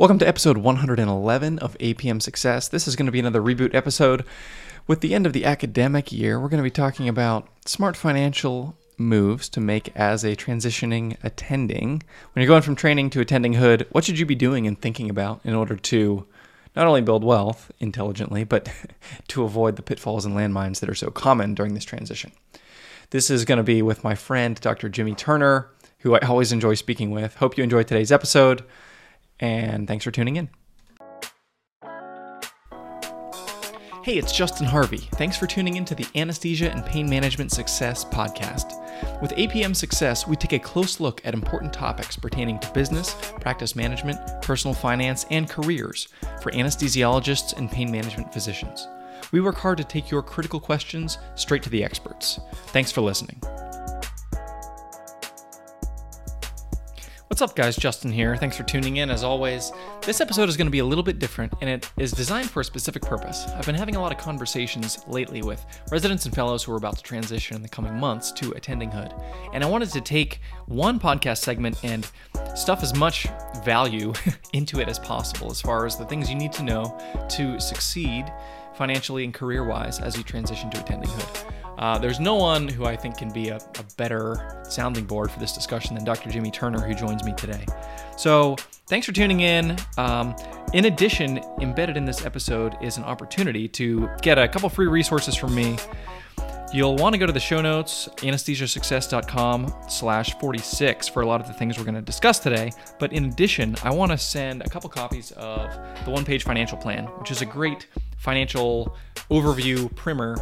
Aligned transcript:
Welcome 0.00 0.18
to 0.20 0.26
episode 0.26 0.56
111 0.56 1.58
of 1.58 1.76
APM 1.76 2.22
Success. 2.22 2.68
This 2.68 2.88
is 2.88 2.96
going 2.96 3.04
to 3.04 3.12
be 3.12 3.18
another 3.18 3.42
reboot 3.42 3.74
episode. 3.74 4.24
With 4.86 5.02
the 5.02 5.14
end 5.14 5.26
of 5.26 5.34
the 5.34 5.44
academic 5.44 6.10
year, 6.10 6.40
we're 6.40 6.48
going 6.48 6.56
to 6.56 6.62
be 6.62 6.70
talking 6.70 7.06
about 7.06 7.46
smart 7.66 7.98
financial 7.98 8.78
moves 8.96 9.50
to 9.50 9.60
make 9.60 9.94
as 9.94 10.24
a 10.24 10.34
transitioning 10.34 11.18
attending. 11.22 12.02
When 12.32 12.40
you're 12.40 12.48
going 12.48 12.62
from 12.62 12.76
training 12.76 13.10
to 13.10 13.20
attending 13.20 13.52
hood, 13.52 13.86
what 13.90 14.04
should 14.04 14.18
you 14.18 14.24
be 14.24 14.34
doing 14.34 14.66
and 14.66 14.80
thinking 14.80 15.10
about 15.10 15.42
in 15.44 15.52
order 15.52 15.76
to 15.76 16.26
not 16.74 16.86
only 16.86 17.02
build 17.02 17.22
wealth 17.22 17.70
intelligently, 17.78 18.42
but 18.42 18.70
to 19.28 19.42
avoid 19.42 19.76
the 19.76 19.82
pitfalls 19.82 20.24
and 20.24 20.34
landmines 20.34 20.80
that 20.80 20.88
are 20.88 20.94
so 20.94 21.10
common 21.10 21.52
during 21.52 21.74
this 21.74 21.84
transition? 21.84 22.32
This 23.10 23.28
is 23.28 23.44
going 23.44 23.58
to 23.58 23.62
be 23.62 23.82
with 23.82 24.02
my 24.02 24.14
friend, 24.14 24.58
Dr. 24.58 24.88
Jimmy 24.88 25.14
Turner, 25.14 25.68
who 25.98 26.14
I 26.14 26.20
always 26.20 26.52
enjoy 26.52 26.72
speaking 26.72 27.10
with. 27.10 27.34
Hope 27.34 27.58
you 27.58 27.64
enjoyed 27.64 27.86
today's 27.86 28.10
episode 28.10 28.64
and 29.40 29.88
thanks 29.88 30.04
for 30.04 30.10
tuning 30.10 30.36
in. 30.36 30.48
Hey, 34.02 34.16
it's 34.16 34.32
Justin 34.32 34.66
Harvey. 34.66 35.08
Thanks 35.16 35.36
for 35.36 35.46
tuning 35.46 35.76
in 35.76 35.84
to 35.84 35.94
the 35.94 36.06
Anesthesia 36.14 36.70
and 36.70 36.86
Pain 36.86 37.08
Management 37.08 37.52
Success 37.52 38.02
podcast. 38.02 38.80
With 39.20 39.32
APM 39.32 39.76
Success, 39.76 40.26
we 40.26 40.36
take 40.36 40.54
a 40.54 40.58
close 40.58 41.00
look 41.00 41.20
at 41.26 41.34
important 41.34 41.72
topics 41.74 42.16
pertaining 42.16 42.58
to 42.60 42.72
business, 42.72 43.14
practice 43.40 43.76
management, 43.76 44.18
personal 44.40 44.74
finance, 44.74 45.26
and 45.30 45.50
careers 45.50 46.08
for 46.40 46.50
anesthesiologists 46.52 47.58
and 47.58 47.70
pain 47.70 47.92
management 47.92 48.32
physicians. 48.32 48.88
We 49.32 49.42
work 49.42 49.56
hard 49.56 49.76
to 49.76 49.84
take 49.84 50.10
your 50.10 50.22
critical 50.22 50.60
questions 50.60 51.18
straight 51.34 51.62
to 51.64 51.70
the 51.70 51.84
experts. 51.84 52.40
Thanks 52.68 52.90
for 52.90 53.02
listening. 53.02 53.38
What's 57.30 57.42
up, 57.42 57.54
guys? 57.54 57.76
Justin 57.76 58.10
here. 58.10 58.36
Thanks 58.36 58.56
for 58.56 58.64
tuning 58.64 58.96
in. 58.96 59.08
As 59.08 59.22
always, 59.22 59.70
this 60.02 60.20
episode 60.20 60.48
is 60.48 60.56
going 60.56 60.66
to 60.66 60.72
be 60.72 60.80
a 60.80 60.84
little 60.84 61.04
bit 61.04 61.20
different 61.20 61.52
and 61.60 61.70
it 61.70 61.88
is 61.96 62.10
designed 62.10 62.50
for 62.50 62.58
a 62.58 62.64
specific 62.64 63.02
purpose. 63.02 63.46
I've 63.54 63.66
been 63.66 63.76
having 63.76 63.94
a 63.94 64.00
lot 64.00 64.10
of 64.10 64.18
conversations 64.18 65.04
lately 65.06 65.40
with 65.40 65.64
residents 65.92 66.24
and 66.24 66.34
fellows 66.34 66.64
who 66.64 66.72
are 66.72 66.76
about 66.76 66.96
to 66.96 67.04
transition 67.04 67.54
in 67.54 67.62
the 67.62 67.68
coming 67.68 67.94
months 67.94 68.32
to 68.32 68.50
attending 68.56 68.90
Hood. 68.90 69.14
And 69.52 69.62
I 69.62 69.68
wanted 69.68 69.90
to 69.90 70.00
take 70.00 70.40
one 70.66 70.98
podcast 70.98 71.38
segment 71.38 71.78
and 71.84 72.10
stuff 72.56 72.82
as 72.82 72.96
much 72.96 73.28
value 73.64 74.12
into 74.52 74.80
it 74.80 74.88
as 74.88 74.98
possible 74.98 75.52
as 75.52 75.60
far 75.60 75.86
as 75.86 75.96
the 75.96 76.06
things 76.06 76.28
you 76.28 76.34
need 76.34 76.52
to 76.54 76.64
know 76.64 76.98
to 77.28 77.60
succeed 77.60 78.24
financially 78.74 79.22
and 79.22 79.32
career 79.32 79.64
wise 79.64 80.00
as 80.00 80.16
you 80.16 80.24
transition 80.24 80.68
to 80.70 80.80
attending 80.80 81.08
Hood. 81.08 81.59
Uh, 81.80 81.96
there's 81.96 82.20
no 82.20 82.34
one 82.34 82.68
who 82.68 82.84
I 82.84 82.94
think 82.94 83.16
can 83.16 83.32
be 83.32 83.48
a, 83.48 83.56
a, 83.56 83.84
better 83.96 84.62
sounding 84.68 85.06
board 85.06 85.30
for 85.30 85.40
this 85.40 85.52
discussion 85.52 85.94
than 85.94 86.04
Dr. 86.04 86.28
Jimmy 86.28 86.50
Turner, 86.50 86.78
who 86.78 86.94
joins 86.94 87.24
me 87.24 87.32
today. 87.32 87.64
So, 88.18 88.56
thanks 88.86 89.06
for 89.06 89.12
tuning 89.12 89.40
in. 89.40 89.78
Um, 89.96 90.36
in 90.74 90.84
addition, 90.84 91.38
embedded 91.62 91.96
in 91.96 92.04
this 92.04 92.26
episode 92.26 92.76
is 92.82 92.98
an 92.98 93.04
opportunity 93.04 93.66
to 93.68 94.10
get 94.20 94.38
a 94.38 94.46
couple 94.46 94.68
free 94.68 94.88
resources 94.88 95.34
from 95.34 95.54
me. 95.54 95.78
You'll 96.70 96.96
want 96.96 97.14
to 97.14 97.18
go 97.18 97.26
to 97.26 97.32
the 97.32 97.40
show 97.40 97.62
notes, 97.62 98.10
anesthesiasuccess.com 98.18 99.74
slash 99.88 100.38
46 100.38 101.08
for 101.08 101.22
a 101.22 101.26
lot 101.26 101.40
of 101.40 101.48
the 101.48 101.54
things 101.54 101.78
we're 101.78 101.84
going 101.84 101.94
to 101.94 102.02
discuss 102.02 102.38
today. 102.38 102.70
But 102.98 103.14
in 103.14 103.24
addition, 103.24 103.74
I 103.82 103.90
want 103.90 104.12
to 104.12 104.18
send 104.18 104.62
a 104.62 104.68
couple 104.68 104.90
copies 104.90 105.32
of 105.32 105.70
the 106.04 106.10
One 106.10 106.26
Page 106.26 106.44
Financial 106.44 106.76
Plan, 106.76 107.06
which 107.06 107.30
is 107.30 107.40
a 107.40 107.46
great 107.46 107.88
financial 108.18 108.94
overview 109.30 109.92
primer 109.96 110.36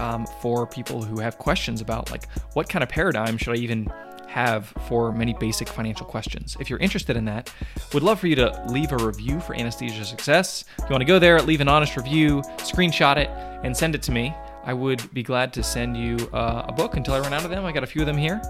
um, 0.00 0.26
for 0.40 0.66
people 0.66 1.02
who 1.02 1.20
have 1.20 1.38
questions 1.38 1.80
about 1.80 2.10
like 2.10 2.28
what 2.54 2.68
kind 2.68 2.82
of 2.82 2.88
paradigm 2.88 3.36
should 3.36 3.54
I 3.54 3.58
even 3.58 3.92
have 4.26 4.72
for 4.86 5.12
many 5.12 5.34
basic 5.34 5.68
financial 5.68 6.06
questions. 6.06 6.56
If 6.60 6.70
you're 6.70 6.78
interested 6.78 7.16
in 7.16 7.24
that, 7.26 7.52
would 7.92 8.02
love 8.02 8.20
for 8.20 8.28
you 8.28 8.36
to 8.36 8.64
leave 8.68 8.92
a 8.92 8.96
review 8.96 9.40
for 9.40 9.54
Anesthesia 9.54 10.04
Success. 10.04 10.64
If 10.78 10.84
you 10.84 10.90
want 10.90 11.02
to 11.02 11.06
go 11.06 11.18
there, 11.18 11.40
leave 11.42 11.60
an 11.60 11.68
honest 11.68 11.96
review, 11.96 12.42
screenshot 12.58 13.16
it, 13.16 13.28
and 13.64 13.76
send 13.76 13.94
it 13.94 14.02
to 14.02 14.12
me. 14.12 14.34
I 14.64 14.72
would 14.72 15.12
be 15.12 15.22
glad 15.22 15.52
to 15.54 15.62
send 15.62 15.96
you 15.96 16.16
uh, 16.32 16.66
a 16.68 16.72
book 16.72 16.96
until 16.96 17.14
I 17.14 17.20
run 17.20 17.32
out 17.32 17.44
of 17.44 17.50
them. 17.50 17.64
I 17.64 17.72
got 17.72 17.82
a 17.82 17.88
few 17.88 18.02
of 18.02 18.06
them 18.06 18.16
here. 18.16 18.40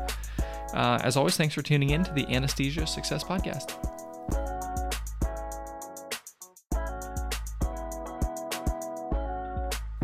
Uh, 0.74 0.98
as 1.02 1.16
always, 1.16 1.36
thanks 1.36 1.54
for 1.54 1.62
tuning 1.62 1.90
in 1.90 2.04
to 2.04 2.12
the 2.12 2.26
Anesthesia 2.28 2.86
Success 2.86 3.24
Podcast. 3.24 3.99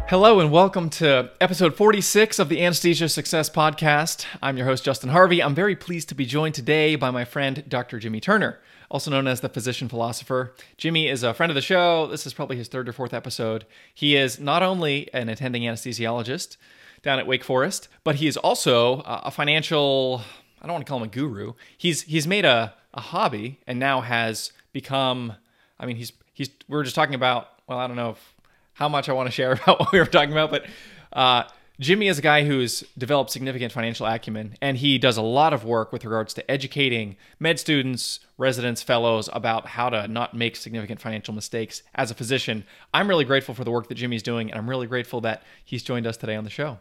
Hello 0.08 0.38
and 0.38 0.52
welcome 0.52 0.88
to 0.88 1.32
episode 1.40 1.74
46 1.74 2.38
of 2.38 2.48
the 2.48 2.62
Anesthesia 2.62 3.08
Success 3.08 3.50
Podcast. 3.50 4.24
I'm 4.40 4.56
your 4.56 4.64
host, 4.64 4.84
Justin 4.84 5.10
Harvey. 5.10 5.42
I'm 5.42 5.52
very 5.52 5.74
pleased 5.74 6.08
to 6.10 6.14
be 6.14 6.24
joined 6.24 6.54
today 6.54 6.94
by 6.94 7.10
my 7.10 7.24
friend, 7.24 7.64
Dr. 7.68 7.98
Jimmy 7.98 8.20
Turner, 8.20 8.60
also 8.88 9.10
known 9.10 9.26
as 9.26 9.40
the 9.40 9.48
physician 9.48 9.88
philosopher. 9.88 10.54
Jimmy 10.76 11.08
is 11.08 11.24
a 11.24 11.34
friend 11.34 11.50
of 11.50 11.56
the 11.56 11.60
show. 11.60 12.06
This 12.06 12.24
is 12.24 12.34
probably 12.34 12.56
his 12.56 12.68
third 12.68 12.88
or 12.88 12.92
fourth 12.92 13.12
episode. 13.12 13.66
He 13.92 14.14
is 14.14 14.38
not 14.38 14.62
only 14.62 15.12
an 15.12 15.28
attending 15.28 15.62
anesthesiologist 15.62 16.56
down 17.02 17.18
at 17.18 17.26
Wake 17.26 17.42
Forest, 17.42 17.88
but 18.04 18.14
he 18.14 18.28
is 18.28 18.36
also 18.36 19.00
a 19.00 19.32
financial, 19.32 20.22
I 20.62 20.66
don't 20.66 20.74
want 20.74 20.86
to 20.86 20.88
call 20.88 20.98
him 20.98 21.08
a 21.08 21.08
guru. 21.08 21.54
He's, 21.76 22.02
he's 22.02 22.28
made 22.28 22.44
a, 22.44 22.74
a 22.94 23.00
hobby 23.00 23.58
and 23.66 23.80
now 23.80 24.02
has 24.02 24.52
become, 24.72 25.32
I 25.80 25.86
mean, 25.86 25.96
he's, 25.96 26.12
he's, 26.32 26.50
we 26.68 26.78
are 26.78 26.84
just 26.84 26.94
talking 26.94 27.16
about, 27.16 27.48
well, 27.66 27.80
I 27.80 27.88
don't 27.88 27.96
know 27.96 28.10
if 28.10 28.35
how 28.76 28.88
much 28.88 29.08
I 29.08 29.12
want 29.12 29.26
to 29.26 29.32
share 29.32 29.52
about 29.64 29.80
what 29.80 29.92
we 29.92 29.98
were 29.98 30.06
talking 30.06 30.32
about, 30.32 30.50
but 30.50 30.66
uh, 31.12 31.44
Jimmy 31.78 32.08
is 32.08 32.18
a 32.18 32.22
guy 32.22 32.44
who's 32.44 32.84
developed 32.96 33.30
significant 33.30 33.72
financial 33.72 34.06
acumen, 34.06 34.56
and 34.62 34.78
he 34.78 34.96
does 34.96 35.16
a 35.16 35.22
lot 35.22 35.52
of 35.52 35.64
work 35.64 35.92
with 35.92 36.04
regards 36.04 36.32
to 36.34 36.50
educating 36.50 37.16
med 37.38 37.60
students, 37.60 38.20
residents, 38.38 38.82
fellows 38.82 39.28
about 39.32 39.66
how 39.66 39.90
to 39.90 40.08
not 40.08 40.32
make 40.32 40.56
significant 40.56 41.00
financial 41.00 41.34
mistakes 41.34 41.82
as 41.94 42.10
a 42.10 42.14
physician. 42.14 42.64
I'm 42.94 43.08
really 43.08 43.26
grateful 43.26 43.54
for 43.54 43.64
the 43.64 43.70
work 43.70 43.88
that 43.88 43.96
Jimmy's 43.96 44.22
doing, 44.22 44.50
and 44.50 44.58
I'm 44.58 44.70
really 44.70 44.86
grateful 44.86 45.20
that 45.22 45.42
he's 45.64 45.82
joined 45.82 46.06
us 46.06 46.16
today 46.16 46.36
on 46.36 46.44
the 46.44 46.50
show. 46.50 46.78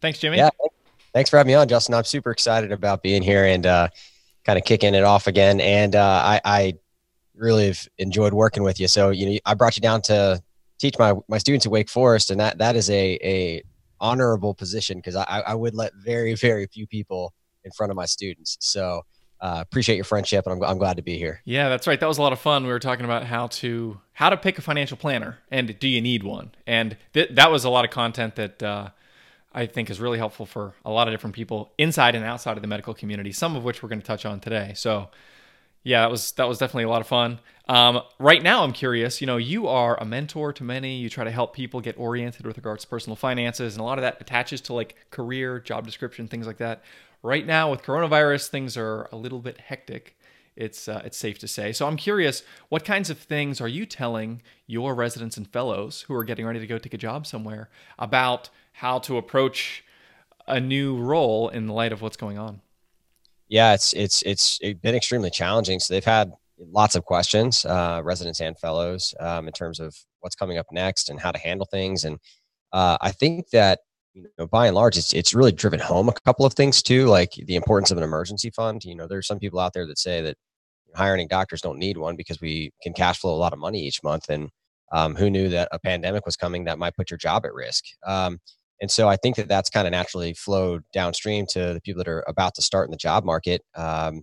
Thanks, 0.00 0.18
Jimmy. 0.18 0.38
Yeah, 0.38 0.48
thanks 1.12 1.28
for 1.28 1.36
having 1.36 1.50
me 1.50 1.54
on, 1.54 1.68
Justin. 1.68 1.94
I'm 1.94 2.04
super 2.04 2.30
excited 2.30 2.72
about 2.72 3.02
being 3.02 3.22
here 3.22 3.44
and 3.44 3.66
uh, 3.66 3.88
kind 4.44 4.58
of 4.58 4.64
kicking 4.64 4.94
it 4.94 5.04
off 5.04 5.26
again. 5.26 5.60
And 5.60 5.94
uh, 5.94 6.22
I, 6.24 6.40
I 6.44 6.78
really 7.34 7.66
have 7.66 7.86
enjoyed 7.98 8.32
working 8.32 8.62
with 8.62 8.80
you. 8.80 8.88
So, 8.88 9.10
you 9.10 9.26
know, 9.26 9.38
I 9.44 9.52
brought 9.52 9.76
you 9.76 9.82
down 9.82 10.00
to 10.02 10.42
teach 10.80 10.98
my 10.98 11.14
my 11.28 11.38
students 11.38 11.66
at 11.66 11.72
Wake 11.72 11.88
Forest, 11.88 12.30
and 12.30 12.40
that 12.40 12.58
that 12.58 12.76
is 12.76 12.90
a 12.90 13.18
a 13.22 13.62
honorable 14.00 14.54
position 14.54 14.98
because 14.98 15.14
I, 15.14 15.42
I 15.46 15.54
would 15.54 15.74
let 15.74 15.92
very 15.94 16.34
very 16.34 16.66
few 16.66 16.86
people 16.86 17.32
in 17.64 17.70
front 17.72 17.90
of 17.90 17.96
my 17.96 18.06
students. 18.06 18.56
So 18.60 19.02
uh, 19.40 19.58
appreciate 19.60 19.96
your 19.96 20.04
friendship, 20.04 20.46
and 20.46 20.54
I'm 20.54 20.70
I'm 20.70 20.78
glad 20.78 20.96
to 20.96 21.02
be 21.02 21.16
here. 21.18 21.40
Yeah, 21.44 21.68
that's 21.68 21.86
right. 21.86 22.00
That 22.00 22.08
was 22.08 22.18
a 22.18 22.22
lot 22.22 22.32
of 22.32 22.40
fun. 22.40 22.64
We 22.64 22.70
were 22.70 22.78
talking 22.78 23.04
about 23.04 23.24
how 23.24 23.48
to 23.48 24.00
how 24.12 24.30
to 24.30 24.36
pick 24.36 24.58
a 24.58 24.62
financial 24.62 24.96
planner, 24.96 25.38
and 25.50 25.78
do 25.78 25.88
you 25.88 26.00
need 26.00 26.22
one? 26.22 26.52
And 26.66 26.96
th- 27.12 27.30
that 27.34 27.50
was 27.50 27.64
a 27.64 27.70
lot 27.70 27.84
of 27.84 27.90
content 27.90 28.36
that. 28.36 28.62
Uh, 28.62 28.90
I 29.52 29.66
think 29.66 29.90
is 29.90 29.98
really 29.98 30.18
helpful 30.18 30.46
for 30.46 30.74
a 30.84 30.90
lot 30.90 31.08
of 31.08 31.12
different 31.12 31.34
people 31.34 31.72
inside 31.76 32.14
and 32.14 32.24
outside 32.24 32.56
of 32.56 32.62
the 32.62 32.68
medical 32.68 32.94
community, 32.94 33.32
some 33.32 33.56
of 33.56 33.64
which 33.64 33.82
we're 33.82 33.88
going 33.88 34.00
to 34.00 34.06
touch 34.06 34.24
on 34.24 34.38
today. 34.38 34.74
So, 34.76 35.08
yeah, 35.82 36.02
that 36.02 36.10
was 36.10 36.32
that 36.32 36.48
was 36.48 36.58
definitely 36.58 36.84
a 36.84 36.88
lot 36.88 37.00
of 37.00 37.06
fun. 37.06 37.40
Um, 37.68 38.02
right 38.18 38.42
now, 38.42 38.64
I'm 38.64 38.72
curious. 38.72 39.20
You 39.20 39.26
know, 39.26 39.36
you 39.36 39.68
are 39.68 39.96
a 40.00 40.04
mentor 40.04 40.52
to 40.52 40.64
many. 40.64 40.96
You 40.96 41.08
try 41.08 41.24
to 41.24 41.30
help 41.30 41.54
people 41.54 41.80
get 41.80 41.98
oriented 41.98 42.44
with 42.44 42.56
regards 42.56 42.84
to 42.84 42.90
personal 42.90 43.16
finances, 43.16 43.74
and 43.74 43.80
a 43.80 43.84
lot 43.84 43.98
of 43.98 44.02
that 44.02 44.20
attaches 44.20 44.60
to 44.62 44.74
like 44.74 44.96
career, 45.10 45.60
job 45.60 45.86
description, 45.86 46.28
things 46.28 46.46
like 46.46 46.58
that. 46.58 46.82
Right 47.22 47.46
now, 47.46 47.70
with 47.70 47.82
coronavirus, 47.82 48.48
things 48.48 48.76
are 48.76 49.08
a 49.12 49.16
little 49.16 49.38
bit 49.38 49.58
hectic. 49.58 50.16
It's 50.56 50.88
uh, 50.88 51.00
it's 51.04 51.16
safe 51.16 51.38
to 51.38 51.48
say. 51.48 51.72
So 51.72 51.86
I'm 51.86 51.96
curious, 51.96 52.42
what 52.68 52.84
kinds 52.84 53.08
of 53.08 53.18
things 53.18 53.60
are 53.60 53.68
you 53.68 53.86
telling 53.86 54.42
your 54.66 54.94
residents 54.94 55.36
and 55.36 55.48
fellows 55.48 56.02
who 56.02 56.14
are 56.14 56.24
getting 56.24 56.44
ready 56.44 56.60
to 56.60 56.66
go 56.66 56.76
take 56.76 56.94
a 56.94 56.98
job 56.98 57.26
somewhere 57.26 57.70
about 57.98 58.50
how 58.72 58.98
to 59.00 59.16
approach 59.16 59.84
a 60.46 60.60
new 60.60 60.96
role 60.96 61.48
in 61.48 61.66
the 61.66 61.72
light 61.72 61.92
of 61.92 62.02
what's 62.02 62.16
going 62.16 62.36
on? 62.36 62.60
Yeah, 63.50 63.74
it's 63.74 63.92
it's 63.94 64.22
it's 64.22 64.58
been 64.80 64.94
extremely 64.94 65.28
challenging. 65.28 65.80
So 65.80 65.92
they've 65.92 66.04
had 66.04 66.32
lots 66.56 66.94
of 66.94 67.04
questions, 67.04 67.64
uh, 67.64 68.00
residents 68.04 68.40
and 68.40 68.56
fellows, 68.56 69.12
um, 69.18 69.48
in 69.48 69.52
terms 69.52 69.80
of 69.80 69.94
what's 70.20 70.36
coming 70.36 70.56
up 70.56 70.66
next 70.70 71.10
and 71.10 71.20
how 71.20 71.32
to 71.32 71.38
handle 71.38 71.66
things. 71.70 72.04
And 72.04 72.18
uh, 72.72 72.96
I 73.00 73.10
think 73.10 73.50
that 73.50 73.80
you 74.14 74.26
know, 74.38 74.46
by 74.46 74.68
and 74.68 74.76
large, 74.76 74.96
it's 74.96 75.12
it's 75.12 75.34
really 75.34 75.50
driven 75.50 75.80
home 75.80 76.08
a 76.08 76.14
couple 76.24 76.46
of 76.46 76.54
things 76.54 76.80
too, 76.80 77.06
like 77.06 77.32
the 77.32 77.56
importance 77.56 77.90
of 77.90 77.98
an 77.98 78.04
emergency 78.04 78.50
fund. 78.50 78.84
You 78.84 78.94
know, 78.94 79.08
there's 79.08 79.26
some 79.26 79.40
people 79.40 79.58
out 79.58 79.72
there 79.72 79.86
that 79.86 79.98
say 79.98 80.22
that 80.22 80.36
hiring 80.94 81.26
doctors 81.26 81.60
don't 81.60 81.78
need 81.78 81.96
one 81.96 82.14
because 82.14 82.40
we 82.40 82.72
can 82.82 82.92
cash 82.92 83.18
flow 83.18 83.34
a 83.34 83.36
lot 83.36 83.52
of 83.52 83.58
money 83.58 83.80
each 83.80 84.02
month, 84.04 84.28
and 84.28 84.48
um, 84.92 85.16
who 85.16 85.28
knew 85.28 85.48
that 85.48 85.68
a 85.72 85.78
pandemic 85.80 86.24
was 86.24 86.36
coming 86.36 86.64
that 86.64 86.78
might 86.78 86.94
put 86.94 87.10
your 87.10 87.18
job 87.18 87.44
at 87.44 87.54
risk. 87.54 87.84
Um, 88.06 88.38
and 88.80 88.90
so 88.90 89.08
I 89.08 89.16
think 89.16 89.36
that 89.36 89.48
that's 89.48 89.70
kind 89.70 89.86
of 89.86 89.92
naturally 89.92 90.34
flowed 90.34 90.82
downstream 90.92 91.46
to 91.50 91.74
the 91.74 91.80
people 91.82 91.98
that 92.02 92.08
are 92.08 92.24
about 92.28 92.54
to 92.56 92.62
start 92.62 92.86
in 92.88 92.90
the 92.92 92.96
job 92.96 93.24
market, 93.24 93.62
um, 93.76 94.22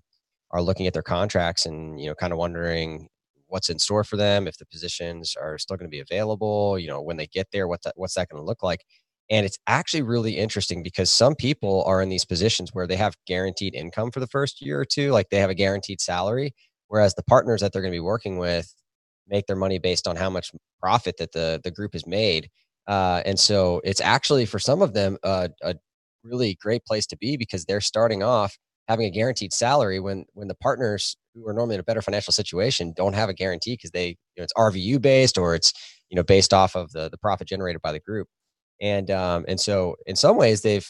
are 0.51 0.61
looking 0.61 0.87
at 0.87 0.93
their 0.93 1.03
contracts 1.03 1.65
and 1.65 1.99
you 1.99 2.07
know 2.07 2.15
kind 2.15 2.33
of 2.33 2.39
wondering 2.39 3.07
what's 3.47 3.69
in 3.69 3.79
store 3.79 4.03
for 4.03 4.17
them, 4.17 4.47
if 4.47 4.57
the 4.57 4.65
positions 4.65 5.35
are 5.41 5.57
still 5.57 5.77
going 5.77 5.89
to 5.89 5.95
be 5.95 6.01
available, 6.01 6.77
you 6.79 6.87
know, 6.87 7.01
when 7.01 7.15
they 7.17 7.27
get 7.27 7.47
there, 7.53 7.67
what 7.67 7.81
that, 7.83 7.93
what's 7.95 8.15
that 8.15 8.27
going 8.29 8.41
to 8.41 8.45
look 8.45 8.61
like. 8.63 8.83
And 9.29 9.45
it's 9.45 9.57
actually 9.67 10.01
really 10.03 10.37
interesting 10.37 10.83
because 10.83 11.11
some 11.11 11.35
people 11.35 11.83
are 11.85 12.01
in 12.01 12.09
these 12.09 12.25
positions 12.25 12.71
where 12.73 12.87
they 12.87 12.95
have 12.97 13.15
guaranteed 13.25 13.73
income 13.75 14.11
for 14.11 14.19
the 14.19 14.27
first 14.27 14.61
year 14.61 14.79
or 14.79 14.85
two, 14.85 15.11
like 15.11 15.29
they 15.29 15.39
have 15.39 15.49
a 15.49 15.55
guaranteed 15.55 16.01
salary. 16.01 16.53
whereas 16.87 17.13
the 17.15 17.23
partners 17.23 17.61
that 17.61 17.71
they're 17.73 17.81
going 17.81 17.91
to 17.91 17.95
be 17.95 17.99
working 18.01 18.37
with 18.37 18.73
make 19.27 19.45
their 19.47 19.55
money 19.55 19.79
based 19.79 20.07
on 20.07 20.15
how 20.15 20.29
much 20.29 20.51
profit 20.81 21.17
that 21.17 21.31
the 21.33 21.59
the 21.63 21.71
group 21.71 21.93
has 21.93 22.05
made. 22.07 22.49
Uh, 22.87 23.21
and 23.25 23.39
so 23.39 23.81
it's 23.83 24.01
actually 24.01 24.45
for 24.45 24.59
some 24.59 24.81
of 24.81 24.93
them 24.93 25.17
uh, 25.23 25.47
a 25.63 25.75
really 26.23 26.57
great 26.61 26.85
place 26.85 27.05
to 27.07 27.17
be 27.17 27.37
because 27.37 27.65
they're 27.65 27.81
starting 27.81 28.23
off 28.23 28.57
having 28.87 29.05
a 29.05 29.11
guaranteed 29.11 29.51
salary 29.53 29.99
when 29.99 30.25
when 30.33 30.47
the 30.47 30.55
partners 30.55 31.17
who 31.33 31.47
are 31.47 31.53
normally 31.53 31.75
in 31.75 31.79
a 31.79 31.83
better 31.83 32.01
financial 32.01 32.31
situation 32.31 32.93
don't 32.95 33.13
have 33.13 33.29
a 33.29 33.33
guarantee 33.33 33.73
because 33.73 33.91
they 33.91 34.09
you 34.09 34.15
know 34.37 34.43
it's 34.43 34.53
RVU 34.53 35.01
based 35.01 35.37
or 35.37 35.55
it's 35.55 35.73
you 36.09 36.15
know 36.15 36.23
based 36.23 36.53
off 36.53 36.75
of 36.75 36.91
the 36.93 37.09
the 37.09 37.17
profit 37.17 37.47
generated 37.47 37.81
by 37.81 37.91
the 37.91 37.99
group. 37.99 38.27
And 38.81 39.09
um, 39.11 39.45
and 39.47 39.59
so 39.59 39.95
in 40.05 40.15
some 40.15 40.37
ways 40.37 40.61
they've 40.61 40.89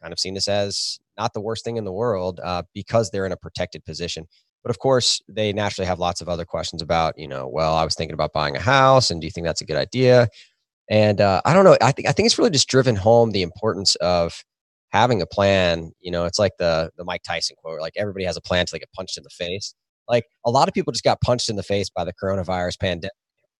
kind 0.00 0.12
of 0.12 0.18
seen 0.18 0.34
this 0.34 0.48
as 0.48 0.98
not 1.18 1.32
the 1.34 1.40
worst 1.40 1.64
thing 1.64 1.76
in 1.76 1.84
the 1.84 1.92
world 1.92 2.40
uh, 2.42 2.62
because 2.74 3.10
they're 3.10 3.26
in 3.26 3.32
a 3.32 3.36
protected 3.36 3.84
position. 3.84 4.26
But 4.62 4.70
of 4.70 4.78
course, 4.78 5.22
they 5.28 5.52
naturally 5.52 5.86
have 5.86 6.00
lots 6.00 6.20
of 6.20 6.28
other 6.28 6.44
questions 6.44 6.82
about, 6.82 7.16
you 7.16 7.28
know, 7.28 7.46
well, 7.46 7.74
I 7.74 7.84
was 7.84 7.94
thinking 7.94 8.14
about 8.14 8.32
buying 8.32 8.56
a 8.56 8.60
house, 8.60 9.10
and 9.10 9.20
do 9.20 9.26
you 9.26 9.30
think 9.30 9.46
that's 9.46 9.60
a 9.60 9.64
good 9.64 9.76
idea? 9.76 10.28
And 10.88 11.20
uh, 11.20 11.42
I 11.44 11.52
don't 11.52 11.64
know. 11.64 11.76
I 11.80 11.92
think 11.92 12.08
I 12.08 12.12
think 12.12 12.26
it's 12.26 12.38
really 12.38 12.50
just 12.50 12.68
driven 12.68 12.96
home 12.96 13.32
the 13.32 13.42
importance 13.42 13.96
of 13.96 14.44
having 14.90 15.20
a 15.20 15.26
plan. 15.26 15.92
You 16.00 16.10
know, 16.10 16.24
it's 16.24 16.38
like 16.38 16.52
the 16.58 16.90
the 16.96 17.04
Mike 17.04 17.22
Tyson 17.22 17.56
quote, 17.58 17.80
like 17.80 17.94
everybody 17.96 18.24
has 18.24 18.36
a 18.36 18.40
plan 18.40 18.66
they 18.70 18.78
get 18.78 18.92
punched 18.92 19.16
in 19.18 19.24
the 19.24 19.30
face. 19.30 19.74
Like 20.08 20.24
a 20.44 20.50
lot 20.50 20.68
of 20.68 20.74
people 20.74 20.92
just 20.92 21.04
got 21.04 21.20
punched 21.20 21.48
in 21.48 21.56
the 21.56 21.62
face 21.62 21.90
by 21.90 22.04
the 22.04 22.12
coronavirus 22.12 22.78
pandemic 22.78 23.12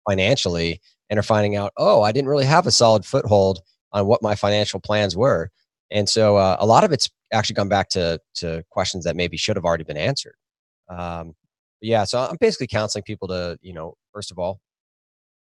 financially 0.08 0.80
and 1.10 1.18
are 1.18 1.24
finding 1.24 1.56
out, 1.56 1.72
oh, 1.76 2.02
I 2.02 2.12
didn't 2.12 2.28
really 2.28 2.44
have 2.44 2.66
a 2.66 2.70
solid 2.70 3.04
foothold 3.04 3.60
on 3.92 4.06
what 4.06 4.22
my 4.22 4.34
financial 4.36 4.80
plans 4.80 5.16
were. 5.16 5.50
And 5.90 6.08
so 6.08 6.36
uh, 6.36 6.56
a 6.60 6.66
lot 6.66 6.84
of 6.84 6.92
it's 6.92 7.08
actually 7.32 7.54
gone 7.54 7.68
back 7.68 7.88
to 7.90 8.20
to 8.36 8.62
questions 8.70 9.04
that 9.04 9.16
maybe 9.16 9.36
should 9.36 9.56
have 9.56 9.64
already 9.64 9.84
been 9.84 9.96
answered. 9.96 10.34
Um, 10.88 11.34
yeah, 11.80 12.04
so 12.04 12.20
I'm 12.20 12.36
basically 12.40 12.68
counseling 12.68 13.04
people 13.04 13.28
to, 13.28 13.58
you 13.60 13.72
know, 13.72 13.94
first 14.12 14.30
of 14.30 14.38
all, 14.38 14.60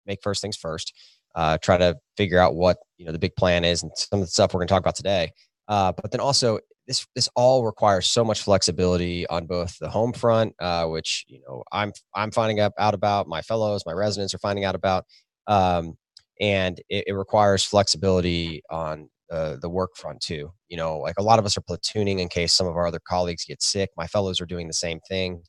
make 0.06 0.20
first 0.22 0.40
things 0.40 0.56
first. 0.56 0.92
Uh, 1.34 1.58
try 1.62 1.76
to 1.76 1.96
figure 2.16 2.38
out 2.38 2.54
what 2.54 2.76
you 2.96 3.04
know 3.04 3.12
the 3.12 3.18
big 3.18 3.34
plan 3.36 3.64
is 3.64 3.82
and 3.82 3.90
some 3.96 4.20
of 4.20 4.26
the 4.26 4.30
stuff 4.30 4.54
we're 4.54 4.58
going 4.60 4.68
to 4.68 4.72
talk 4.72 4.80
about 4.80 4.94
today. 4.96 5.30
Uh, 5.68 5.92
but 5.92 6.10
then 6.10 6.20
also, 6.20 6.58
this 6.86 7.06
this 7.14 7.28
all 7.34 7.64
requires 7.64 8.06
so 8.06 8.24
much 8.24 8.42
flexibility 8.42 9.26
on 9.28 9.46
both 9.46 9.78
the 9.78 9.88
home 9.88 10.12
front, 10.12 10.54
uh, 10.60 10.86
which 10.86 11.24
you 11.26 11.40
know 11.40 11.62
I'm 11.72 11.92
I'm 12.14 12.30
finding 12.30 12.60
out, 12.60 12.72
out 12.78 12.94
about, 12.94 13.26
my 13.26 13.42
fellows, 13.42 13.82
my 13.86 13.92
residents 13.92 14.34
are 14.34 14.38
finding 14.38 14.64
out 14.64 14.74
about, 14.74 15.04
um, 15.46 15.94
and 16.40 16.78
it, 16.88 17.04
it 17.08 17.12
requires 17.14 17.64
flexibility 17.64 18.62
on 18.70 19.08
uh, 19.32 19.56
the 19.60 19.70
work 19.70 19.96
front 19.96 20.20
too. 20.20 20.52
You 20.68 20.76
know, 20.76 20.98
like 20.98 21.16
a 21.18 21.22
lot 21.22 21.38
of 21.38 21.46
us 21.46 21.56
are 21.56 21.62
platooning 21.62 22.20
in 22.20 22.28
case 22.28 22.52
some 22.52 22.66
of 22.66 22.76
our 22.76 22.86
other 22.86 23.00
colleagues 23.08 23.44
get 23.46 23.62
sick. 23.62 23.90
My 23.96 24.06
fellows 24.06 24.40
are 24.40 24.46
doing 24.46 24.66
the 24.66 24.74
same 24.74 25.00
thing, 25.08 25.42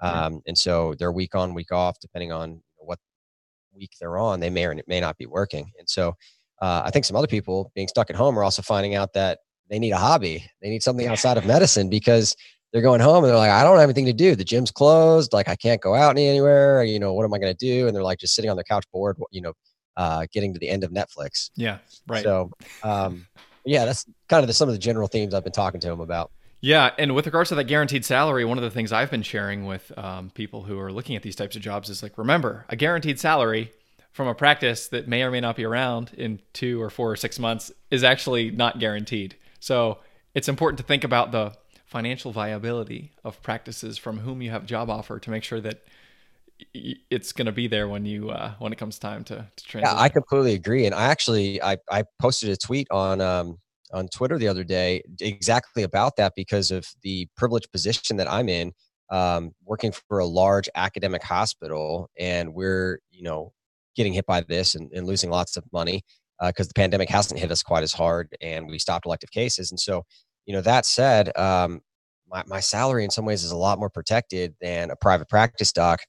um, 0.00 0.40
and 0.46 0.56
so 0.56 0.94
they're 0.98 1.12
week 1.12 1.34
on, 1.34 1.54
week 1.54 1.70
off, 1.72 1.96
depending 2.00 2.32
on 2.32 2.62
week 3.78 3.92
they're 4.00 4.18
on. 4.18 4.40
They 4.40 4.50
may 4.50 4.66
or 4.66 4.72
it 4.72 4.88
may 4.88 5.00
not 5.00 5.16
be 5.16 5.26
working, 5.26 5.70
and 5.78 5.88
so 5.88 6.14
uh, 6.60 6.82
I 6.84 6.90
think 6.90 7.04
some 7.04 7.16
other 7.16 7.26
people 7.26 7.70
being 7.74 7.88
stuck 7.88 8.10
at 8.10 8.16
home 8.16 8.38
are 8.38 8.44
also 8.44 8.62
finding 8.62 8.94
out 8.94 9.12
that 9.14 9.38
they 9.70 9.78
need 9.78 9.92
a 9.92 9.96
hobby. 9.96 10.44
They 10.60 10.70
need 10.70 10.82
something 10.82 11.06
outside 11.06 11.36
of 11.36 11.46
medicine 11.46 11.88
because 11.88 12.34
they're 12.72 12.82
going 12.82 13.00
home 13.00 13.24
and 13.24 13.30
they're 13.30 13.38
like, 13.38 13.50
I 13.50 13.62
don't 13.62 13.78
have 13.78 13.84
anything 13.84 14.06
to 14.06 14.12
do. 14.12 14.34
The 14.34 14.44
gym's 14.44 14.70
closed. 14.70 15.32
Like 15.32 15.48
I 15.48 15.56
can't 15.56 15.80
go 15.80 15.94
out 15.94 16.18
anywhere. 16.18 16.82
You 16.82 16.98
know, 16.98 17.14
what 17.14 17.24
am 17.24 17.32
I 17.32 17.38
going 17.38 17.54
to 17.54 17.66
do? 17.66 17.86
And 17.86 17.94
they're 17.94 18.02
like 18.02 18.18
just 18.18 18.34
sitting 18.34 18.50
on 18.50 18.56
their 18.56 18.64
couch 18.64 18.84
bored, 18.92 19.16
you 19.30 19.40
know, 19.40 19.52
uh, 19.96 20.26
getting 20.32 20.52
to 20.52 20.58
the 20.58 20.68
end 20.68 20.84
of 20.84 20.90
Netflix. 20.90 21.50
Yeah, 21.56 21.78
right. 22.06 22.22
So, 22.22 22.50
um, 22.82 23.26
yeah, 23.64 23.84
that's 23.84 24.06
kind 24.28 24.42
of 24.42 24.48
the, 24.48 24.54
some 24.54 24.68
of 24.68 24.74
the 24.74 24.78
general 24.78 25.08
themes 25.08 25.34
I've 25.34 25.44
been 25.44 25.52
talking 25.52 25.80
to 25.80 25.88
them 25.88 26.00
about. 26.00 26.30
Yeah, 26.60 26.90
and 26.98 27.14
with 27.14 27.26
regards 27.26 27.50
to 27.50 27.54
that 27.54 27.64
guaranteed 27.64 28.04
salary, 28.04 28.44
one 28.44 28.58
of 28.58 28.64
the 28.64 28.70
things 28.70 28.92
I've 28.92 29.10
been 29.10 29.22
sharing 29.22 29.64
with 29.64 29.96
um, 29.96 30.30
people 30.30 30.62
who 30.62 30.78
are 30.80 30.92
looking 30.92 31.14
at 31.14 31.22
these 31.22 31.36
types 31.36 31.54
of 31.54 31.62
jobs 31.62 31.88
is 31.88 32.02
like, 32.02 32.18
remember, 32.18 32.64
a 32.68 32.74
guaranteed 32.74 33.20
salary 33.20 33.72
from 34.10 34.26
a 34.26 34.34
practice 34.34 34.88
that 34.88 35.06
may 35.06 35.22
or 35.22 35.30
may 35.30 35.40
not 35.40 35.54
be 35.54 35.64
around 35.64 36.12
in 36.16 36.40
two 36.52 36.82
or 36.82 36.90
four 36.90 37.12
or 37.12 37.16
six 37.16 37.38
months 37.38 37.70
is 37.90 38.02
actually 38.02 38.50
not 38.50 38.80
guaranteed. 38.80 39.36
So 39.60 39.98
it's 40.34 40.48
important 40.48 40.78
to 40.78 40.84
think 40.84 41.04
about 41.04 41.30
the 41.30 41.52
financial 41.86 42.32
viability 42.32 43.12
of 43.24 43.40
practices 43.42 43.96
from 43.96 44.18
whom 44.18 44.42
you 44.42 44.50
have 44.50 44.66
job 44.66 44.90
offer 44.90 45.20
to 45.20 45.30
make 45.30 45.44
sure 45.44 45.60
that 45.60 45.84
it's 46.74 47.32
going 47.32 47.46
to 47.46 47.52
be 47.52 47.68
there 47.68 47.88
when 47.88 48.04
you 48.04 48.30
uh, 48.30 48.52
when 48.58 48.72
it 48.72 48.76
comes 48.76 48.98
time 48.98 49.22
to, 49.24 49.46
to 49.54 49.64
transition. 49.64 49.96
Yeah, 49.96 50.02
I 50.02 50.08
completely 50.08 50.54
agree. 50.54 50.86
And 50.86 50.94
I 50.94 51.04
actually 51.04 51.62
I, 51.62 51.78
I 51.88 52.02
posted 52.18 52.50
a 52.50 52.56
tweet 52.56 52.88
on 52.90 53.20
um, 53.20 53.58
on 53.92 54.08
Twitter 54.08 54.38
the 54.38 54.48
other 54.48 54.64
day 54.64 55.02
exactly 55.20 55.82
about 55.82 56.16
that 56.16 56.32
because 56.36 56.70
of 56.70 56.86
the 57.02 57.26
privileged 57.36 57.70
position 57.72 58.16
that 58.18 58.30
I'm 58.30 58.48
in, 58.48 58.72
um, 59.10 59.52
working 59.64 59.92
for 59.92 60.18
a 60.18 60.26
large 60.26 60.68
academic 60.74 61.22
hospital, 61.22 62.10
and 62.18 62.54
we're 62.54 63.00
you 63.10 63.22
know 63.22 63.52
getting 63.96 64.12
hit 64.12 64.26
by 64.26 64.40
this 64.42 64.74
and, 64.74 64.90
and 64.92 65.06
losing 65.06 65.30
lots 65.30 65.56
of 65.56 65.64
money 65.72 66.02
because 66.40 66.66
uh, 66.66 66.68
the 66.68 66.80
pandemic 66.80 67.08
hasn't 67.08 67.40
hit 67.40 67.50
us 67.50 67.62
quite 67.62 67.82
as 67.82 67.92
hard, 67.92 68.28
and 68.40 68.68
we 68.68 68.78
stopped 68.78 69.06
elective 69.06 69.30
cases. 69.30 69.70
And 69.70 69.80
so, 69.80 70.04
you 70.46 70.54
know, 70.54 70.60
that 70.60 70.86
said, 70.86 71.36
um, 71.36 71.80
my 72.28 72.42
my 72.46 72.60
salary 72.60 73.04
in 73.04 73.10
some 73.10 73.24
ways 73.24 73.44
is 73.44 73.50
a 73.50 73.56
lot 73.56 73.78
more 73.78 73.90
protected 73.90 74.54
than 74.60 74.90
a 74.90 74.96
private 74.96 75.28
practice 75.28 75.72
doc 75.72 76.00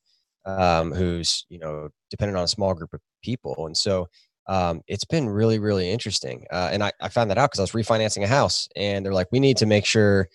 um, 0.45 0.91
who's 0.91 1.45
you 1.49 1.59
know 1.59 1.89
dependent 2.09 2.37
on 2.37 2.43
a 2.43 2.47
small 2.47 2.73
group 2.73 2.93
of 2.93 3.01
people, 3.23 3.65
and 3.65 3.75
so 3.75 4.07
um, 4.49 4.81
it's 4.87 5.05
been 5.05 5.29
really 5.29 5.59
really 5.59 5.89
interesting. 5.91 6.45
Uh, 6.51 6.69
and 6.73 6.83
I, 6.83 6.91
I 7.01 7.09
found 7.09 7.29
that 7.31 7.37
out 7.37 7.51
because 7.51 7.59
I 7.59 7.63
was 7.63 7.85
refinancing 7.87 8.23
a 8.23 8.27
house, 8.27 8.67
and 8.75 9.05
they're 9.05 9.13
like, 9.13 9.27
we 9.31 9.39
need 9.39 9.57
to 9.57 9.65
make 9.67 9.85
sure 9.85 10.27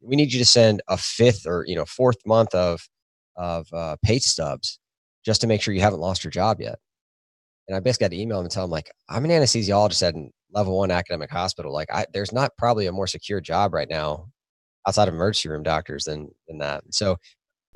we 0.00 0.16
need 0.16 0.32
you 0.32 0.38
to 0.38 0.46
send 0.46 0.82
a 0.88 0.96
fifth 0.96 1.46
or 1.46 1.64
you 1.66 1.76
know 1.76 1.84
fourth 1.86 2.18
month 2.26 2.54
of 2.54 2.88
of 3.36 3.66
uh, 3.74 3.96
pay 4.04 4.18
stubs 4.18 4.78
just 5.24 5.40
to 5.42 5.46
make 5.46 5.60
sure 5.62 5.74
you 5.74 5.80
haven't 5.82 6.00
lost 6.00 6.24
your 6.24 6.30
job 6.30 6.60
yet. 6.60 6.78
And 7.68 7.76
I 7.76 7.80
basically 7.80 8.06
had 8.06 8.12
to 8.12 8.20
email 8.20 8.38
them 8.38 8.46
and 8.46 8.52
tell 8.52 8.64
them 8.64 8.70
like, 8.70 8.90
I'm 9.08 9.24
an 9.24 9.30
anesthesiologist 9.30 10.02
at 10.06 10.14
a 10.14 10.28
level 10.52 10.78
one 10.78 10.90
academic 10.92 11.30
hospital. 11.30 11.72
Like, 11.72 11.92
I, 11.92 12.06
there's 12.12 12.32
not 12.32 12.52
probably 12.56 12.86
a 12.86 12.92
more 12.92 13.08
secure 13.08 13.40
job 13.40 13.74
right 13.74 13.88
now 13.90 14.28
outside 14.86 15.08
of 15.08 15.14
emergency 15.14 15.48
room 15.48 15.64
doctors 15.64 16.04
than 16.04 16.30
than 16.48 16.58
that. 16.58 16.84
So 16.92 17.16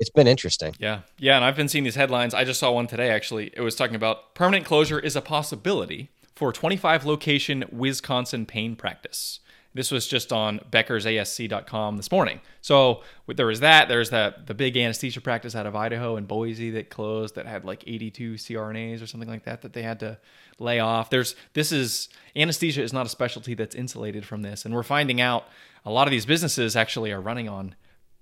it's 0.01 0.09
been 0.09 0.27
interesting. 0.27 0.75
Yeah. 0.79 1.01
Yeah. 1.19 1.35
And 1.35 1.45
I've 1.45 1.55
been 1.55 1.69
seeing 1.69 1.83
these 1.83 1.95
headlines. 1.95 2.33
I 2.33 2.43
just 2.43 2.59
saw 2.59 2.71
one 2.71 2.87
today, 2.87 3.11
actually. 3.11 3.51
It 3.53 3.61
was 3.61 3.75
talking 3.75 3.95
about 3.95 4.33
permanent 4.33 4.65
closure 4.65 4.99
is 4.99 5.15
a 5.15 5.21
possibility 5.21 6.09
for 6.35 6.51
25 6.51 7.05
location 7.05 7.63
Wisconsin 7.71 8.47
pain 8.47 8.75
practice. 8.75 9.41
This 9.75 9.91
was 9.91 10.07
just 10.07 10.33
on 10.33 10.59
beckersasc.com 10.71 11.97
this 11.97 12.11
morning. 12.11 12.41
So 12.61 13.03
there 13.27 13.45
was 13.45 13.59
that. 13.59 13.89
There's 13.89 14.09
that 14.09 14.47
the 14.47 14.55
big 14.55 14.75
anesthesia 14.75 15.21
practice 15.21 15.55
out 15.55 15.67
of 15.67 15.75
Idaho 15.75 16.15
and 16.15 16.27
Boise 16.27 16.71
that 16.71 16.89
closed 16.89 17.35
that 17.35 17.45
had 17.45 17.63
like 17.63 17.83
82 17.85 18.33
CRNAs 18.33 19.03
or 19.03 19.07
something 19.07 19.29
like 19.29 19.45
that 19.45 19.61
that 19.61 19.73
they 19.73 19.83
had 19.83 19.99
to 19.99 20.17
lay 20.57 20.79
off. 20.79 21.11
There's 21.11 21.35
this 21.53 21.71
is 21.71 22.09
anesthesia 22.35 22.81
is 22.81 22.91
not 22.91 23.05
a 23.05 23.09
specialty 23.09 23.53
that's 23.53 23.75
insulated 23.75 24.25
from 24.25 24.41
this, 24.41 24.65
and 24.65 24.73
we're 24.73 24.83
finding 24.83 25.21
out 25.21 25.45
a 25.85 25.91
lot 25.91 26.07
of 26.07 26.11
these 26.11 26.25
businesses 26.25 26.75
actually 26.75 27.11
are 27.11 27.21
running 27.21 27.47
on 27.47 27.75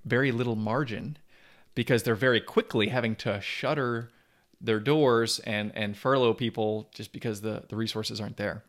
very 0.05 0.31
little 0.31 0.55
margin 0.57 1.17
because 1.79 2.03
they're 2.03 2.13
very 2.13 2.41
quickly 2.41 2.89
having 2.89 3.15
to 3.15 3.39
shutter 3.39 4.09
their 4.59 4.81
doors 4.81 5.39
and 5.45 5.71
and 5.73 5.95
furlough 5.95 6.33
people 6.33 6.89
just 6.93 7.13
because 7.13 7.39
the 7.39 7.63
the 7.69 7.75
resources 7.77 8.19
aren't 8.19 8.35
there. 8.35 8.65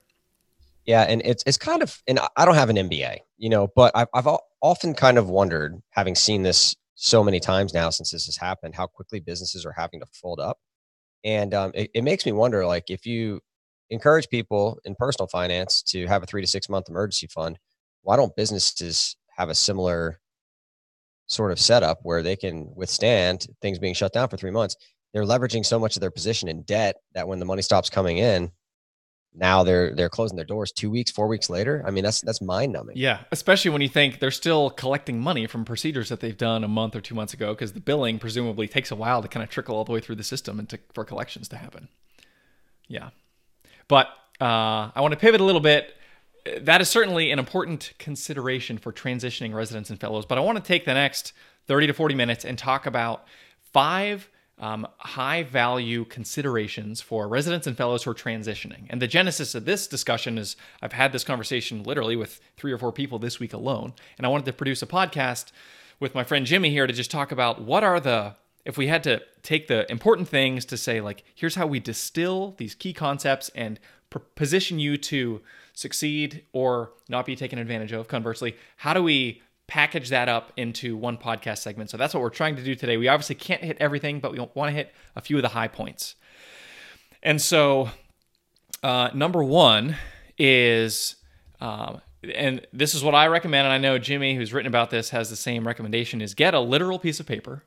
Yeah, 0.86 1.02
and 1.02 1.20
it's 1.24 1.42
it's 1.44 1.58
kind 1.58 1.82
of 1.82 2.00
and 2.06 2.20
I 2.36 2.44
don't 2.44 2.54
have 2.54 2.70
an 2.70 2.76
MBA, 2.76 3.18
you 3.36 3.48
know, 3.48 3.66
but 3.74 3.90
I've 3.96 4.06
I've 4.14 4.28
often 4.62 4.94
kind 4.94 5.18
of 5.18 5.28
wondered, 5.28 5.82
having 5.90 6.14
seen 6.14 6.44
this 6.44 6.76
so 6.94 7.24
many 7.24 7.40
times 7.40 7.74
now 7.74 7.90
since 7.90 8.12
this 8.12 8.26
has 8.26 8.36
happened, 8.36 8.76
how 8.76 8.86
quickly 8.86 9.18
businesses 9.18 9.66
are 9.66 9.74
having 9.76 9.98
to 9.98 10.06
fold 10.12 10.38
up, 10.38 10.60
and 11.24 11.52
um, 11.52 11.72
it, 11.74 11.90
it 11.92 12.04
makes 12.04 12.24
me 12.24 12.30
wonder, 12.30 12.64
like 12.64 12.90
if 12.90 13.06
you 13.06 13.40
encourage 13.90 14.28
people 14.28 14.78
in 14.84 14.94
personal 14.94 15.26
finance 15.26 15.82
to 15.82 16.06
have 16.06 16.22
a 16.22 16.26
three 16.26 16.42
to 16.42 16.46
six 16.46 16.68
month 16.68 16.88
emergency 16.88 17.26
fund, 17.26 17.58
why 18.02 18.14
don't 18.14 18.36
businesses 18.36 19.16
have 19.36 19.48
a 19.48 19.54
similar 19.56 20.20
sort 21.30 21.52
of 21.52 21.60
setup 21.60 22.00
where 22.02 22.22
they 22.22 22.36
can 22.36 22.70
withstand 22.74 23.46
things 23.62 23.78
being 23.78 23.94
shut 23.94 24.12
down 24.12 24.28
for 24.28 24.36
three 24.36 24.50
months. 24.50 24.76
They're 25.14 25.24
leveraging 25.24 25.64
so 25.64 25.78
much 25.78 25.96
of 25.96 26.00
their 26.00 26.10
position 26.10 26.48
in 26.48 26.62
debt 26.62 26.96
that 27.14 27.26
when 27.26 27.38
the 27.38 27.44
money 27.44 27.62
stops 27.62 27.88
coming 27.88 28.18
in, 28.18 28.50
now 29.32 29.62
they're 29.62 29.94
they're 29.94 30.08
closing 30.08 30.34
their 30.34 30.44
doors 30.44 30.72
two 30.72 30.90
weeks, 30.90 31.12
four 31.12 31.28
weeks 31.28 31.48
later. 31.48 31.84
I 31.86 31.92
mean, 31.92 32.02
that's 32.02 32.20
that's 32.20 32.42
mind 32.42 32.72
numbing. 32.72 32.96
Yeah, 32.96 33.20
especially 33.30 33.70
when 33.70 33.80
you 33.80 33.88
think 33.88 34.18
they're 34.18 34.32
still 34.32 34.70
collecting 34.70 35.20
money 35.20 35.46
from 35.46 35.64
procedures 35.64 36.08
that 36.08 36.18
they've 36.18 36.36
done 36.36 36.64
a 36.64 36.68
month 36.68 36.96
or 36.96 37.00
two 37.00 37.14
months 37.14 37.32
ago, 37.32 37.54
because 37.54 37.72
the 37.72 37.80
billing 37.80 38.18
presumably 38.18 38.66
takes 38.66 38.90
a 38.90 38.96
while 38.96 39.22
to 39.22 39.28
kind 39.28 39.44
of 39.44 39.48
trickle 39.48 39.76
all 39.76 39.84
the 39.84 39.92
way 39.92 40.00
through 40.00 40.16
the 40.16 40.24
system 40.24 40.58
and 40.58 40.68
to, 40.68 40.80
for 40.94 41.04
collections 41.04 41.48
to 41.48 41.56
happen. 41.56 41.88
Yeah, 42.88 43.10
but 43.86 44.08
uh, 44.40 44.90
I 44.94 45.00
want 45.00 45.12
to 45.12 45.20
pivot 45.20 45.40
a 45.40 45.44
little 45.44 45.60
bit 45.60 45.94
that 46.60 46.80
is 46.80 46.88
certainly 46.88 47.30
an 47.30 47.38
important 47.38 47.92
consideration 47.98 48.78
for 48.78 48.92
transitioning 48.92 49.54
residents 49.54 49.90
and 49.90 50.00
fellows. 50.00 50.26
But 50.26 50.38
I 50.38 50.40
want 50.40 50.58
to 50.58 50.64
take 50.64 50.84
the 50.84 50.94
next 50.94 51.32
30 51.66 51.88
to 51.88 51.92
40 51.92 52.14
minutes 52.14 52.44
and 52.44 52.58
talk 52.58 52.86
about 52.86 53.26
five 53.72 54.28
um, 54.58 54.86
high 54.98 55.42
value 55.42 56.04
considerations 56.04 57.00
for 57.00 57.26
residents 57.26 57.66
and 57.66 57.76
fellows 57.76 58.02
who 58.02 58.10
are 58.10 58.14
transitioning. 58.14 58.86
And 58.90 59.00
the 59.00 59.08
genesis 59.08 59.54
of 59.54 59.64
this 59.64 59.86
discussion 59.86 60.36
is 60.36 60.54
I've 60.82 60.92
had 60.92 61.12
this 61.12 61.24
conversation 61.24 61.82
literally 61.82 62.14
with 62.14 62.40
three 62.58 62.70
or 62.70 62.76
four 62.76 62.92
people 62.92 63.18
this 63.18 63.40
week 63.40 63.54
alone. 63.54 63.94
And 64.18 64.26
I 64.26 64.28
wanted 64.28 64.44
to 64.46 64.52
produce 64.52 64.82
a 64.82 64.86
podcast 64.86 65.52
with 65.98 66.14
my 66.14 66.24
friend 66.24 66.44
Jimmy 66.44 66.70
here 66.70 66.86
to 66.86 66.92
just 66.92 67.10
talk 67.10 67.32
about 67.32 67.62
what 67.62 67.82
are 67.82 68.00
the 68.00 68.36
if 68.66 68.76
we 68.76 68.88
had 68.88 69.02
to 69.04 69.22
take 69.42 69.68
the 69.68 69.90
important 69.90 70.28
things 70.28 70.66
to 70.66 70.76
say, 70.76 71.00
like, 71.00 71.24
here's 71.34 71.54
how 71.54 71.66
we 71.66 71.80
distill 71.80 72.54
these 72.58 72.74
key 72.74 72.92
concepts 72.92 73.50
and 73.54 73.80
position 74.34 74.78
you 74.78 74.98
to 74.98 75.40
succeed 75.74 76.44
or 76.52 76.92
not 77.08 77.26
be 77.26 77.36
taken 77.36 77.58
advantage 77.58 77.92
of, 77.92 78.08
conversely, 78.08 78.56
how 78.76 78.94
do 78.94 79.02
we 79.02 79.42
package 79.66 80.08
that 80.08 80.28
up 80.28 80.52
into 80.56 80.96
one 80.96 81.16
podcast 81.16 81.58
segment? 81.58 81.90
So 81.90 81.96
that's 81.96 82.14
what 82.14 82.22
we're 82.22 82.30
trying 82.30 82.56
to 82.56 82.64
do 82.64 82.74
today. 82.74 82.96
We 82.96 83.08
obviously 83.08 83.36
can't 83.36 83.62
hit 83.62 83.76
everything, 83.80 84.20
but 84.20 84.32
we 84.32 84.38
want 84.54 84.68
to 84.68 84.72
hit 84.72 84.92
a 85.16 85.20
few 85.20 85.36
of 85.36 85.42
the 85.42 85.48
high 85.48 85.68
points. 85.68 86.16
And 87.22 87.40
so, 87.40 87.90
uh, 88.82 89.10
number 89.14 89.42
one 89.44 89.96
is, 90.38 91.16
um, 91.60 92.00
and 92.22 92.66
this 92.72 92.94
is 92.94 93.04
what 93.04 93.14
I 93.14 93.26
recommend, 93.28 93.66
and 93.66 93.72
I 93.72 93.78
know 93.78 93.98
Jimmy, 93.98 94.34
who's 94.34 94.52
written 94.52 94.68
about 94.68 94.90
this, 94.90 95.10
has 95.10 95.30
the 95.30 95.36
same 95.36 95.66
recommendation: 95.66 96.20
is 96.20 96.34
get 96.34 96.54
a 96.54 96.60
literal 96.60 96.98
piece 96.98 97.20
of 97.20 97.26
paper 97.26 97.64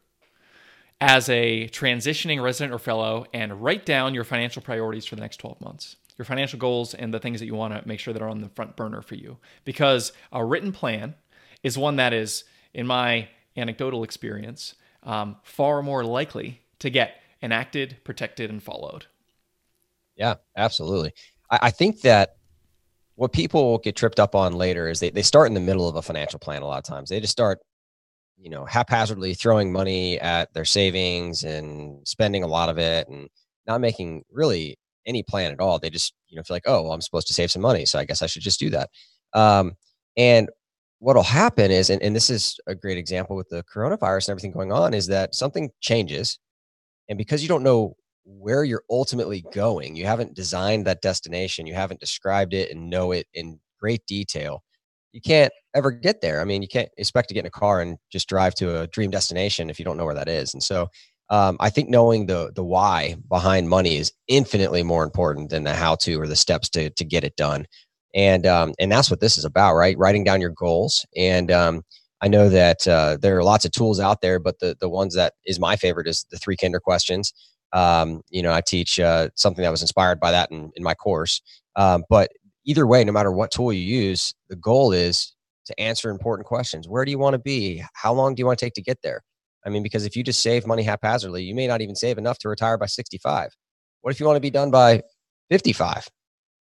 as 1.00 1.28
a 1.30 1.68
transitioning 1.70 2.42
resident 2.42 2.74
or 2.74 2.80
fellow 2.80 3.26
and 3.34 3.62
write 3.62 3.86
down 3.86 4.14
your 4.14 4.24
financial 4.24 4.62
priorities 4.62 5.06
for 5.06 5.16
the 5.16 5.22
next 5.22 5.38
12 5.38 5.60
months 5.60 5.98
your 6.18 6.26
financial 6.26 6.60
goals 6.60 6.94
and 6.94 7.14
the 7.14 7.20
things 7.20 7.40
that 7.40 7.46
you 7.46 7.56
want 7.56 7.74
to 7.74 7.88
make 7.88 8.00
sure 8.00 8.14
that 8.14 8.22
are 8.22 8.30
on 8.30 8.42
the 8.42 8.50
front 8.50 8.76
burner 8.76 9.02
for 9.02 9.16
you. 9.16 9.38
Because 9.66 10.12
a 10.32 10.44
written 10.44 10.72
plan 10.72 11.16
is 11.64 11.78
one 11.78 11.96
that 11.96 12.14
is 12.14 12.44
in 12.74 12.86
my 12.88 13.28
anecdotal 13.56 14.04
experience 14.04 14.76
um, 15.04 15.38
far 15.44 15.82
more 15.82 16.04
likely 16.04 16.62
to 16.80 16.90
get 16.90 17.16
enacted 17.42 17.98
protected 18.04 18.50
and 18.50 18.64
followed. 18.64 19.06
Yeah 20.16 20.36
absolutely. 20.56 21.14
I, 21.50 21.60
I 21.64 21.72
think 21.72 22.02
that 22.02 22.38
what 23.16 23.32
people 23.32 23.78
get 23.80 23.96
tripped 23.96 24.20
up 24.20 24.34
on 24.34 24.54
later 24.54 24.88
is 24.88 25.00
they, 25.00 25.10
they 25.10 25.22
start 25.22 25.48
in 25.48 25.54
the 25.54 25.60
middle 25.60 25.88
of 25.88 25.96
a 25.96 26.02
financial 26.02 26.40
plan 26.40 26.62
a 26.62 26.66
lot 26.66 26.78
of 26.78 26.84
times. 26.84 27.10
They 27.10 27.20
just 27.20 27.32
start 27.32 27.60
you 28.38 28.50
know 28.50 28.66
haphazardly 28.66 29.34
throwing 29.34 29.72
money 29.72 30.20
at 30.20 30.54
their 30.54 30.66
savings 30.66 31.44
and 31.44 32.06
spending 32.08 32.44
a 32.44 32.48
lot 32.48 32.70
of 32.70 32.78
it 32.78 33.08
and 33.08 33.30
not 33.68 33.82
making 33.82 34.24
really 34.32 34.78
any 35.06 35.24
plan 35.24 35.52
at 35.52 35.60
all 35.60 35.80
they 35.80 35.90
just 35.90 36.14
you 36.28 36.36
know 36.36 36.44
feel 36.44 36.56
like 36.56 36.64
oh 36.66 36.84
well, 36.84 36.92
i'm 36.92 37.02
supposed 37.02 37.28
to 37.28 37.34
save 37.34 37.52
some 37.52 37.62
money 37.62 37.86
so 37.86 38.00
i 38.00 38.06
guess 38.06 38.22
i 38.22 38.28
should 38.28 38.42
just 38.42 38.60
do 38.60 38.70
that 38.70 38.90
um, 39.34 39.74
and 40.16 40.50
what'll 41.00 41.24
happen 41.24 41.72
is 41.72 41.90
and, 41.90 42.02
and 42.02 42.16
this 42.16 42.30
is 42.30 42.60
a 42.68 42.76
great 42.76 42.98
example 42.98 43.36
with 43.36 43.50
the 43.50 43.64
coronavirus 43.64 44.28
and 44.28 44.34
everything 44.34 44.52
going 44.52 44.72
on 44.72 44.94
is 44.94 45.08
that 45.08 45.36
something 45.36 45.70
changes 45.82 46.40
and 47.10 47.18
because 47.18 47.42
you 47.42 47.50
don't 47.50 47.64
know 47.64 47.96
where 48.26 48.64
you're 48.64 48.84
ultimately 48.90 49.44
going 49.54 49.96
you 49.96 50.06
haven't 50.06 50.34
designed 50.34 50.86
that 50.86 51.02
destination 51.02 51.68
you 51.68 51.74
haven't 51.74 52.00
described 52.00 52.54
it 52.54 52.72
and 52.72 52.90
know 52.90 53.12
it 53.12 53.28
in 53.34 53.60
great 53.80 54.06
detail 54.06 54.64
you 55.14 55.22
can't 55.22 55.54
ever 55.76 55.92
get 55.92 56.22
there. 56.22 56.42
I 56.42 56.44
mean, 56.44 56.62
you 56.62 56.68
can't 56.68 56.90
expect 56.98 57.30
to 57.30 57.36
get 57.36 57.42
in 57.42 57.46
a 57.46 57.52
car 57.52 57.82
and 57.82 57.98
just 58.12 58.28
drive 58.28 58.56
to 58.56 58.82
a 58.82 58.88
dream 58.88 59.12
destination 59.12 59.70
if 59.70 59.80
you 59.80 59.86
don't 59.86 59.96
know 59.96 60.06
where 60.06 60.16
that 60.16 60.28
is. 60.28 60.54
And 60.54 60.62
so, 60.62 60.90
um, 61.30 61.58
I 61.60 61.70
think 61.70 61.90
knowing 61.90 62.28
the 62.28 62.52
the 62.54 62.64
why 62.64 63.16
behind 63.30 63.70
money 63.70 63.98
is 63.98 64.12
infinitely 64.28 64.84
more 64.84 65.04
important 65.04 65.50
than 65.50 65.64
the 65.64 65.74
how 65.74 65.96
to 65.96 66.20
or 66.20 66.28
the 66.28 66.36
steps 66.36 66.70
to 66.70 66.90
to 66.92 67.06
get 67.06 67.24
it 67.24 67.36
done. 67.36 67.66
And 68.14 68.46
um, 68.46 68.74
and 68.80 68.92
that's 68.92 69.10
what 69.10 69.20
this 69.20 69.38
is 69.38 69.46
about, 69.46 69.76
right? 69.76 69.98
Writing 69.98 70.24
down 70.24 70.42
your 70.42 70.52
goals. 70.52 71.06
And 71.18 71.52
um, 71.52 71.84
I 72.22 72.28
know 72.28 72.50
that 72.50 72.88
uh, 72.88 73.18
there 73.22 73.38
are 73.38 73.44
lots 73.44 73.66
of 73.66 73.72
tools 73.72 74.00
out 74.00 74.22
there, 74.22 74.40
but 74.40 74.60
the 74.60 74.78
the 74.80 74.90
ones 74.90 75.16
that 75.16 75.34
is 75.46 75.60
my 75.60 75.76
favorite 75.76 76.08
is 76.08 76.26
the 76.32 76.38
three 76.38 76.58
Kinder 76.58 76.80
questions. 76.80 77.34
Um, 77.74 78.22
you 78.30 78.44
know, 78.44 78.54
I 78.54 78.62
teach 78.62 79.00
uh, 79.00 79.30
something 79.36 79.64
that 79.64 79.72
was 79.72 79.82
inspired 79.82 80.20
by 80.20 80.32
that 80.32 80.52
in, 80.52 80.72
in 80.76 80.84
my 80.84 80.94
course. 80.94 81.42
Um, 81.76 82.04
but 82.10 82.30
either 82.66 82.86
way, 82.86 83.04
no 83.04 83.12
matter 83.12 83.32
what 83.32 83.52
tool 83.52 83.74
you 83.74 83.82
use, 83.82 84.34
the 84.50 84.56
goal 84.56 84.92
is 84.92 85.34
to 85.66 85.80
answer 85.80 86.12
important 86.12 86.46
questions. 86.46 86.88
Where 86.88 87.04
do 87.04 87.12
you 87.12 87.18
want 87.18 87.34
to 87.34 87.40
be? 87.40 87.84
How 87.94 88.14
long 88.14 88.36
do 88.36 88.42
you 88.42 88.46
want 88.46 88.60
to 88.60 88.66
take 88.66 88.74
to 88.76 88.82
get 88.82 89.00
there? 89.02 89.24
I 89.66 89.70
mean, 89.70 89.84
because 89.84 90.06
if 90.06 90.16
you 90.16 90.24
just 90.24 90.42
save 90.42 90.68
money 90.68 90.84
haphazardly, 90.84 91.44
you 91.44 91.56
may 91.56 91.68
not 91.68 91.82
even 91.82 91.96
save 91.96 92.18
enough 92.18 92.38
to 92.40 92.50
retire 92.50 92.78
by 92.78 92.86
65. 92.86 93.50
What 94.02 94.14
if 94.14 94.20
you 94.20 94.26
want 94.26 94.38
to 94.38 94.42
be 94.42 94.50
done 94.50 94.72
by 94.72 95.02
55? 95.50 96.08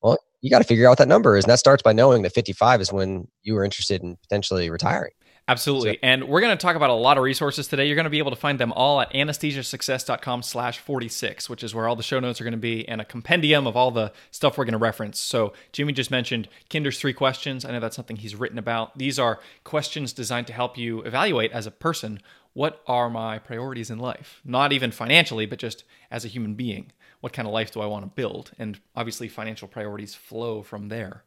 Well, 0.01 0.17
you 0.41 0.49
got 0.49 0.59
to 0.59 0.65
figure 0.65 0.87
out 0.87 0.91
what 0.91 0.97
that 0.99 1.07
number 1.07 1.37
is. 1.37 1.45
And 1.45 1.51
that 1.51 1.59
starts 1.59 1.83
by 1.83 1.93
knowing 1.93 2.21
that 2.23 2.33
55 2.33 2.81
is 2.81 2.93
when 2.93 3.27
you 3.43 3.57
are 3.57 3.63
interested 3.63 4.03
in 4.03 4.17
potentially 4.17 4.69
retiring. 4.69 5.11
Absolutely. 5.47 5.93
So, 5.93 5.99
and 6.03 6.23
we're 6.25 6.39
going 6.39 6.55
to 6.55 6.61
talk 6.61 6.75
about 6.75 6.91
a 6.91 6.93
lot 6.93 7.17
of 7.17 7.23
resources 7.23 7.67
today. 7.67 7.85
You're 7.85 7.95
going 7.95 8.05
to 8.05 8.11
be 8.11 8.19
able 8.19 8.31
to 8.31 8.37
find 8.37 8.59
them 8.59 8.71
all 8.71 9.01
at 9.01 9.11
anesthesiasuccess.com 9.11 10.43
slash 10.43 10.79
46, 10.79 11.49
which 11.49 11.63
is 11.63 11.75
where 11.75 11.87
all 11.87 11.95
the 11.95 12.03
show 12.03 12.19
notes 12.19 12.39
are 12.39 12.43
going 12.43 12.53
to 12.53 12.57
be 12.57 12.87
and 12.87 13.01
a 13.01 13.05
compendium 13.05 13.67
of 13.67 13.75
all 13.75 13.91
the 13.91 14.13
stuff 14.29 14.57
we're 14.57 14.65
going 14.65 14.73
to 14.73 14.77
reference. 14.77 15.19
So 15.19 15.53
Jimmy 15.71 15.93
just 15.93 16.11
mentioned 16.11 16.47
Kinder's 16.69 16.99
three 16.99 17.13
questions. 17.13 17.65
I 17.65 17.71
know 17.71 17.79
that's 17.79 17.95
something 17.95 18.17
he's 18.17 18.35
written 18.35 18.59
about. 18.59 18.97
These 18.97 19.19
are 19.19 19.39
questions 19.63 20.13
designed 20.13 20.47
to 20.47 20.53
help 20.53 20.77
you 20.77 21.01
evaluate 21.01 21.51
as 21.51 21.65
a 21.65 21.71
person 21.71 22.21
what 22.53 22.81
are 22.87 23.09
my 23.09 23.39
priorities 23.39 23.89
in 23.89 23.99
life? 23.99 24.41
Not 24.43 24.73
even 24.73 24.91
financially, 24.91 25.45
but 25.45 25.59
just 25.59 25.83
as 26.09 26.25
a 26.25 26.29
human 26.29 26.55
being. 26.55 26.91
What 27.21 27.33
kind 27.33 27.47
of 27.47 27.53
life 27.53 27.71
do 27.71 27.81
I 27.81 27.85
want 27.85 28.03
to 28.03 28.11
build? 28.15 28.51
And 28.59 28.79
obviously, 28.95 29.27
financial 29.27 29.67
priorities 29.67 30.15
flow 30.15 30.63
from 30.63 30.89
there. 30.89 31.23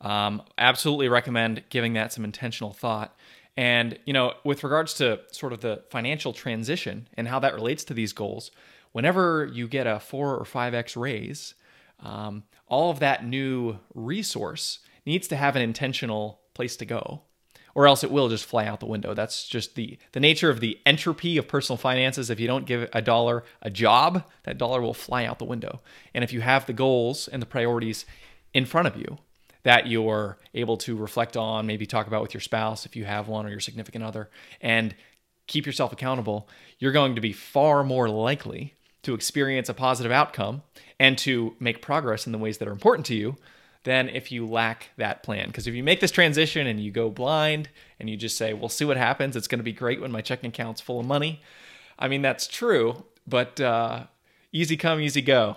Um, 0.00 0.42
absolutely 0.58 1.08
recommend 1.08 1.64
giving 1.68 1.92
that 1.94 2.12
some 2.12 2.24
intentional 2.24 2.72
thought. 2.72 3.16
And, 3.56 3.98
you 4.06 4.12
know, 4.12 4.34
with 4.44 4.64
regards 4.64 4.94
to 4.94 5.20
sort 5.30 5.52
of 5.52 5.60
the 5.60 5.82
financial 5.90 6.32
transition 6.32 7.08
and 7.14 7.28
how 7.28 7.38
that 7.40 7.54
relates 7.54 7.84
to 7.84 7.94
these 7.94 8.12
goals, 8.12 8.50
whenever 8.92 9.44
you 9.52 9.68
get 9.68 9.86
a 9.86 10.00
four 10.00 10.36
or 10.36 10.44
5x 10.44 10.96
raise, 10.96 11.54
um, 12.00 12.44
all 12.66 12.90
of 12.90 12.98
that 13.00 13.26
new 13.26 13.78
resource 13.94 14.78
needs 15.04 15.28
to 15.28 15.36
have 15.36 15.54
an 15.54 15.62
intentional 15.62 16.40
place 16.54 16.76
to 16.76 16.86
go 16.86 17.22
or 17.74 17.86
else 17.86 18.04
it 18.04 18.10
will 18.10 18.28
just 18.28 18.44
fly 18.44 18.66
out 18.66 18.80
the 18.80 18.86
window. 18.86 19.14
That's 19.14 19.46
just 19.46 19.74
the 19.74 19.98
the 20.12 20.20
nature 20.20 20.50
of 20.50 20.60
the 20.60 20.78
entropy 20.86 21.36
of 21.36 21.48
personal 21.48 21.76
finances. 21.76 22.30
If 22.30 22.40
you 22.40 22.46
don't 22.46 22.66
give 22.66 22.88
a 22.92 23.02
dollar 23.02 23.44
a 23.60 23.70
job, 23.70 24.24
that 24.44 24.58
dollar 24.58 24.80
will 24.80 24.94
fly 24.94 25.24
out 25.24 25.38
the 25.38 25.44
window. 25.44 25.80
And 26.14 26.24
if 26.24 26.32
you 26.32 26.40
have 26.40 26.66
the 26.66 26.72
goals 26.72 27.28
and 27.28 27.40
the 27.40 27.46
priorities 27.46 28.04
in 28.54 28.66
front 28.66 28.88
of 28.88 28.96
you, 28.96 29.18
that 29.62 29.86
you're 29.86 30.38
able 30.54 30.76
to 30.76 30.96
reflect 30.96 31.36
on, 31.36 31.66
maybe 31.66 31.86
talk 31.86 32.06
about 32.06 32.22
with 32.22 32.34
your 32.34 32.40
spouse 32.40 32.84
if 32.84 32.96
you 32.96 33.04
have 33.04 33.28
one 33.28 33.46
or 33.46 33.50
your 33.50 33.60
significant 33.60 34.04
other, 34.04 34.28
and 34.60 34.94
keep 35.46 35.66
yourself 35.66 35.92
accountable, 35.92 36.48
you're 36.78 36.92
going 36.92 37.14
to 37.14 37.20
be 37.20 37.32
far 37.32 37.84
more 37.84 38.08
likely 38.08 38.74
to 39.02 39.14
experience 39.14 39.68
a 39.68 39.74
positive 39.74 40.12
outcome 40.12 40.62
and 40.98 41.18
to 41.18 41.54
make 41.58 41.82
progress 41.82 42.26
in 42.26 42.32
the 42.32 42.38
ways 42.38 42.58
that 42.58 42.68
are 42.68 42.72
important 42.72 43.06
to 43.06 43.14
you 43.14 43.36
than 43.84 44.08
if 44.08 44.30
you 44.30 44.46
lack 44.46 44.90
that 44.96 45.22
plan. 45.22 45.48
Because 45.48 45.66
if 45.66 45.74
you 45.74 45.82
make 45.82 46.00
this 46.00 46.10
transition 46.10 46.66
and 46.66 46.80
you 46.80 46.90
go 46.90 47.10
blind 47.10 47.68
and 47.98 48.08
you 48.08 48.16
just 48.16 48.36
say, 48.36 48.52
we'll 48.54 48.68
see 48.68 48.84
what 48.84 48.96
happens, 48.96 49.36
it's 49.36 49.48
going 49.48 49.58
to 49.58 49.64
be 49.64 49.72
great 49.72 50.00
when 50.00 50.12
my 50.12 50.20
checking 50.20 50.48
account's 50.48 50.80
full 50.80 51.00
of 51.00 51.06
money. 51.06 51.40
I 51.98 52.08
mean, 52.08 52.22
that's 52.22 52.46
true, 52.46 53.04
but 53.26 53.60
uh, 53.60 54.04
easy 54.52 54.76
come, 54.76 55.00
easy 55.00 55.22
go. 55.22 55.56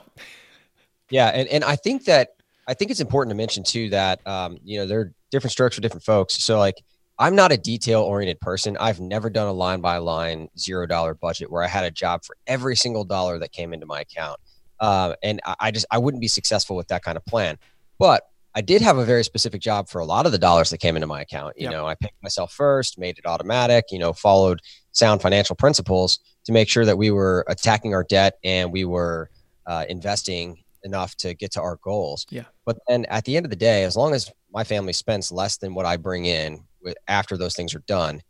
Yeah. 1.10 1.28
And, 1.28 1.48
and 1.50 1.64
I 1.64 1.76
think 1.76 2.06
that 2.06 2.36
I 2.68 2.74
think 2.74 2.92
it's 2.92 3.00
important 3.00 3.32
to 3.32 3.36
mention 3.36 3.64
too 3.64 3.90
that 3.90 4.26
um, 4.28 4.58
you 4.64 4.80
know 4.80 4.88
there 4.88 5.00
are 5.00 5.14
different 5.32 5.52
strokes 5.52 5.76
for 5.76 5.82
different 5.82 6.04
folks. 6.04 6.44
So 6.44 6.58
like 6.58 6.76
I'm 7.18 7.36
not 7.36 7.52
a 7.52 7.58
detail 7.58 8.02
oriented 8.02 8.42
person. 8.42 8.76
I've 8.78 9.00
never 9.00 9.30
done 9.30 9.48
a 9.48 9.54
line 9.54 9.82
by 9.82 9.98
line 9.98 10.50
zero 10.58 10.86
dollar 10.86 11.14
budget 11.14 11.52
where 11.52 11.64
I 11.64 11.68
had 11.68 11.86
a 11.86 11.92
job 11.92 12.26
for 12.26 12.36
every 12.48 12.76
single 12.76 13.06
dollar 13.06 13.40
that 13.40 13.52
came 13.52 13.74
into 13.74 13.86
my 13.86 14.02
account. 14.02 14.40
Uh, 14.80 15.14
and 15.24 15.40
I, 15.46 15.56
I 15.60 15.72
just 15.72 15.86
I 15.92 15.98
wouldn't 15.98 16.22
be 16.22 16.28
successful 16.28 16.76
with 16.76 16.88
that 16.90 17.04
kind 17.04 17.18
of 17.18 17.26
plan. 17.26 17.58
But 17.98 18.24
I 18.56 18.62
did 18.62 18.82
have 18.82 18.98
a 18.98 19.06
very 19.06 19.24
specific 19.24 19.62
job 19.62 19.90
for 19.90 20.00
a 20.00 20.06
lot 20.06 20.26
of 20.26 20.32
the 20.32 20.38
dollars 20.38 20.70
that 20.70 20.78
came 20.78 20.96
into 20.96 21.08
my 21.08 21.22
account. 21.22 21.56
You 21.58 21.64
yep. 21.64 21.72
know, 21.74 21.88
I 21.88 21.96
picked 21.96 22.22
myself 22.24 22.54
first, 22.54 22.98
made 22.98 23.18
it 23.18 23.26
automatic. 23.26 23.86
You 23.92 24.00
know, 24.00 24.14
followed 24.14 24.62
sound 24.92 25.22
financial 25.22 25.56
principles 25.56 26.20
to 26.46 26.54
make 26.54 26.70
sure 26.70 26.86
that 26.86 26.98
we 26.98 27.12
were 27.12 27.44
attacking 27.50 27.94
our 27.94 28.04
debt 28.04 28.36
and 28.44 28.72
we 28.72 28.86
were 28.86 29.30
uh, 29.66 29.86
investing 29.90 30.64
enough 30.84 31.16
to 31.18 31.34
get 31.34 31.52
to 31.52 31.62
our 31.62 31.78
goals. 31.82 32.26
Yeah. 32.30 32.44
But 32.66 32.78
then 32.88 33.06
at 33.06 33.26
the 33.26 33.36
end 33.36 33.46
of 33.46 33.50
the 33.50 33.56
day, 33.58 33.84
as 33.84 33.98
long 33.98 34.14
as 34.14 34.32
my 34.54 34.64
family 34.64 34.94
spends 34.94 35.32
less 35.32 35.58
than 35.58 35.74
what 35.74 35.86
I 35.86 35.98
bring 35.98 36.26
in 36.26 36.64
with, 36.82 36.96
after 37.08 37.36
those 37.36 37.56
things 37.56 37.76
are 37.76 37.84
done, 37.88 38.22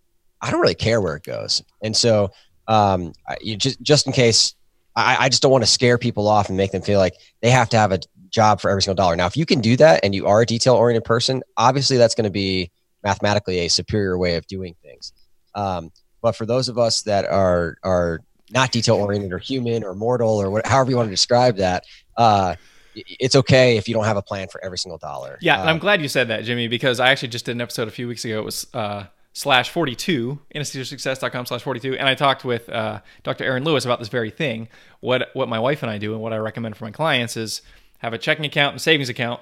I 0.42 0.50
don't 0.50 0.62
really 0.62 0.76
care 0.76 1.02
where 1.02 1.16
it 1.18 1.24
goes. 1.24 1.62
And 1.84 1.96
so, 1.96 2.32
um, 2.68 3.14
you 3.42 3.58
just 3.58 3.82
just 3.82 4.08
in 4.08 4.14
case, 4.14 4.56
I, 4.96 5.18
I 5.26 5.30
just 5.30 5.42
don't 5.42 5.52
want 5.52 5.64
to 5.64 5.70
scare 5.70 5.98
people 5.98 6.28
off 6.28 6.48
and 6.48 6.58
make 6.58 6.72
them 6.72 6.82
feel 6.82 7.00
like 7.00 7.14
they 7.42 7.52
have 7.52 7.70
to 7.70 7.78
have 7.78 7.92
a 7.92 8.00
job 8.36 8.60
for 8.62 8.70
every 8.70 8.84
single 8.84 8.96
dollar. 8.96 9.16
Now, 9.16 9.26
if 9.26 9.38
you 9.38 9.46
can 9.46 9.62
do 9.62 9.78
that 9.78 10.02
and 10.04 10.14
you 10.14 10.28
are 10.28 10.42
a 10.42 10.46
detail 10.46 10.76
oriented 10.76 11.06
person, 11.06 11.42
obviously 11.56 11.98
that's 11.98 12.14
going 12.14 12.26
to 12.26 12.30
be 12.30 12.70
mathematically 13.04 13.60
a 13.60 13.70
superior 13.70 14.18
way 14.18 14.36
of 14.36 14.46
doing 14.46 14.76
things. 14.84 15.14
Um, 15.56 15.92
but 16.22 16.36
for 16.36 16.46
those 16.46 16.68
of 16.68 16.78
us 16.78 17.04
that 17.04 17.26
are 17.26 17.78
are 17.82 18.22
not 18.52 18.72
detail 18.72 18.96
oriented 18.96 19.32
or 19.32 19.40
human 19.40 19.84
or 19.84 19.96
mortal 19.96 20.40
or 20.40 20.52
what, 20.52 20.68
however 20.68 20.92
you 20.92 20.98
want 20.98 21.08
to 21.08 21.12
describe 21.12 21.58
that, 21.58 21.86
uh, 22.18 22.56
it's 22.96 23.36
okay 23.36 23.78
if 23.78 23.88
you 23.88 23.94
don't 23.94 24.06
have 24.06 24.18
a 24.18 24.22
plan 24.22 24.48
for 24.50 24.64
every 24.64 24.78
single 24.78 24.98
dollar. 24.98 25.38
Yeah, 25.42 25.60
and 25.60 25.70
I'm 25.70 25.76
um, 25.76 25.80
glad 25.80 26.02
you 26.02 26.08
said 26.08 26.28
that, 26.28 26.44
Jimmy, 26.44 26.68
because 26.68 27.00
I 27.00 27.10
actually 27.10 27.30
just 27.30 27.46
did 27.46 27.56
an 27.56 27.62
episode 27.62 27.88
a 27.88 27.92
few 27.92 28.08
weeks 28.08 28.26
ago. 28.26 28.40
It 28.40 28.46
was 28.46 28.68
uh, 28.74 29.06
slash 29.34 29.70
42, 29.70 30.40
anesthesiasuccess.com 30.56 31.46
slash 31.46 31.62
42. 31.62 31.98
And 31.98 32.08
I 32.08 32.16
talked 32.16 32.46
with 32.46 32.70
uh, 32.70 33.02
Dr. 33.24 33.44
Aaron 33.44 33.64
Lewis 33.64 33.86
about 33.86 34.00
this 34.00 34.08
very 34.08 34.32
thing. 34.32 34.70
What, 35.02 35.30
what 35.34 35.50
my 35.50 35.60
wife 35.60 35.84
and 35.84 35.92
I 35.92 35.98
do 35.98 36.14
and 36.14 36.22
what 36.22 36.34
I 36.34 36.38
recommend 36.38 36.78
for 36.78 36.86
my 36.86 36.92
clients 36.92 37.36
is 37.36 37.62
have 38.06 38.14
a 38.14 38.18
checking 38.20 38.46
account 38.46 38.74
and 38.74 38.82
savings 38.82 39.10
account 39.10 39.42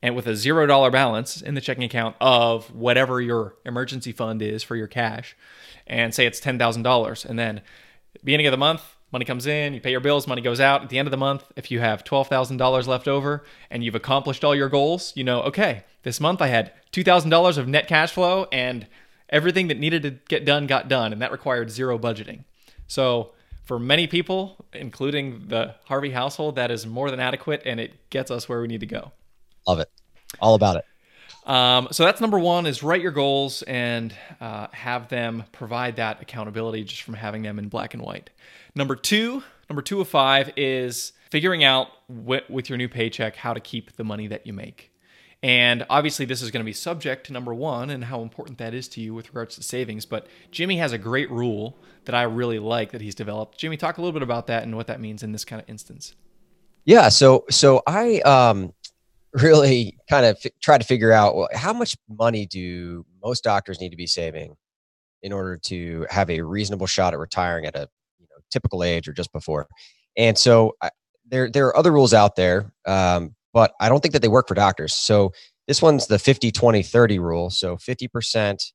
and 0.00 0.14
with 0.14 0.28
a 0.28 0.36
zero 0.36 0.64
dollar 0.64 0.90
balance 0.90 1.42
in 1.42 1.54
the 1.54 1.60
checking 1.60 1.82
account 1.82 2.14
of 2.20 2.72
whatever 2.72 3.20
your 3.20 3.56
emergency 3.64 4.12
fund 4.12 4.40
is 4.40 4.62
for 4.62 4.76
your 4.76 4.86
cash 4.86 5.36
and 5.88 6.14
say 6.14 6.24
it's 6.24 6.40
$10,000 6.40 7.24
and 7.24 7.38
then 7.38 7.60
beginning 8.22 8.46
of 8.46 8.52
the 8.52 8.56
month, 8.56 8.96
money 9.10 9.24
comes 9.24 9.46
in, 9.46 9.74
you 9.74 9.80
pay 9.80 9.90
your 9.90 9.98
bills, 9.98 10.28
money 10.28 10.40
goes 10.40 10.60
out. 10.60 10.82
At 10.84 10.88
the 10.88 10.98
end 10.98 11.08
of 11.08 11.10
the 11.10 11.16
month, 11.16 11.44
if 11.56 11.68
you 11.70 11.80
have 11.80 12.04
$12,000 12.04 12.86
left 12.86 13.08
over 13.08 13.44
and 13.70 13.82
you've 13.82 13.96
accomplished 13.96 14.44
all 14.44 14.54
your 14.54 14.68
goals, 14.68 15.12
you 15.16 15.24
know, 15.24 15.42
okay, 15.42 15.82
this 16.04 16.20
month 16.20 16.40
I 16.40 16.46
had 16.46 16.72
$2,000 16.92 17.58
of 17.58 17.66
net 17.66 17.88
cash 17.88 18.12
flow 18.12 18.46
and 18.52 18.86
everything 19.28 19.66
that 19.66 19.80
needed 19.80 20.02
to 20.04 20.10
get 20.28 20.44
done 20.44 20.68
got 20.68 20.86
done. 20.86 21.12
And 21.12 21.20
that 21.20 21.32
required 21.32 21.70
zero 21.70 21.98
budgeting. 21.98 22.44
So, 22.86 23.32
for 23.66 23.78
many 23.78 24.06
people, 24.06 24.64
including 24.72 25.48
the 25.48 25.74
Harvey 25.84 26.10
household, 26.10 26.54
that 26.56 26.70
is 26.70 26.86
more 26.86 27.10
than 27.10 27.20
adequate 27.20 27.62
and 27.66 27.78
it 27.78 28.10
gets 28.10 28.30
us 28.30 28.48
where 28.48 28.60
we 28.60 28.68
need 28.68 28.80
to 28.80 28.86
go. 28.86 29.12
Love 29.66 29.80
it. 29.80 29.90
All 30.40 30.54
about 30.54 30.76
it. 30.76 30.84
Um, 31.48 31.88
so 31.90 32.04
that's 32.04 32.20
number 32.20 32.38
one 32.38 32.66
is 32.66 32.82
write 32.82 33.02
your 33.02 33.12
goals 33.12 33.62
and 33.62 34.14
uh, 34.40 34.68
have 34.72 35.08
them 35.08 35.44
provide 35.52 35.96
that 35.96 36.20
accountability 36.22 36.84
just 36.84 37.02
from 37.02 37.14
having 37.14 37.42
them 37.42 37.58
in 37.58 37.68
black 37.68 37.94
and 37.94 38.02
white. 38.02 38.30
Number 38.74 38.96
two, 38.96 39.42
number 39.68 39.82
two 39.82 40.00
of 40.00 40.08
five 40.08 40.52
is 40.56 41.12
figuring 41.30 41.62
out 41.64 41.88
wh- 42.08 42.48
with 42.48 42.68
your 42.68 42.78
new 42.78 42.88
paycheck 42.88 43.36
how 43.36 43.52
to 43.52 43.60
keep 43.60 43.96
the 43.96 44.04
money 44.04 44.26
that 44.28 44.46
you 44.46 44.52
make. 44.52 44.92
And 45.42 45.86
obviously, 45.90 46.24
this 46.24 46.42
is 46.42 46.50
going 46.50 46.62
to 46.62 46.64
be 46.64 46.72
subject 46.72 47.26
to 47.26 47.32
number 47.32 47.54
one 47.54 47.90
and 47.90 48.04
how 48.04 48.22
important 48.22 48.58
that 48.58 48.74
is 48.74 48.88
to 48.88 49.00
you 49.00 49.14
with 49.14 49.28
regards 49.28 49.54
to 49.56 49.62
savings. 49.62 50.06
But 50.06 50.26
Jimmy 50.50 50.78
has 50.78 50.92
a 50.92 50.98
great 50.98 51.30
rule 51.30 51.76
that 52.06 52.14
I 52.14 52.22
really 52.22 52.58
like 52.58 52.92
that 52.92 53.00
he's 53.00 53.14
developed. 53.14 53.58
Jimmy, 53.58 53.76
talk 53.76 53.98
a 53.98 54.00
little 54.00 54.12
bit 54.12 54.22
about 54.22 54.46
that 54.46 54.62
and 54.62 54.76
what 54.76 54.86
that 54.86 55.00
means 55.00 55.22
in 55.22 55.32
this 55.32 55.44
kind 55.44 55.60
of 55.60 55.68
instance. 55.68 56.14
Yeah. 56.84 57.10
So, 57.10 57.44
so 57.50 57.82
I 57.86 58.20
um, 58.20 58.72
really 59.32 59.98
kind 60.08 60.24
of 60.24 60.38
f- 60.42 60.52
try 60.62 60.78
to 60.78 60.84
figure 60.84 61.12
out 61.12 61.36
well, 61.36 61.48
how 61.52 61.72
much 61.72 61.96
money 62.08 62.46
do 62.46 63.04
most 63.22 63.44
doctors 63.44 63.80
need 63.80 63.90
to 63.90 63.96
be 63.96 64.06
saving 64.06 64.56
in 65.22 65.32
order 65.32 65.58
to 65.58 66.06
have 66.10 66.30
a 66.30 66.40
reasonable 66.40 66.86
shot 66.86 67.12
at 67.12 67.18
retiring 67.18 67.66
at 67.66 67.76
a 67.76 67.88
you 68.18 68.26
know, 68.30 68.36
typical 68.50 68.82
age 68.82 69.06
or 69.06 69.12
just 69.12 69.32
before. 69.32 69.66
And 70.16 70.36
so 70.36 70.76
I, 70.80 70.90
there, 71.28 71.50
there 71.50 71.66
are 71.66 71.76
other 71.76 71.92
rules 71.92 72.14
out 72.14 72.36
there. 72.36 72.72
Um, 72.84 73.35
but 73.56 73.72
I 73.80 73.88
don't 73.88 74.00
think 74.00 74.12
that 74.12 74.20
they 74.20 74.28
work 74.28 74.48
for 74.48 74.54
doctors. 74.54 74.92
So 74.92 75.32
this 75.66 75.80
one's 75.80 76.08
the 76.08 76.18
50, 76.18 76.52
20, 76.52 76.82
30 76.82 77.18
rule. 77.18 77.48
So 77.48 77.78
50%, 77.78 78.72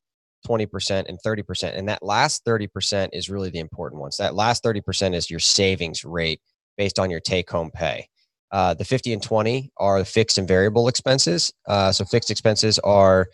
20%, 0.48 1.06
and 1.08 1.20
30%. 1.24 1.78
And 1.78 1.88
that 1.88 2.02
last 2.02 2.44
30% 2.46 3.10
is 3.14 3.30
really 3.30 3.52
the 3.52 3.60
important 3.60 4.02
one. 4.02 4.12
So 4.12 4.24
that 4.24 4.34
last 4.34 4.64
30% 4.64 5.14
is 5.14 5.30
your 5.30 5.40
savings 5.40 6.04
rate 6.04 6.42
based 6.80 6.98
on 6.98 7.12
your 7.12 7.20
take 7.20 7.48
home 7.48 7.70
pay. 7.70 8.08
Uh, 8.52 8.74
the 8.74 8.84
50 8.84 9.14
and 9.14 9.22
20 9.22 9.70
are 9.78 10.00
the 10.00 10.06
fixed 10.06 10.40
and 10.40 10.48
variable 10.48 10.88
expenses. 10.88 11.54
Uh, 11.68 11.92
so 11.92 12.04
fixed 12.04 12.32
expenses 12.32 12.80
are 12.80 13.28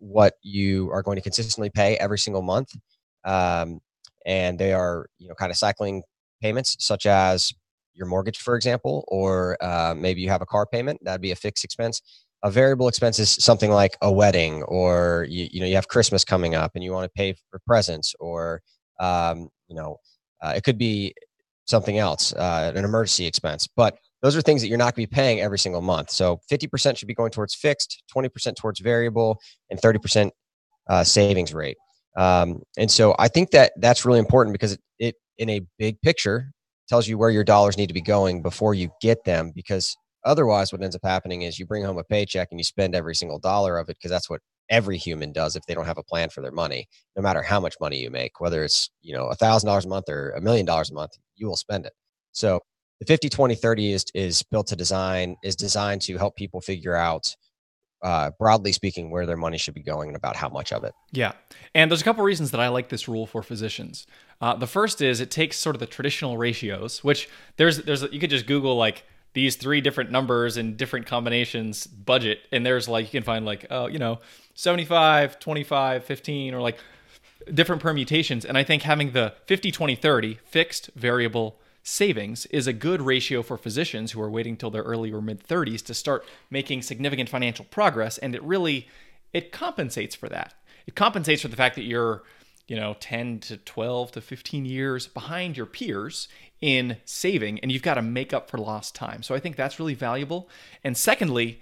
what 0.00 0.34
you 0.42 0.90
are 0.92 1.02
going 1.02 1.16
to 1.16 1.22
consistently 1.22 1.70
pay 1.70 1.96
every 1.96 2.18
single 2.18 2.42
month. 2.42 2.76
Um, 3.24 3.80
and 4.26 4.58
they 4.58 4.74
are, 4.74 5.06
you 5.18 5.28
know, 5.28 5.34
kind 5.34 5.50
of 5.50 5.56
cycling 5.56 6.02
payments 6.42 6.76
such 6.78 7.06
as 7.06 7.54
your 7.94 8.06
mortgage, 8.06 8.38
for 8.38 8.56
example, 8.56 9.04
or 9.08 9.56
uh, 9.62 9.94
maybe 9.96 10.20
you 10.20 10.28
have 10.28 10.42
a 10.42 10.46
car 10.46 10.66
payment. 10.66 10.98
That'd 11.02 11.20
be 11.20 11.32
a 11.32 11.36
fixed 11.36 11.64
expense. 11.64 12.00
A 12.42 12.50
variable 12.50 12.88
expense 12.88 13.18
is 13.18 13.30
something 13.30 13.70
like 13.70 13.96
a 14.02 14.10
wedding, 14.10 14.62
or 14.64 15.26
you, 15.28 15.48
you 15.50 15.60
know 15.60 15.66
you 15.66 15.74
have 15.74 15.88
Christmas 15.88 16.24
coming 16.24 16.54
up 16.54 16.72
and 16.74 16.82
you 16.82 16.92
want 16.92 17.04
to 17.04 17.10
pay 17.14 17.34
for 17.50 17.60
presents, 17.66 18.14
or 18.18 18.62
um, 18.98 19.48
you 19.68 19.76
know 19.76 19.98
uh, 20.42 20.54
it 20.56 20.64
could 20.64 20.78
be 20.78 21.14
something 21.66 21.98
else, 21.98 22.32
uh, 22.34 22.72
an 22.74 22.84
emergency 22.84 23.26
expense. 23.26 23.68
But 23.76 23.98
those 24.22 24.36
are 24.36 24.42
things 24.42 24.60
that 24.60 24.68
you're 24.68 24.78
not 24.78 24.94
going 24.94 25.06
to 25.06 25.10
be 25.10 25.14
paying 25.14 25.40
every 25.40 25.58
single 25.58 25.80
month. 25.80 26.10
So 26.10 26.40
50% 26.50 26.98
should 26.98 27.08
be 27.08 27.14
going 27.14 27.30
towards 27.30 27.54
fixed, 27.54 28.02
20% 28.14 28.56
towards 28.56 28.80
variable, 28.80 29.38
and 29.70 29.80
30% 29.80 30.30
uh, 30.88 31.04
savings 31.04 31.54
rate. 31.54 31.76
Um, 32.16 32.62
and 32.76 32.90
so 32.90 33.14
I 33.18 33.28
think 33.28 33.52
that 33.52 33.72
that's 33.78 34.04
really 34.04 34.18
important 34.18 34.52
because 34.52 34.72
it, 34.72 34.80
it 34.98 35.14
in 35.38 35.48
a 35.48 35.60
big 35.78 36.00
picture 36.02 36.50
tells 36.90 37.06
you 37.06 37.16
where 37.16 37.30
your 37.30 37.44
dollars 37.44 37.78
need 37.78 37.86
to 37.86 37.94
be 37.94 38.02
going 38.02 38.42
before 38.42 38.74
you 38.74 38.90
get 39.00 39.24
them 39.24 39.52
because 39.54 39.96
otherwise 40.24 40.72
what 40.72 40.82
ends 40.82 40.96
up 40.96 41.02
happening 41.04 41.42
is 41.42 41.58
you 41.58 41.64
bring 41.64 41.84
home 41.84 41.98
a 41.98 42.04
paycheck 42.04 42.48
and 42.50 42.58
you 42.58 42.64
spend 42.64 42.96
every 42.96 43.14
single 43.14 43.38
dollar 43.38 43.78
of 43.78 43.88
it 43.88 43.96
because 43.96 44.10
that's 44.10 44.28
what 44.28 44.40
every 44.68 44.98
human 44.98 45.32
does 45.32 45.54
if 45.54 45.62
they 45.66 45.74
don't 45.74 45.86
have 45.86 45.98
a 45.98 46.02
plan 46.02 46.28
for 46.28 46.42
their 46.42 46.50
money. 46.50 46.86
No 47.16 47.22
matter 47.22 47.42
how 47.42 47.60
much 47.60 47.76
money 47.80 47.98
you 47.98 48.10
make 48.10 48.40
whether 48.40 48.64
it's 48.64 48.90
you 49.00 49.14
know 49.14 49.26
a 49.26 49.36
thousand 49.36 49.68
dollars 49.68 49.84
a 49.84 49.88
month 49.88 50.08
or 50.08 50.30
a 50.30 50.40
million 50.40 50.66
dollars 50.66 50.90
a 50.90 50.94
month 50.94 51.12
you 51.36 51.46
will 51.46 51.56
spend 51.56 51.86
it. 51.86 51.92
So 52.32 52.60
the 52.98 53.06
50 53.06 53.28
20 53.28 53.54
30 53.54 53.92
is 53.92 54.04
is 54.14 54.42
built 54.42 54.66
to 54.66 54.76
design 54.76 55.36
is 55.44 55.54
designed 55.54 56.02
to 56.02 56.18
help 56.18 56.34
people 56.34 56.60
figure 56.60 56.96
out 56.96 57.36
uh, 58.02 58.30
broadly 58.38 58.72
speaking, 58.72 59.10
where 59.10 59.26
their 59.26 59.36
money 59.36 59.58
should 59.58 59.74
be 59.74 59.82
going 59.82 60.08
and 60.08 60.16
about 60.16 60.36
how 60.36 60.48
much 60.48 60.72
of 60.72 60.84
it. 60.84 60.94
Yeah. 61.12 61.32
And 61.74 61.90
there's 61.90 62.00
a 62.00 62.04
couple 62.04 62.24
reasons 62.24 62.50
that 62.50 62.60
I 62.60 62.68
like 62.68 62.88
this 62.88 63.08
rule 63.08 63.26
for 63.26 63.42
physicians. 63.42 64.06
Uh, 64.40 64.54
the 64.54 64.66
first 64.66 65.02
is 65.02 65.20
it 65.20 65.30
takes 65.30 65.56
sort 65.58 65.76
of 65.76 65.80
the 65.80 65.86
traditional 65.86 66.38
ratios, 66.38 67.04
which 67.04 67.28
there's, 67.56 67.78
there's, 67.82 68.02
you 68.10 68.18
could 68.18 68.30
just 68.30 68.46
Google 68.46 68.76
like 68.76 69.04
these 69.32 69.56
three 69.56 69.80
different 69.80 70.10
numbers 70.10 70.56
and 70.56 70.76
different 70.76 71.06
combinations 71.06 71.86
budget. 71.86 72.40
And 72.50 72.64
there's 72.64 72.88
like, 72.88 73.06
you 73.06 73.20
can 73.20 73.22
find 73.22 73.44
like, 73.44 73.66
oh, 73.70 73.86
you 73.86 73.98
know, 73.98 74.18
75, 74.54 75.38
25, 75.38 76.04
15, 76.04 76.54
or 76.54 76.60
like 76.60 76.78
different 77.52 77.82
permutations. 77.82 78.44
And 78.44 78.58
I 78.58 78.64
think 78.64 78.82
having 78.82 79.12
the 79.12 79.34
50, 79.46 79.70
20, 79.70 79.94
30 79.94 80.38
fixed, 80.44 80.90
variable, 80.96 81.59
savings 81.82 82.46
is 82.46 82.66
a 82.66 82.72
good 82.72 83.02
ratio 83.02 83.42
for 83.42 83.56
physicians 83.56 84.12
who 84.12 84.20
are 84.20 84.30
waiting 84.30 84.56
till 84.56 84.70
their 84.70 84.82
early 84.82 85.12
or 85.12 85.22
mid 85.22 85.46
30s 85.46 85.84
to 85.84 85.94
start 85.94 86.24
making 86.50 86.82
significant 86.82 87.28
financial 87.28 87.64
progress 87.64 88.18
and 88.18 88.34
it 88.34 88.42
really 88.42 88.88
it 89.32 89.50
compensates 89.50 90.14
for 90.14 90.28
that 90.28 90.54
it 90.86 90.94
compensates 90.94 91.42
for 91.42 91.48
the 91.48 91.56
fact 91.56 91.74
that 91.76 91.84
you're 91.84 92.22
you 92.68 92.76
know 92.76 92.94
10 93.00 93.40
to 93.40 93.56
12 93.56 94.12
to 94.12 94.20
15 94.20 94.66
years 94.66 95.06
behind 95.06 95.56
your 95.56 95.66
peers 95.66 96.28
in 96.60 96.98
saving 97.06 97.58
and 97.60 97.72
you've 97.72 97.82
got 97.82 97.94
to 97.94 98.02
make 98.02 98.34
up 98.34 98.50
for 98.50 98.58
lost 98.58 98.94
time 98.94 99.22
so 99.22 99.34
i 99.34 99.40
think 99.40 99.56
that's 99.56 99.78
really 99.78 99.94
valuable 99.94 100.48
and 100.84 100.96
secondly 100.96 101.60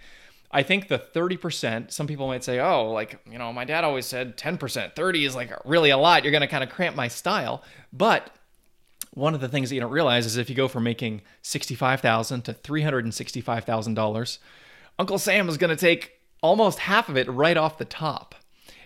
I 0.51 0.63
think 0.63 0.89
the 0.89 0.99
30%, 0.99 1.93
some 1.93 2.07
people 2.07 2.27
might 2.27 2.43
say, 2.43 2.59
oh, 2.59 2.91
like, 2.91 3.21
you 3.31 3.37
know, 3.39 3.53
my 3.53 3.67
dad 3.67 3.85
always 3.85 4.07
said 4.07 4.39
10%. 4.39 4.97
30 4.97 5.25
is 5.25 5.35
like 5.35 5.53
really 5.67 5.91
a 5.91 5.99
lot. 5.99 6.25
You're 6.25 6.31
going 6.31 6.41
to 6.41 6.47
kind 6.47 6.65
of 6.65 6.71
cramp 6.71 6.97
my 6.97 7.09
style. 7.09 7.63
But 7.93 8.31
one 9.19 9.35
of 9.35 9.41
the 9.41 9.49
things 9.49 9.69
that 9.69 9.75
you 9.75 9.81
don't 9.81 9.91
realize 9.91 10.27
is 10.27 10.37
if 10.37 10.49
you 10.49 10.55
go 10.55 10.69
from 10.69 10.85
making 10.85 11.23
65,000 11.43 12.43
to 12.43 12.55
$365,000, 12.55 14.39
Uncle 14.99 15.19
Sam 15.19 15.49
is 15.49 15.57
going 15.57 15.71
to 15.71 15.77
take 15.77 16.13
almost 16.41 16.79
half 16.79 17.09
of 17.09 17.17
it 17.17 17.29
right 17.29 17.57
off 17.57 17.79
the 17.79 17.85
top. 17.85 18.37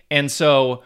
And 0.09 0.31
so 0.31 0.81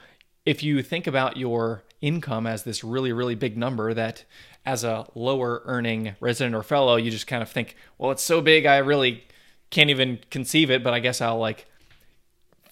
if 0.46 0.64
you 0.64 0.84
think 0.84 1.08
about 1.08 1.38
your 1.38 1.84
income 2.02 2.46
as 2.46 2.64
this 2.64 2.84
really, 2.84 3.14
really 3.14 3.36
big 3.36 3.58
number 3.58 3.94
that 3.94 4.26
as 4.66 4.84
a 4.84 5.08
lower 5.16 5.62
earning 5.66 6.16
resident 6.20 6.54
or 6.54 6.62
fellow, 6.62 6.98
you 6.98 7.10
just 7.10 7.26
kind 7.26 7.42
of 7.42 7.50
think, 7.50 7.76
well, 7.98 8.12
it's 8.12 8.24
so 8.24 8.42
big, 8.42 8.66
I 8.66 8.78
really 8.78 9.24
can't 9.70 9.90
even 9.90 10.20
conceive 10.30 10.70
it, 10.70 10.84
but 10.84 10.94
I 10.94 11.00
guess 11.00 11.22
I'll 11.22 11.40
like 11.40 11.68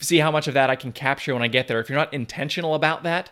see 0.01 0.17
how 0.17 0.29
much 0.29 0.49
of 0.49 0.53
that 0.55 0.69
I 0.69 0.75
can 0.75 0.91
capture 0.91 1.33
when 1.33 1.41
I 1.41 1.47
get 1.47 1.69
there. 1.69 1.79
If 1.79 1.89
you're 1.89 1.97
not 1.97 2.13
intentional 2.13 2.75
about 2.75 3.03
that, 3.03 3.29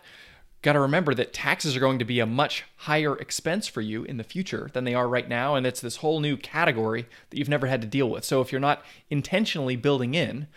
got 0.64 0.74
to 0.74 0.80
remember 0.80 1.14
that 1.14 1.34
taxes 1.34 1.76
are 1.76 1.82
going 1.82 2.00
to 2.00 2.06
be 2.06 2.20
a 2.20 2.26
much 2.26 2.64
higher 2.78 3.16
expense 3.18 3.68
for 3.68 3.82
you 3.82 4.04
in 4.06 4.18
the 4.18 4.24
future 4.24 4.70
than 4.74 4.86
they 4.86 4.96
are 4.96 5.08
right 5.08 5.28
now. 5.28 5.56
And 5.56 5.68
it's 5.68 5.82
this 5.82 5.98
whole 5.98 6.20
new 6.20 6.38
category 6.38 7.06
that 7.30 7.38
you've 7.38 7.50
never 7.50 7.68
had 7.68 7.82
to 7.82 7.88
deal 7.88 8.10
with. 8.10 8.24
So 8.24 8.42
if 8.42 8.52
you're 8.52 8.62
not 8.62 8.84
intentionally 9.10 9.76
building 9.76 10.16
in 10.16 10.48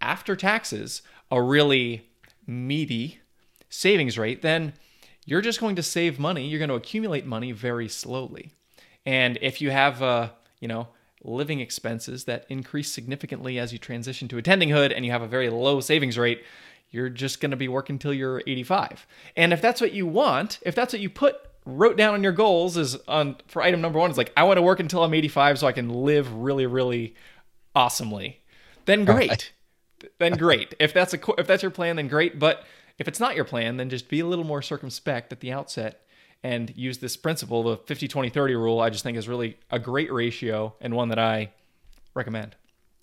after 0.00 0.34
taxes 0.34 1.02
a 1.30 1.40
really 1.40 2.08
meaty 2.46 3.20
savings 3.68 4.18
rate, 4.18 4.42
then 4.42 4.72
you're 5.26 5.40
just 5.40 5.60
going 5.60 5.76
to 5.76 5.82
save 5.82 6.18
money. 6.18 6.46
You're 6.46 6.58
going 6.58 6.68
to 6.68 6.74
accumulate 6.74 7.26
money 7.26 7.52
very 7.52 7.88
slowly. 7.88 8.52
And 9.06 9.38
if 9.42 9.60
you 9.60 9.70
have, 9.70 10.02
uh, 10.02 10.30
you 10.60 10.68
know, 10.68 10.88
living 11.22 11.60
expenses 11.60 12.24
that 12.24 12.46
increase 12.48 12.90
significantly 12.90 13.58
as 13.58 13.72
you 13.72 13.78
transition 13.78 14.28
to 14.28 14.36
attendinghood 14.36 14.92
and 14.94 15.04
you 15.04 15.10
have 15.10 15.22
a 15.22 15.26
very 15.26 15.48
low 15.48 15.80
savings 15.80 16.18
rate, 16.18 16.42
you're 16.94 17.08
just 17.08 17.40
going 17.40 17.50
to 17.50 17.56
be 17.56 17.66
working 17.66 17.98
till 17.98 18.14
you're 18.14 18.40
85. 18.46 19.06
And 19.36 19.52
if 19.52 19.60
that's 19.60 19.80
what 19.80 19.92
you 19.92 20.06
want, 20.06 20.60
if 20.62 20.76
that's 20.76 20.92
what 20.92 21.02
you 21.02 21.10
put 21.10 21.36
wrote 21.66 21.96
down 21.96 22.14
on 22.14 22.22
your 22.22 22.32
goals 22.32 22.76
is 22.76 22.94
on 23.08 23.36
for 23.48 23.62
item 23.62 23.80
number 23.80 23.98
1 23.98 24.10
is 24.10 24.18
like 24.18 24.32
I 24.36 24.42
want 24.44 24.58
to 24.58 24.62
work 24.62 24.80
until 24.80 25.02
I'm 25.02 25.14
85 25.14 25.60
so 25.60 25.66
I 25.66 25.72
can 25.72 25.88
live 25.88 26.32
really 26.32 26.66
really 26.66 27.14
awesomely. 27.74 28.42
Then 28.84 29.04
great. 29.06 29.52
then 30.18 30.34
great. 30.34 30.74
If 30.78 30.92
that's 30.92 31.14
a 31.14 31.18
if 31.38 31.46
that's 31.46 31.62
your 31.62 31.70
plan 31.70 31.96
then 31.96 32.06
great, 32.06 32.38
but 32.38 32.64
if 32.98 33.08
it's 33.08 33.18
not 33.18 33.34
your 33.34 33.46
plan 33.46 33.78
then 33.78 33.88
just 33.88 34.08
be 34.08 34.20
a 34.20 34.26
little 34.26 34.44
more 34.44 34.62
circumspect 34.62 35.32
at 35.32 35.40
the 35.40 35.52
outset 35.52 36.02
and 36.42 36.70
use 36.76 36.98
this 36.98 37.16
principle, 37.16 37.62
the 37.62 37.78
50 37.78 38.08
20 38.08 38.28
30 38.28 38.54
rule, 38.54 38.80
I 38.80 38.90
just 38.90 39.02
think 39.02 39.16
is 39.16 39.26
really 39.26 39.56
a 39.70 39.78
great 39.78 40.12
ratio 40.12 40.74
and 40.82 40.94
one 40.94 41.08
that 41.08 41.18
I 41.18 41.50
recommend. 42.14 42.56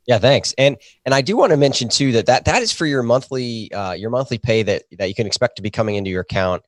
Yeah, 0.07 0.17
thanks. 0.17 0.53
And 0.57 0.77
and 1.05 1.13
I 1.13 1.21
do 1.21 1.37
want 1.37 1.51
to 1.51 1.57
mention 1.57 1.87
too 1.87 2.11
that 2.13 2.25
that, 2.25 2.45
that 2.45 2.61
is 2.61 2.71
for 2.71 2.85
your 2.85 3.03
monthly 3.03 3.71
uh, 3.71 3.93
your 3.93 4.09
monthly 4.09 4.37
pay 4.37 4.63
that 4.63 4.83
that 4.97 5.07
you 5.07 5.15
can 5.15 5.27
expect 5.27 5.55
to 5.57 5.61
be 5.61 5.69
coming 5.69 5.95
into 5.95 6.09
your 6.09 6.21
account 6.21 6.63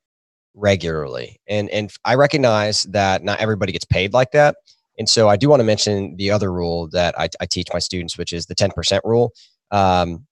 regularly. 0.53 1.39
And 1.47 1.69
and 1.69 1.91
I 2.05 2.15
recognize 2.15 2.83
that 2.83 3.23
not 3.23 3.39
everybody 3.39 3.71
gets 3.71 3.85
paid 3.85 4.13
like 4.13 4.31
that. 4.31 4.55
And 4.99 5.09
so 5.09 5.27
I 5.27 5.37
do 5.37 5.49
want 5.49 5.59
to 5.59 5.63
mention 5.63 6.15
the 6.17 6.29
other 6.29 6.53
rule 6.53 6.87
that 6.89 7.19
I, 7.19 7.27
I 7.41 7.47
teach 7.47 7.67
my 7.73 7.79
students, 7.79 8.15
which 8.15 8.31
is 8.31 8.45
the 8.45 8.53
10% 8.53 8.99
rule. 9.03 9.31
Um, 9.71 10.27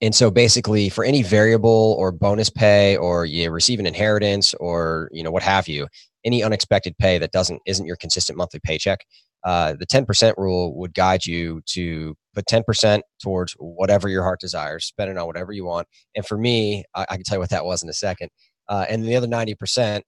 and 0.00 0.14
so 0.14 0.30
basically 0.30 0.88
for 0.88 1.04
any 1.04 1.22
variable 1.22 1.94
or 1.98 2.10
bonus 2.10 2.50
pay 2.50 2.96
or 2.96 3.24
you 3.24 3.50
receive 3.50 3.78
an 3.78 3.86
inheritance 3.86 4.52
or 4.54 5.08
you 5.12 5.22
know 5.22 5.30
what 5.30 5.42
have 5.42 5.68
you 5.68 5.86
any 6.24 6.42
unexpected 6.42 6.96
pay 6.98 7.18
that 7.18 7.32
doesn't 7.32 7.60
isn't 7.66 7.86
your 7.86 7.96
consistent 7.96 8.36
monthly 8.36 8.60
paycheck 8.60 9.04
uh, 9.44 9.74
the 9.78 9.86
10% 9.86 10.34
rule 10.36 10.76
would 10.78 10.94
guide 10.94 11.26
you 11.26 11.60
to 11.66 12.14
put 12.34 12.46
10% 12.46 13.00
towards 13.22 13.54
whatever 13.58 14.08
your 14.08 14.22
heart 14.22 14.40
desires 14.40 14.84
spend 14.84 15.10
it 15.10 15.18
on 15.18 15.26
whatever 15.26 15.52
you 15.52 15.64
want. 15.64 15.86
And 16.14 16.26
for 16.26 16.38
me 16.38 16.84
i, 16.94 17.06
I 17.10 17.16
can 17.16 17.24
tell 17.24 17.36
you 17.36 17.40
what 17.40 17.50
that 17.50 17.64
was 17.64 17.82
in 17.82 17.88
a 17.88 17.94
second. 17.94 18.30
Uh, 18.68 18.86
and 18.88 19.04
the 19.04 19.16
other 19.16 19.26
90% 19.26 19.98
uh, 19.98 20.00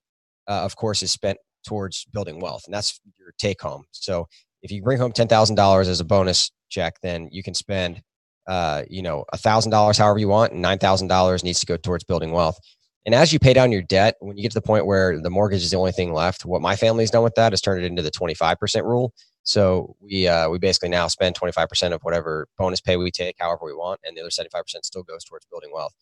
of 0.50 0.76
course 0.76 1.02
is 1.02 1.10
spent 1.10 1.38
towards 1.66 2.04
building 2.12 2.40
wealth 2.40 2.62
and 2.66 2.74
that's 2.74 3.00
your 3.18 3.32
take 3.38 3.60
home. 3.60 3.84
So 3.92 4.26
if 4.62 4.70
you 4.70 4.82
bring 4.82 4.98
home 4.98 5.12
$10000 5.12 5.80
as 5.86 6.00
a 6.00 6.04
bonus 6.04 6.50
check 6.70 6.94
then 7.02 7.28
you 7.30 7.42
can 7.42 7.54
spend 7.54 8.02
uh, 8.46 8.82
you 8.88 9.02
know, 9.02 9.24
thousand 9.36 9.70
dollars, 9.70 9.98
however 9.98 10.18
you 10.18 10.28
want, 10.28 10.52
and 10.52 10.62
nine 10.62 10.78
thousand 10.78 11.08
dollars 11.08 11.42
needs 11.42 11.60
to 11.60 11.66
go 11.66 11.76
towards 11.76 12.04
building 12.04 12.30
wealth. 12.30 12.58
And 13.06 13.14
as 13.14 13.32
you 13.32 13.38
pay 13.38 13.52
down 13.52 13.70
your 13.70 13.82
debt, 13.82 14.16
when 14.20 14.36
you 14.36 14.42
get 14.42 14.52
to 14.52 14.60
the 14.60 14.66
point 14.66 14.86
where 14.86 15.20
the 15.20 15.30
mortgage 15.30 15.62
is 15.62 15.70
the 15.70 15.76
only 15.76 15.92
thing 15.92 16.12
left, 16.12 16.46
what 16.46 16.62
my 16.62 16.74
family's 16.74 17.10
done 17.10 17.22
with 17.22 17.34
that 17.34 17.52
is 17.52 17.60
turned 17.60 17.82
it 17.82 17.86
into 17.86 18.02
the 18.02 18.10
25% 18.10 18.82
rule. 18.84 19.12
So 19.42 19.94
we 20.00 20.26
uh, 20.26 20.48
we 20.48 20.58
basically 20.58 20.88
now 20.88 21.06
spend 21.08 21.38
25% 21.38 21.92
of 21.92 22.00
whatever 22.02 22.46
bonus 22.56 22.80
pay 22.80 22.96
we 22.96 23.10
take, 23.10 23.36
however 23.38 23.60
we 23.66 23.74
want, 23.74 24.00
and 24.04 24.16
the 24.16 24.22
other 24.22 24.30
75% 24.30 24.62
still 24.82 25.02
goes 25.02 25.22
towards 25.24 25.44
building 25.50 25.70
wealth. 25.72 25.92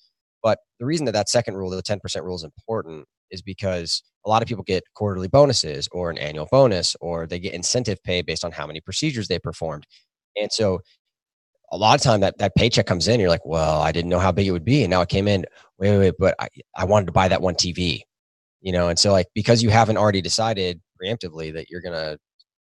But 0.43 0.59
the 0.79 0.87
reason 0.87 1.07
that 1.07 1.13
that 1.13 1.29
second 1.29 1.57
rule, 1.57 1.71
the 1.71 1.83
10% 1.83 2.23
rule, 2.23 2.37
is 2.37 2.45
important 2.45 3.07
is 3.31 3.43
because 3.43 4.03
a 4.25 4.29
lot 4.29 4.43
of 4.43 4.49
people 4.49 4.65
get 4.65 4.85
quarterly 4.95 5.29
bonuses 5.29 5.89
or 5.91 6.11
an 6.11 6.19
annual 6.19 6.47
bonus, 6.53 6.95
or 7.01 7.27
they 7.27 7.41
get 7.41 7.55
incentive 7.55 8.03
pay 8.05 8.23
based 8.23 8.45
on 8.45 8.53
how 8.53 8.67
many 8.67 8.81
procedures 8.81 9.27
they 9.27 9.39
performed. 9.41 9.87
And 10.37 10.53
so 10.53 10.81
a 11.73 11.77
lot 11.77 11.99
of 11.99 12.03
time 12.03 12.21
that, 12.21 12.37
that 12.39 12.55
paycheck 12.55 12.87
comes 12.87 13.09
in, 13.09 13.19
you're 13.19 13.31
like, 13.31 13.45
well, 13.47 13.81
I 13.81 13.93
didn't 13.93 14.11
know 14.11 14.19
how 14.19 14.31
big 14.31 14.47
it 14.47 14.53
would 14.53 14.65
be. 14.65 14.83
And 14.85 14.91
now 14.91 15.01
it 15.01 15.09
came 15.09 15.27
in, 15.27 15.47
wait, 15.79 15.91
wait, 15.91 15.99
wait 15.99 16.15
but 16.19 16.35
I, 16.39 16.49
I 16.77 16.85
wanted 16.85 17.07
to 17.07 17.13
buy 17.13 17.29
that 17.29 17.41
one 17.41 17.55
TV, 17.55 18.03
you 18.61 18.73
know? 18.73 18.89
And 18.89 18.99
so 18.99 19.11
like, 19.11 19.27
because 19.35 19.63
you 19.63 19.71
haven't 19.71 19.97
already 19.97 20.21
decided 20.21 20.81
preemptively 21.03 21.53
that 21.55 21.71
you're 21.71 21.81
going 21.81 21.95
to 21.95 22.19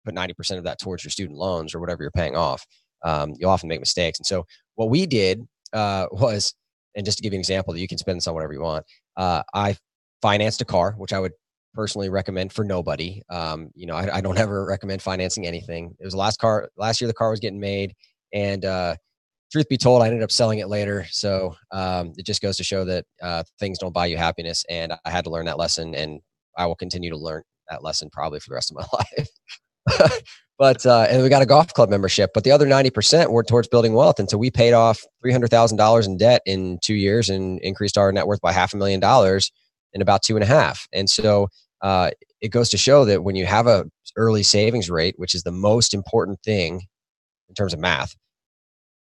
put 0.05 0.13
90% 0.13 0.59
of 0.59 0.63
that 0.65 0.79
towards 0.79 1.03
your 1.03 1.11
student 1.11 1.37
loans 1.37 1.73
or 1.73 1.79
whatever 1.79 2.03
you're 2.03 2.11
paying 2.11 2.35
off, 2.35 2.65
um, 3.03 3.33
you'll 3.37 3.49
often 3.49 3.67
make 3.67 3.79
mistakes. 3.79 4.19
And 4.19 4.25
so 4.25 4.45
what 4.75 4.91
we 4.91 5.07
did 5.07 5.41
uh, 5.73 6.05
was, 6.11 6.53
and 6.95 7.05
just 7.05 7.17
to 7.17 7.23
give 7.23 7.33
you 7.33 7.37
an 7.37 7.41
example 7.41 7.73
that 7.73 7.79
you 7.79 7.87
can 7.87 7.97
spend 7.97 8.17
this 8.17 8.27
on 8.27 8.35
whatever 8.35 8.53
you 8.53 8.61
want, 8.61 8.85
uh, 9.17 9.41
I 9.53 9.75
financed 10.21 10.61
a 10.61 10.65
car, 10.65 10.93
which 10.97 11.13
I 11.13 11.19
would 11.19 11.31
personally 11.73 12.09
recommend 12.09 12.51
for 12.51 12.63
nobody. 12.63 13.21
Um, 13.29 13.69
you 13.73 13.85
know, 13.85 13.95
I, 13.95 14.17
I, 14.17 14.21
don't 14.21 14.37
ever 14.39 14.65
recommend 14.65 15.01
financing 15.01 15.47
anything. 15.47 15.95
It 15.99 16.05
was 16.05 16.13
the 16.13 16.19
last 16.19 16.39
car, 16.39 16.69
last 16.77 16.99
year 17.01 17.07
the 17.07 17.13
car 17.13 17.29
was 17.29 17.39
getting 17.39 17.59
made. 17.59 17.93
And 18.33 18.65
uh, 18.65 18.95
truth 19.51 19.67
be 19.69 19.77
told, 19.77 20.01
I 20.01 20.07
ended 20.07 20.23
up 20.23 20.31
selling 20.31 20.59
it 20.59 20.69
later. 20.69 21.05
So 21.09 21.55
um, 21.71 22.13
it 22.17 22.25
just 22.25 22.41
goes 22.41 22.57
to 22.57 22.63
show 22.63 22.85
that 22.85 23.05
uh, 23.21 23.43
things 23.59 23.79
don't 23.79 23.93
buy 23.93 24.07
you 24.07 24.17
happiness. 24.17 24.65
And 24.69 24.93
I 25.05 25.09
had 25.09 25.23
to 25.25 25.29
learn 25.29 25.45
that 25.45 25.57
lesson, 25.57 25.95
and 25.95 26.21
I 26.57 26.65
will 26.65 26.75
continue 26.75 27.09
to 27.09 27.17
learn 27.17 27.43
that 27.69 27.83
lesson 27.83 28.09
probably 28.11 28.39
for 28.39 28.49
the 28.49 28.55
rest 28.55 28.71
of 28.71 28.77
my 28.77 28.85
life. 29.99 30.21
but 30.57 30.85
uh, 30.85 31.07
and 31.09 31.23
we 31.23 31.29
got 31.29 31.41
a 31.41 31.47
golf 31.47 31.73
club 31.73 31.89
membership. 31.89 32.31
But 32.33 32.43
the 32.43 32.51
other 32.51 32.67
ninety 32.67 32.89
percent 32.89 33.31
were 33.31 33.43
towards 33.43 33.67
building 33.67 33.93
wealth, 33.93 34.19
and 34.19 34.29
so 34.29 34.37
we 34.37 34.51
paid 34.51 34.73
off 34.73 35.01
three 35.21 35.31
hundred 35.31 35.49
thousand 35.49 35.77
dollars 35.77 36.05
in 36.05 36.17
debt 36.17 36.41
in 36.45 36.79
two 36.83 36.95
years 36.95 37.29
and 37.29 37.59
increased 37.61 37.97
our 37.97 38.11
net 38.11 38.27
worth 38.27 38.41
by 38.41 38.51
half 38.51 38.73
a 38.73 38.77
million 38.77 38.99
dollars 38.99 39.51
in 39.93 40.01
about 40.01 40.21
two 40.21 40.35
and 40.35 40.43
a 40.43 40.47
half. 40.47 40.87
And 40.93 41.09
so 41.09 41.47
uh, 41.81 42.11
it 42.41 42.49
goes 42.49 42.69
to 42.69 42.77
show 42.77 43.05
that 43.05 43.23
when 43.23 43.35
you 43.35 43.45
have 43.45 43.67
a 43.67 43.85
early 44.15 44.43
savings 44.43 44.89
rate, 44.89 45.15
which 45.17 45.33
is 45.33 45.43
the 45.43 45.51
most 45.51 45.93
important 45.93 46.39
thing 46.43 46.81
in 47.49 47.55
terms 47.55 47.73
of 47.73 47.79
math. 47.79 48.15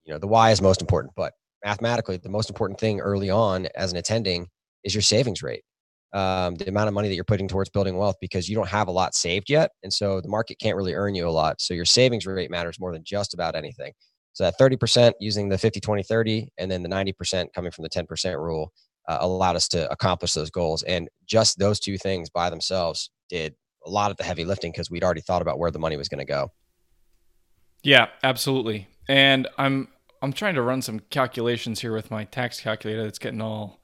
You 0.04 0.14
know, 0.14 0.20
the 0.20 0.28
why 0.28 0.52
is 0.52 0.62
most 0.62 0.82
important, 0.82 1.14
but 1.16 1.34
mathematically, 1.64 2.18
the 2.18 2.30
most 2.30 2.50
important 2.50 2.80
thing 2.80 3.00
early 3.00 3.30
on 3.30 3.68
as 3.76 3.92
an 3.92 3.98
attending 3.98 4.48
is 4.84 4.94
your 4.94 5.02
savings 5.02 5.44
rate. 5.44 5.64
Um, 6.14 6.56
the 6.56 6.68
amount 6.68 6.90
of 6.90 6.94
money 6.94 7.08
that 7.08 7.16
you're 7.16 7.24
putting 7.24 7.48
towards 7.48 7.70
building 7.70 7.96
wealth 7.96 8.18
because 8.20 8.50
you 8.50 8.56
don't 8.56 8.68
have 8.68 8.90
a 8.90 8.92
lot 8.92 9.16
saved 9.16 9.50
yet. 9.50 9.72
And 9.84 9.94
so 9.94 10.20
the 10.20 10.28
market 10.28 10.60
can't 10.60 10.76
really 10.76 10.94
earn 10.94 11.16
you 11.16 11.26
a 11.26 11.32
lot. 11.32 11.62
So 11.62 11.74
your 11.74 11.86
savings 11.86 12.26
rate 12.26 12.52
matters 12.52 12.82
more 12.82 12.92
than 12.92 13.04
just 13.06 13.34
about 13.34 13.56
anything. 13.56 13.94
So 14.34 14.44
that 14.44 14.60
30% 14.60 15.14
using 15.22 15.48
the 15.48 15.58
50, 15.58 15.80
20, 15.80 16.04
30, 16.04 16.50
and 16.58 16.70
then 16.70 16.84
the 16.84 16.90
90% 16.90 17.54
coming 17.54 17.72
from 17.72 17.84
the 17.84 17.90
10% 17.90 18.38
rule 18.38 18.74
uh, 19.08 19.20
allowed 19.22 19.56
us 19.56 19.68
to 19.70 19.90
accomplish 19.90 20.34
those 20.34 20.50
goals. 20.50 20.84
And 20.84 21.08
just 21.26 21.60
those 21.60 21.80
two 21.80 21.98
things 21.98 22.30
by 22.30 22.50
themselves 22.50 23.10
did 23.30 23.56
a 23.86 23.90
lot 23.90 24.12
of 24.12 24.18
the 24.18 24.24
heavy 24.24 24.46
lifting 24.46 24.72
because 24.72 24.92
we'd 24.92 25.04
already 25.04 25.22
thought 25.22 25.42
about 25.42 25.60
where 25.60 25.72
the 25.72 25.80
money 25.80 25.98
was 25.98 26.10
going 26.10 26.20
to 26.20 26.26
go. 26.26 26.50
Yeah, 27.84 28.08
absolutely. 28.24 28.88
And 29.08 29.48
I'm 29.58 29.88
I'm 30.22 30.34
trying 30.34 30.56
to 30.56 30.62
run 30.62 30.82
some 30.82 31.00
calculations 31.10 31.82
here 31.82 31.94
with 31.94 32.12
my 32.12 32.26
tax 32.26 32.60
calculator 32.60 33.04
that's 33.04 33.20
getting 33.20 33.42
all 33.42 33.80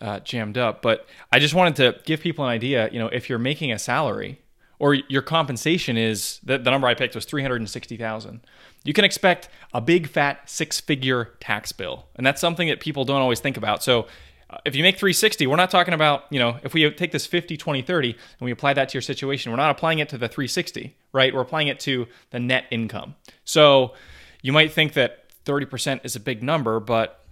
uh, 0.00 0.20
jammed 0.20 0.56
up. 0.56 0.80
But 0.80 1.06
I 1.32 1.40
just 1.40 1.54
wanted 1.54 1.76
to 1.76 2.00
give 2.04 2.20
people 2.20 2.44
an 2.44 2.50
idea. 2.50 2.88
You 2.92 3.00
know, 3.00 3.08
if 3.08 3.28
you're 3.28 3.38
making 3.38 3.72
a 3.72 3.78
salary 3.78 4.40
or 4.78 4.94
your 4.94 5.22
compensation 5.22 5.96
is 5.96 6.40
the, 6.44 6.56
the 6.56 6.70
number 6.70 6.86
I 6.86 6.94
picked 6.94 7.14
was 7.14 7.24
three 7.24 7.42
hundred 7.42 7.56
and 7.56 7.68
sixty 7.68 7.96
thousand, 7.96 8.40
you 8.84 8.92
can 8.92 9.04
expect 9.04 9.48
a 9.74 9.80
big 9.80 10.06
fat 10.06 10.48
six 10.48 10.80
figure 10.80 11.32
tax 11.40 11.72
bill, 11.72 12.06
and 12.14 12.24
that's 12.24 12.40
something 12.40 12.68
that 12.68 12.80
people 12.80 13.04
don't 13.04 13.20
always 13.20 13.40
think 13.40 13.56
about. 13.56 13.82
So 13.82 14.06
Uh, 14.50 14.58
if 14.64 14.74
you 14.74 14.82
make 14.82 14.96
360, 14.96 15.46
we're 15.46 15.56
not 15.56 15.70
talking 15.70 15.94
about, 15.94 16.24
you 16.30 16.38
know, 16.38 16.58
if 16.64 16.74
we 16.74 16.90
take 16.90 17.12
this 17.12 17.24
50, 17.26 17.56
20, 17.56 17.82
30 17.82 18.10
and 18.10 18.18
we 18.40 18.50
apply 18.50 18.72
that 18.72 18.88
to 18.88 18.94
your 18.94 19.02
situation, 19.02 19.52
we're 19.52 19.56
not 19.56 19.70
applying 19.70 20.00
it 20.00 20.08
to 20.08 20.18
the 20.18 20.28
360, 20.28 20.96
right? 21.12 21.32
We're 21.32 21.42
applying 21.42 21.68
it 21.68 21.78
to 21.80 22.08
the 22.30 22.40
net 22.40 22.64
income. 22.70 23.14
So 23.44 23.94
you 24.42 24.52
might 24.52 24.72
think 24.72 24.94
that 24.94 25.28
30% 25.44 26.00
is 26.04 26.16
a 26.16 26.20
big 26.20 26.42
number, 26.42 26.80
but 26.80 27.24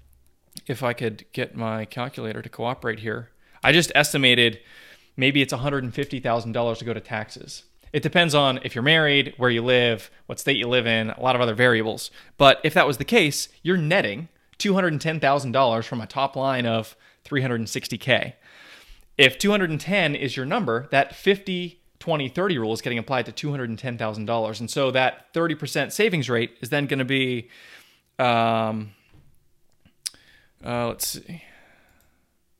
if 0.67 0.83
I 0.83 0.93
could 0.93 1.25
get 1.33 1.57
my 1.57 1.85
calculator 1.85 2.41
to 2.41 2.49
cooperate 2.49 3.01
here, 3.01 3.31
I 3.65 3.73
just 3.73 3.91
estimated 3.95 4.61
maybe 5.17 5.43
it's 5.43 5.53
$150,000 5.53 6.79
to 6.79 6.85
go 6.85 6.95
to 6.95 7.01
taxes. 7.01 7.65
It 7.93 8.03
depends 8.03 8.35
on 8.35 8.61
if 8.63 8.75
you're 8.75 8.83
married, 8.83 9.35
where 9.39 9.51
you 9.51 9.63
live, 9.63 10.11
what 10.27 10.39
state 10.39 10.57
you 10.57 10.69
live 10.69 10.87
in, 10.87 11.11
a 11.11 11.21
lot 11.21 11.35
of 11.35 11.41
other 11.41 11.55
variables. 11.55 12.11
But 12.37 12.61
if 12.63 12.75
that 12.75 12.87
was 12.87 12.99
the 12.99 13.05
case, 13.05 13.49
you're 13.63 13.77
netting 13.79 14.29
$210,000 14.59 15.85
from 15.85 16.01
a 16.01 16.07
top 16.07 16.37
line 16.37 16.67
of 16.67 16.97
360K. 17.29 18.35
If 19.17 19.39
210 19.39 20.15
is 20.15 20.37
your 20.37 20.47
number, 20.47 20.89
that 20.91 21.15
50, 21.15 21.81
20, 21.99 22.29
30 22.29 22.59
rule 22.59 22.73
is 22.73 22.81
getting 22.81 22.99
applied 22.99 23.27
to 23.27 23.49
$210,000. 23.49 24.61
And 24.61 24.71
so 24.71 24.91
that 24.93 25.33
30% 25.35 25.93
savings 25.93 26.31
rate 26.31 26.57
is 26.61 26.71
then 26.71 26.87
going 26.87 27.01
to 27.01 27.05
be, 27.05 27.49
um, 28.19 28.93
uh, 30.65 30.89
let's 30.89 31.09
see. 31.09 31.43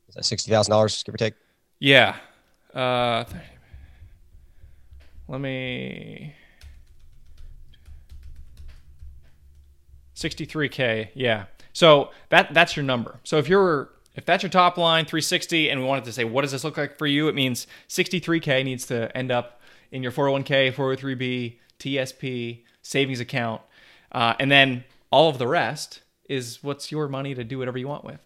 Is 0.09 0.15
that 0.15 0.23
$60,000, 0.23 1.05
give 1.05 1.15
or 1.15 1.17
take? 1.17 1.33
Yeah. 1.79 2.17
Uh, 2.73 3.23
let 5.27 5.39
me. 5.39 6.35
63k 10.15 11.09
yeah 11.13 11.45
so 11.71 12.11
that 12.27 12.53
that's 12.53 12.75
your 12.75 12.83
number 12.83 13.19
so 13.23 13.37
if 13.37 13.47
you're 13.47 13.89
if 14.15 14.25
that's 14.25 14.43
your 14.43 14.49
top 14.49 14.77
line 14.77 15.05
360 15.05 15.69
and 15.69 15.79
we 15.79 15.85
wanted 15.85 16.03
to 16.05 16.11
say 16.11 16.23
what 16.23 16.41
does 16.41 16.51
this 16.51 16.63
look 16.63 16.77
like 16.77 16.97
for 16.97 17.07
you 17.07 17.27
it 17.27 17.35
means 17.35 17.67
63k 17.87 18.63
needs 18.63 18.85
to 18.85 19.15
end 19.15 19.31
up 19.31 19.61
in 19.91 20.03
your 20.03 20.11
401k 20.11 20.73
403b 20.73 21.55
tsp 21.79 22.63
savings 22.81 23.19
account 23.19 23.61
uh, 24.11 24.33
and 24.39 24.51
then 24.51 24.83
all 25.11 25.29
of 25.29 25.37
the 25.37 25.47
rest 25.47 26.01
is 26.27 26.63
what's 26.63 26.91
your 26.91 27.07
money 27.07 27.33
to 27.35 27.43
do 27.43 27.57
whatever 27.59 27.77
you 27.77 27.87
want 27.87 28.03
with 28.03 28.19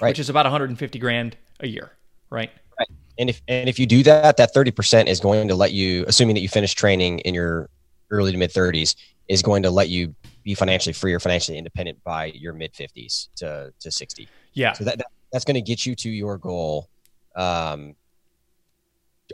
right. 0.00 0.10
which 0.10 0.18
is 0.18 0.28
about 0.28 0.44
150 0.44 0.98
grand 0.98 1.36
a 1.60 1.66
year 1.66 1.92
right 2.30 2.50
right 2.78 2.88
and 3.18 3.30
if 3.30 3.40
and 3.48 3.68
if 3.68 3.78
you 3.78 3.86
do 3.86 4.02
that 4.02 4.36
that 4.36 4.54
30% 4.54 5.06
is 5.06 5.20
going 5.20 5.48
to 5.48 5.54
let 5.54 5.72
you 5.72 6.04
assuming 6.08 6.34
that 6.34 6.40
you 6.40 6.48
finish 6.48 6.74
training 6.74 7.20
in 7.20 7.34
your 7.34 7.68
early 8.10 8.32
to 8.32 8.38
mid 8.38 8.50
30s 8.50 8.94
is 9.28 9.42
going 9.42 9.62
to 9.62 9.70
let 9.70 9.88
you 9.88 10.14
be 10.42 10.54
financially 10.54 10.92
free 10.92 11.14
or 11.14 11.20
financially 11.20 11.56
independent 11.56 12.02
by 12.04 12.26
your 12.26 12.52
mid 12.52 12.72
50s 12.74 13.28
to, 13.36 13.72
to 13.80 13.90
60. 13.90 14.28
Yeah. 14.54 14.72
So 14.72 14.84
that, 14.84 14.98
that 14.98 15.06
that's 15.32 15.44
going 15.44 15.54
to 15.56 15.60
get 15.60 15.84
you 15.84 15.94
to 15.96 16.08
your 16.08 16.38
goal 16.38 16.88
um, 17.34 17.96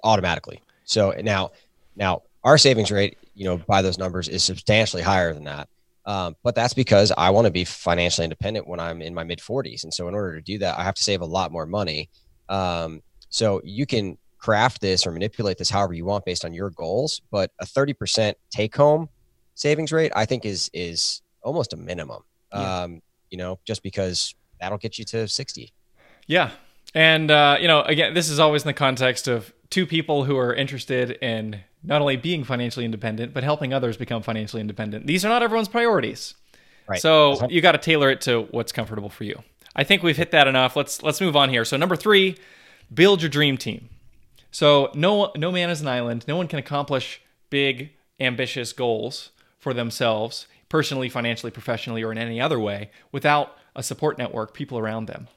automatically. 0.03 0.63
So 0.85 1.15
now, 1.23 1.53
now 1.95 2.23
our 2.43 2.59
savings 2.59 2.91
rate, 2.91 3.19
you 3.35 3.45
know, 3.45 3.59
by 3.59 3.83
those 3.83 3.99
numbers 3.99 4.29
is 4.29 4.43
substantially 4.43 5.03
higher 5.03 5.35
than 5.35 5.45
that. 5.45 5.69
Um, 6.07 6.37
but 6.43 6.55
that's 6.55 6.73
because 6.73 7.13
I 7.17 7.31
want 7.31 7.45
to 7.45 7.51
be 7.51 7.65
financially 7.65 8.25
independent 8.25 8.67
when 8.67 8.81
I'm 8.81 9.03
in 9.03 9.15
my 9.15 9.23
mid 9.23 9.39
40s. 9.39 9.85
And 9.85 9.93
so, 9.93 10.09
in 10.09 10.15
order 10.15 10.37
to 10.37 10.41
do 10.41 10.59
that, 10.59 10.79
I 10.79 10.83
have 10.83 10.95
to 10.95 11.03
save 11.03 11.21
a 11.21 11.27
lot 11.27 11.53
more 11.53 11.67
money. 11.67 12.09
Um, 12.49 13.03
so, 13.29 13.61
you 13.63 13.85
can 13.85 14.17
craft 14.39 14.81
this 14.81 15.07
or 15.07 15.13
manipulate 15.13 15.59
this 15.59 15.69
however 15.69 15.93
you 15.93 16.07
want 16.07 16.25
based 16.25 16.47
on 16.47 16.55
your 16.55 16.71
goals. 16.71 17.21
But 17.31 17.53
a 17.61 17.67
30% 17.67 18.33
take 18.51 18.75
home 18.75 19.11
savings 19.55 19.93
rate, 19.93 20.11
I 20.17 20.25
think 20.25 20.47
is 20.47 20.71
is 20.73 21.21
almost 21.43 21.75
a 21.75 21.77
minimum. 21.77 22.23
Yeah. 22.53 22.83
Um, 22.83 23.03
you 23.31 23.39
know, 23.39 23.61
just 23.65 23.83
because 23.83 24.35
that'll 24.61 24.79
get 24.79 24.99
you 24.99 25.05
to 25.07 25.27
60. 25.27 25.73
Yeah. 26.27 26.51
And 26.95 27.31
uh, 27.31 27.57
you 27.61 27.69
know, 27.69 27.83
again, 27.83 28.15
this 28.15 28.29
is 28.29 28.39
always 28.39 28.63
in 28.63 28.67
the 28.67 28.75
context 28.75 29.29
of 29.29 29.53
two 29.71 29.87
people 29.87 30.25
who 30.25 30.37
are 30.37 30.53
interested 30.55 31.13
in 31.23 31.61
not 31.83 32.01
only 32.01 32.17
being 32.17 32.45
financially 32.45 32.85
independent, 32.85 33.33
but 33.33 33.45
helping 33.45 33.73
others 33.73 33.97
become 33.97 34.23
financially 34.23 34.61
independent. 34.61 35.07
These 35.07 35.25
are 35.25 35.29
not 35.29 35.43
everyone's 35.43 35.69
priorities. 35.69 36.35
Right. 36.87 37.01
So 37.01 37.49
you 37.49 37.61
got 37.61 37.73
to 37.73 37.79
tailor 37.79 38.11
it 38.11 38.21
to 38.23 38.43
what's 38.51 38.73
comfortable 38.73 39.09
for 39.09 39.25
you. 39.25 39.43
I 39.77 39.85
think 39.85 40.03
we've 40.03 40.17
hit 40.17 40.33
that 40.33 40.49
enough. 40.49 40.75
Let's 40.75 41.03
let's 41.03 41.21
move 41.21 41.37
on 41.37 41.49
here. 41.49 41.65
So 41.65 41.77
number 41.77 41.97
three, 41.97 42.37
build 42.93 43.23
your 43.23 43.29
dream 43.31 43.57
team. 43.57 43.89
So 44.51 44.91
no 44.95 45.31
no 45.37 45.53
man 45.53 45.71
is 45.71 45.81
an 45.81 45.89
island. 45.89 46.25
No 46.27 46.37
one 46.37 46.49
can 46.49 46.59
accomplish 46.59 47.23
big 47.49 47.91
ambitious 48.19 48.73
goals 48.73 49.31
for 49.59 49.73
themselves, 49.73 50.47
personally, 50.69 51.09
financially, 51.09 51.53
professionally, 51.53 52.03
or 52.03 52.11
in 52.11 52.19
any 52.19 52.41
other 52.41 52.59
way, 52.59 52.91
without 53.13 53.57
a 53.75 53.83
support 53.83 54.19
network, 54.19 54.55
people 54.55 54.79
around 54.79 55.07
them. 55.07 55.29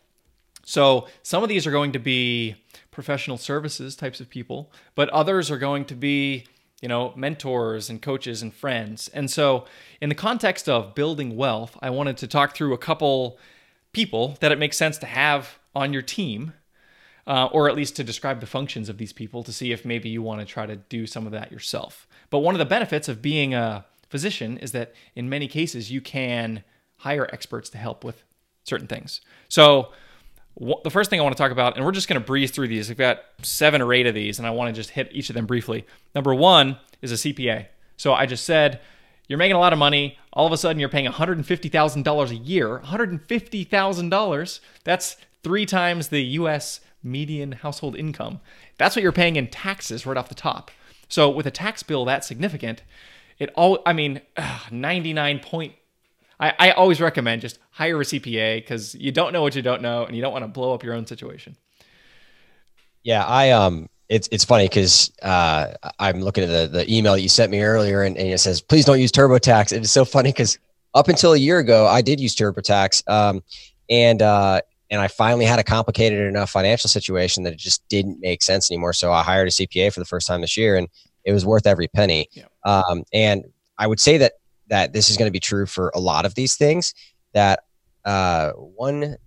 So 0.65 1.07
some 1.21 1.43
of 1.43 1.49
these 1.49 1.67
are 1.67 1.71
going 1.71 1.91
to 1.91 1.99
be 1.99 2.55
professional 2.91 3.37
services 3.37 3.95
types 3.95 4.21
of 4.21 4.29
people, 4.29 4.71
but 4.95 5.09
others 5.09 5.51
are 5.51 5.57
going 5.57 5.85
to 5.85 5.95
be, 5.95 6.45
you 6.81 6.87
know, 6.87 7.13
mentors 7.15 7.89
and 7.89 8.01
coaches 8.01 8.41
and 8.41 8.53
friends. 8.53 9.09
And 9.09 9.29
so 9.29 9.65
in 9.99 10.09
the 10.09 10.15
context 10.15 10.69
of 10.69 10.95
building 10.95 11.35
wealth, 11.35 11.77
I 11.81 11.89
wanted 11.89 12.17
to 12.17 12.27
talk 12.27 12.55
through 12.55 12.73
a 12.73 12.77
couple 12.77 13.37
people 13.91 14.37
that 14.39 14.51
it 14.51 14.59
makes 14.59 14.77
sense 14.77 14.97
to 14.99 15.05
have 15.05 15.59
on 15.75 15.93
your 15.93 16.01
team. 16.01 16.53
Uh, 17.25 17.47
or 17.53 17.69
at 17.69 17.75
least 17.77 17.95
to 17.95 18.03
describe 18.03 18.41
the 18.41 18.45
functions 18.45 18.89
of 18.89 18.97
these 18.97 19.13
people 19.13 19.43
to 19.43 19.53
see 19.53 19.71
if 19.71 19.85
maybe 19.85 20.09
you 20.09 20.21
want 20.21 20.41
to 20.41 20.45
try 20.45 20.65
to 20.65 20.75
do 20.75 21.07
some 21.07 21.25
of 21.25 21.31
that 21.31 21.53
yourself. 21.53 22.05
But 22.29 22.39
one 22.39 22.53
of 22.53 22.59
the 22.59 22.65
benefits 22.65 23.07
of 23.07 23.21
being 23.21 23.53
a 23.53 23.85
physician 24.09 24.57
is 24.57 24.73
that 24.73 24.93
in 25.15 25.29
many 25.29 25.47
cases 25.47 25.89
you 25.89 26.01
can 26.01 26.65
hire 27.03 27.29
experts 27.33 27.69
to 27.69 27.77
help 27.77 28.03
with 28.03 28.23
certain 28.63 28.87
things. 28.87 29.21
So 29.49 29.89
the 30.83 30.89
first 30.89 31.09
thing 31.09 31.19
I 31.19 31.23
want 31.23 31.35
to 31.35 31.41
talk 31.41 31.51
about, 31.51 31.75
and 31.75 31.85
we're 31.85 31.91
just 31.91 32.07
going 32.07 32.19
to 32.19 32.25
breeze 32.25 32.51
through 32.51 32.69
these. 32.69 32.89
I've 32.89 32.97
got 32.97 33.23
seven 33.41 33.81
or 33.81 33.93
eight 33.93 34.07
of 34.07 34.15
these, 34.15 34.39
and 34.39 34.47
I 34.47 34.51
want 34.51 34.73
to 34.73 34.73
just 34.73 34.91
hit 34.91 35.09
each 35.11 35.29
of 35.29 35.35
them 35.35 35.45
briefly. 35.45 35.85
Number 36.15 36.33
one 36.33 36.77
is 37.01 37.11
a 37.11 37.15
CPA. 37.15 37.67
So 37.97 38.13
I 38.13 38.25
just 38.25 38.45
said 38.45 38.79
you're 39.27 39.39
making 39.39 39.55
a 39.55 39.59
lot 39.59 39.73
of 39.73 39.79
money. 39.79 40.17
All 40.31 40.45
of 40.45 40.53
a 40.53 40.57
sudden, 40.57 40.79
you're 40.79 40.89
paying 40.89 41.09
$150,000 41.09 42.29
a 42.29 42.35
year. 42.35 42.79
$150,000. 42.79 44.59
That's 44.83 45.17
three 45.43 45.65
times 45.65 46.07
the 46.07 46.23
U.S. 46.23 46.79
median 47.01 47.53
household 47.53 47.95
income. 47.95 48.39
That's 48.77 48.95
what 48.95 49.03
you're 49.03 49.11
paying 49.11 49.35
in 49.35 49.47
taxes 49.47 50.05
right 50.05 50.17
off 50.17 50.29
the 50.29 50.35
top. 50.35 50.71
So 51.09 51.29
with 51.29 51.45
a 51.45 51.51
tax 51.51 51.83
bill 51.83 52.05
that 52.05 52.25
significant, 52.25 52.83
it 53.39 53.51
all 53.55 53.79
I 53.85 53.93
mean, 53.93 54.21
99 54.71 55.39
point 55.39 55.73
I, 56.43 56.53
I 56.59 56.71
always 56.71 56.99
recommend 56.99 57.41
just 57.41 57.57
hire 57.71 58.01
a 58.01 58.03
CPA 58.03 58.57
because 58.57 58.93
you 58.95 59.13
don't 59.13 59.31
know 59.31 59.41
what 59.41 59.55
you 59.55 59.61
don't 59.61 59.81
know 59.81 60.03
and 60.03 60.13
you 60.13 60.21
don't 60.21 60.33
want 60.33 60.43
to 60.43 60.49
blow 60.49 60.73
up 60.73 60.83
your 60.83 60.93
own 60.93 61.05
situation. 61.05 61.55
Yeah, 63.03 63.23
I 63.23 63.51
um 63.51 63.87
it's 64.09 64.27
it's 64.29 64.43
funny 64.43 64.65
because 64.65 65.11
uh, 65.21 65.73
I'm 65.99 66.19
looking 66.19 66.43
at 66.43 66.47
the, 66.47 66.67
the 66.67 66.93
email 66.93 67.13
that 67.13 67.21
you 67.21 67.29
sent 67.29 67.49
me 67.49 67.61
earlier 67.61 68.03
and, 68.03 68.17
and 68.17 68.27
it 68.27 68.39
says 68.39 68.59
please 68.61 68.83
don't 68.83 68.99
use 68.99 69.11
TurboTax. 69.11 69.71
It 69.71 69.83
is 69.83 69.91
so 69.91 70.03
funny 70.03 70.31
because 70.31 70.59
up 70.93 71.07
until 71.07 71.31
a 71.31 71.37
year 71.37 71.59
ago 71.59 71.87
I 71.87 72.01
did 72.01 72.19
use 72.19 72.35
TurboTax 72.35 73.09
um, 73.09 73.41
and 73.89 74.21
uh, 74.21 74.59
and 74.91 74.99
I 74.99 75.07
finally 75.07 75.45
had 75.45 75.59
a 75.59 75.63
complicated 75.63 76.27
enough 76.27 76.49
financial 76.49 76.89
situation 76.89 77.43
that 77.43 77.53
it 77.53 77.59
just 77.59 77.87
didn't 77.87 78.19
make 78.19 78.43
sense 78.43 78.69
anymore. 78.69 78.91
So 78.91 79.13
I 79.13 79.23
hired 79.23 79.47
a 79.47 79.51
CPA 79.51 79.93
for 79.93 80.01
the 80.01 80.05
first 80.05 80.27
time 80.27 80.41
this 80.41 80.57
year 80.57 80.75
and 80.75 80.89
it 81.23 81.31
was 81.31 81.45
worth 81.45 81.65
every 81.65 81.87
penny. 81.87 82.27
Yeah. 82.33 82.45
Um, 82.65 83.03
and 83.13 83.45
I 83.77 83.87
would 83.87 84.01
say 84.01 84.17
that 84.17 84.33
that 84.67 84.93
this 84.93 85.09
is 85.09 85.17
going 85.17 85.27
to 85.27 85.31
be 85.31 85.39
true 85.39 85.65
for 85.65 85.91
a 85.95 85.99
lot 85.99 86.25
of 86.25 86.35
these 86.35 86.55
things. 86.55 86.93
That 87.33 87.61
uh, 88.05 88.51
one 88.51 89.17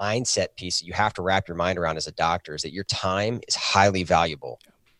mindset 0.00 0.48
piece 0.56 0.80
that 0.80 0.86
you 0.86 0.92
have 0.92 1.12
to 1.14 1.22
wrap 1.22 1.48
your 1.48 1.56
mind 1.56 1.78
around 1.78 1.96
as 1.96 2.06
a 2.06 2.12
doctor 2.12 2.54
is 2.54 2.62
that 2.62 2.72
your 2.72 2.84
time 2.84 3.40
is 3.48 3.54
highly 3.54 4.02
valuable, 4.02 4.58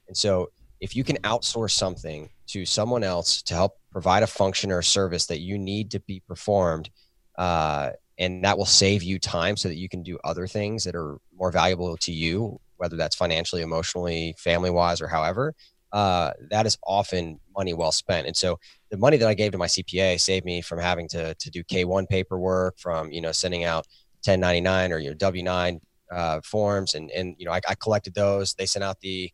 and 0.09 0.17
so 0.17 0.51
if 0.81 0.97
you 0.97 1.05
can 1.05 1.17
outsource 1.19 1.73
something 1.73 2.31
to 2.47 2.65
someone 2.65 3.05
else 3.05 3.43
to 3.43 3.55
help 3.55 3.79
provide 3.93 4.23
a 4.23 4.27
function 4.27 4.73
or 4.73 4.79
a 4.79 4.85
service 4.85 5.27
that 5.27 5.41
you 5.41 5.59
need 5.59 5.91
to 5.91 6.01
be 6.01 6.23
performed, 6.27 6.91
uh, 7.39 7.91
and 8.19 8.45
that 8.45 8.57
will 8.57 8.67
save 8.67 9.03
you 9.03 9.19
time 9.19 9.57
so 9.57 9.69
that 9.69 9.77
you 9.77 9.89
can 9.89 10.03
do 10.03 10.19
other 10.25 10.47
things 10.47 10.85
that 10.85 10.95
are 10.95 11.19
more 11.35 11.53
valuable 11.53 11.97
to 11.99 12.13
you, 12.13 12.59
whether 12.77 12.97
that's 12.97 13.15
financially, 13.15 13.63
emotionally, 13.63 14.35
family 14.39 14.71
wise, 14.71 15.01
or 15.01 15.07
however 15.07 15.55
uh, 15.93 16.33
that 16.51 16.67
is 16.67 16.79
often 16.87 17.41
money 17.57 17.75
well 17.75 17.93
spent. 17.93 18.27
And 18.27 18.37
so 18.37 18.59
the 18.91 18.97
money 18.97 19.17
that 19.17 19.29
I 19.29 19.35
gave 19.35 19.53
to 19.53 19.59
my 19.59 19.67
CPA 19.67 20.21
saved 20.21 20.45
me 20.45 20.61
from 20.61 20.79
having 20.79 21.09
to, 21.09 21.35
to 21.35 21.51
do 21.51 21.63
K1 21.65 22.09
paperwork, 22.09 22.79
from, 22.79 23.11
you 23.13 23.21
know, 23.21 23.33
sending 23.33 23.65
out 23.65 23.87
1099 24.25 24.93
or, 24.93 24.99
your 24.99 25.15
W9 25.15 25.81
uh, 26.13 26.41
forms. 26.45 26.95
And, 26.95 27.11
and, 27.11 27.37
you 27.39 27.47
know, 27.47 27.53
I, 27.53 27.61
I, 27.69 27.75
collected 27.77 28.15
those. 28.15 28.55
They 28.55 28.67
sent 28.67 28.85
out 28.85 29.01
the, 29.01 29.31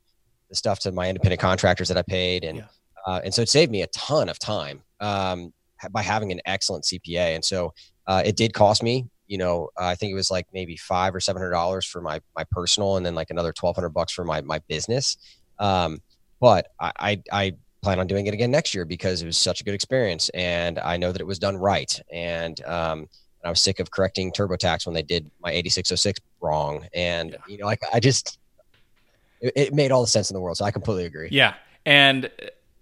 the 0.50 0.54
stuff 0.54 0.78
to 0.80 0.92
my 0.92 1.08
independent 1.08 1.40
contractors 1.40 1.88
that 1.88 1.96
I 1.96 2.02
paid. 2.02 2.44
And, 2.44 2.58
yeah. 2.58 2.64
uh, 3.06 3.20
and 3.24 3.32
so 3.32 3.42
it 3.42 3.48
saved 3.48 3.72
me 3.72 3.82
a 3.82 3.86
ton 3.88 4.28
of 4.28 4.38
time 4.38 4.82
um, 5.00 5.54
by 5.90 6.02
having 6.02 6.32
an 6.32 6.40
excellent 6.44 6.84
CPA. 6.84 7.34
And 7.34 7.44
so 7.44 7.72
uh, 8.06 8.22
it 8.24 8.36
did 8.36 8.52
cost 8.52 8.82
me, 8.82 9.06
you 9.26 9.38
know, 9.38 9.70
I 9.76 9.94
think 9.94 10.12
it 10.12 10.14
was 10.14 10.30
like 10.30 10.46
maybe 10.52 10.76
five 10.76 11.14
or 11.14 11.20
seven 11.20 11.40
hundred 11.40 11.52
dollars 11.52 11.84
for 11.84 12.00
my 12.00 12.20
my 12.36 12.44
personal, 12.50 12.96
and 12.96 13.04
then 13.04 13.14
like 13.14 13.30
another 13.30 13.52
twelve 13.52 13.74
hundred 13.74 13.88
bucks 13.90 14.12
for 14.12 14.24
my 14.24 14.40
my 14.40 14.60
business. 14.68 15.16
Um, 15.58 15.98
but 16.40 16.68
I, 16.78 16.92
I, 16.98 17.22
I 17.32 17.52
plan 17.86 18.00
on 18.00 18.08
doing 18.08 18.26
it 18.26 18.34
again 18.34 18.50
next 18.50 18.74
year 18.74 18.84
because 18.84 19.22
it 19.22 19.26
was 19.26 19.38
such 19.38 19.60
a 19.60 19.64
good 19.64 19.74
experience, 19.74 20.28
and 20.30 20.80
I 20.80 20.96
know 20.96 21.12
that 21.12 21.20
it 21.20 21.26
was 21.26 21.38
done 21.38 21.56
right. 21.56 22.00
And 22.12 22.60
um, 22.64 23.08
I 23.44 23.50
was 23.50 23.62
sick 23.62 23.78
of 23.78 23.92
correcting 23.92 24.32
TurboTax 24.32 24.86
when 24.86 24.94
they 24.94 25.02
did 25.02 25.30
my 25.40 25.52
8606 25.52 26.18
wrong, 26.40 26.88
and 26.92 27.30
yeah. 27.30 27.38
you 27.46 27.58
know, 27.58 27.66
like 27.66 27.80
I 27.94 28.00
just 28.00 28.40
it, 29.40 29.52
it 29.54 29.74
made 29.74 29.92
all 29.92 30.00
the 30.00 30.08
sense 30.08 30.30
in 30.30 30.34
the 30.34 30.40
world. 30.40 30.56
So 30.56 30.64
I 30.64 30.72
completely 30.72 31.04
agree. 31.04 31.28
Yeah, 31.30 31.54
and 31.84 32.28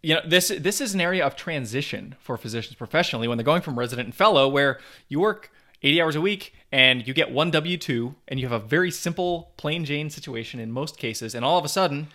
you 0.02 0.14
know 0.14 0.22
this 0.26 0.48
this 0.48 0.80
is 0.80 0.94
an 0.94 1.02
area 1.02 1.26
of 1.26 1.36
transition 1.36 2.14
for 2.18 2.38
physicians 2.38 2.76
professionally 2.76 3.28
when 3.28 3.36
they're 3.36 3.44
going 3.44 3.60
from 3.60 3.78
resident 3.78 4.06
and 4.06 4.14
fellow 4.14 4.48
where 4.48 4.80
you 5.08 5.20
work 5.20 5.52
80 5.82 6.00
hours 6.00 6.16
a 6.16 6.22
week 6.22 6.54
and 6.72 7.06
you 7.06 7.12
get 7.12 7.30
one 7.30 7.52
W2 7.52 8.14
and 8.26 8.40
you 8.40 8.48
have 8.48 8.62
a 8.62 8.64
very 8.64 8.90
simple 8.90 9.52
plain 9.58 9.84
Jane 9.84 10.08
situation 10.08 10.60
in 10.60 10.72
most 10.72 10.96
cases 10.96 11.34
and 11.34 11.44
all 11.44 11.58
of 11.58 11.64
a 11.66 11.68
sudden 11.68 12.08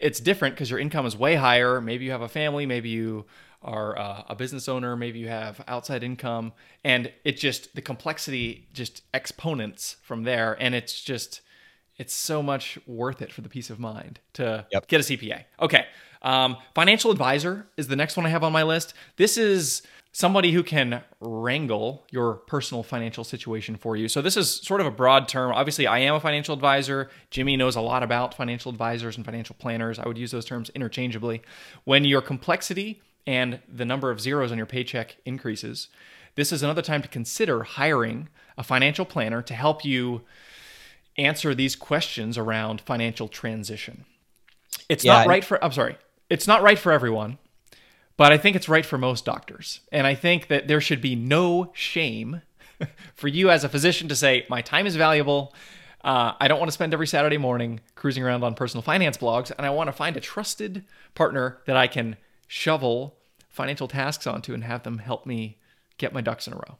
it's 0.00 0.20
different 0.20 0.54
because 0.54 0.70
your 0.70 0.78
income 0.78 1.06
is 1.06 1.16
way 1.16 1.34
higher. 1.34 1.80
Maybe 1.80 2.04
you 2.04 2.10
have 2.10 2.22
a 2.22 2.28
family, 2.28 2.66
maybe 2.66 2.88
you 2.88 3.26
are 3.62 3.98
uh, 3.98 4.22
a 4.28 4.34
business 4.34 4.68
owner, 4.68 4.96
maybe 4.96 5.18
you 5.18 5.28
have 5.28 5.62
outside 5.66 6.02
income, 6.02 6.52
and 6.84 7.12
it 7.24 7.36
just 7.36 7.74
the 7.74 7.82
complexity 7.82 8.68
just 8.72 9.02
exponents 9.12 9.96
from 10.02 10.22
there, 10.22 10.56
and 10.60 10.74
it's 10.74 11.02
just 11.02 11.40
it's 11.96 12.14
so 12.14 12.42
much 12.42 12.78
worth 12.86 13.22
it 13.22 13.32
for 13.32 13.40
the 13.40 13.48
peace 13.48 13.70
of 13.70 13.78
mind 13.78 14.20
to 14.34 14.66
yep. 14.70 14.86
get 14.86 15.00
a 15.00 15.04
CPA. 15.04 15.44
Okay, 15.60 15.86
um, 16.22 16.56
financial 16.74 17.10
advisor 17.10 17.66
is 17.76 17.88
the 17.88 17.96
next 17.96 18.16
one 18.16 18.26
I 18.26 18.28
have 18.28 18.44
on 18.44 18.52
my 18.52 18.62
list. 18.62 18.94
This 19.16 19.38
is 19.38 19.82
somebody 20.16 20.50
who 20.50 20.62
can 20.62 21.02
wrangle 21.20 22.06
your 22.10 22.36
personal 22.36 22.82
financial 22.82 23.22
situation 23.22 23.76
for 23.76 23.96
you. 23.96 24.08
So 24.08 24.22
this 24.22 24.34
is 24.34 24.50
sort 24.50 24.80
of 24.80 24.86
a 24.86 24.90
broad 24.90 25.28
term. 25.28 25.52
Obviously, 25.52 25.86
I 25.86 25.98
am 25.98 26.14
a 26.14 26.20
financial 26.20 26.54
advisor. 26.54 27.10
Jimmy 27.30 27.54
knows 27.54 27.76
a 27.76 27.82
lot 27.82 28.02
about 28.02 28.32
financial 28.32 28.72
advisors 28.72 29.18
and 29.18 29.26
financial 29.26 29.54
planners. 29.58 29.98
I 29.98 30.08
would 30.08 30.16
use 30.16 30.30
those 30.30 30.46
terms 30.46 30.70
interchangeably. 30.70 31.42
When 31.84 32.06
your 32.06 32.22
complexity 32.22 33.02
and 33.26 33.60
the 33.70 33.84
number 33.84 34.10
of 34.10 34.18
zeros 34.18 34.50
on 34.50 34.56
your 34.56 34.66
paycheck 34.66 35.18
increases, 35.26 35.88
this 36.34 36.50
is 36.50 36.62
another 36.62 36.80
time 36.80 37.02
to 37.02 37.08
consider 37.08 37.64
hiring 37.64 38.30
a 38.56 38.62
financial 38.62 39.04
planner 39.04 39.42
to 39.42 39.52
help 39.52 39.84
you 39.84 40.22
answer 41.18 41.54
these 41.54 41.76
questions 41.76 42.38
around 42.38 42.80
financial 42.80 43.28
transition. 43.28 44.06
It's 44.88 45.04
yeah, 45.04 45.18
not 45.18 45.26
right 45.26 45.44
for 45.44 45.62
I'm 45.62 45.72
sorry. 45.72 45.98
It's 46.30 46.46
not 46.46 46.62
right 46.62 46.78
for 46.78 46.90
everyone 46.90 47.36
but 48.16 48.32
I 48.32 48.38
think 48.38 48.56
it's 48.56 48.68
right 48.68 48.84
for 48.84 48.98
most 48.98 49.24
doctors. 49.24 49.80
And 49.92 50.06
I 50.06 50.14
think 50.14 50.48
that 50.48 50.68
there 50.68 50.80
should 50.80 51.00
be 51.00 51.14
no 51.14 51.70
shame 51.74 52.42
for 53.14 53.28
you 53.28 53.50
as 53.50 53.64
a 53.64 53.68
physician 53.68 54.08
to 54.08 54.16
say, 54.16 54.46
my 54.48 54.62
time 54.62 54.86
is 54.86 54.96
valuable. 54.96 55.54
Uh, 56.02 56.32
I 56.40 56.48
don't 56.48 56.58
want 56.58 56.68
to 56.68 56.72
spend 56.72 56.92
every 56.92 57.06
Saturday 57.06 57.38
morning 57.38 57.80
cruising 57.94 58.22
around 58.22 58.44
on 58.44 58.54
personal 58.54 58.82
finance 58.82 59.16
blogs, 59.16 59.50
and 59.56 59.66
I 59.66 59.70
want 59.70 59.88
to 59.88 59.92
find 59.92 60.16
a 60.16 60.20
trusted 60.20 60.84
partner 61.14 61.58
that 61.66 61.76
I 61.76 61.88
can 61.88 62.16
shovel 62.46 63.16
financial 63.48 63.88
tasks 63.88 64.26
onto 64.26 64.54
and 64.54 64.62
have 64.64 64.82
them 64.82 64.98
help 64.98 65.26
me 65.26 65.58
get 65.98 66.12
my 66.12 66.20
ducks 66.20 66.46
in 66.46 66.52
a 66.52 66.56
row. 66.56 66.76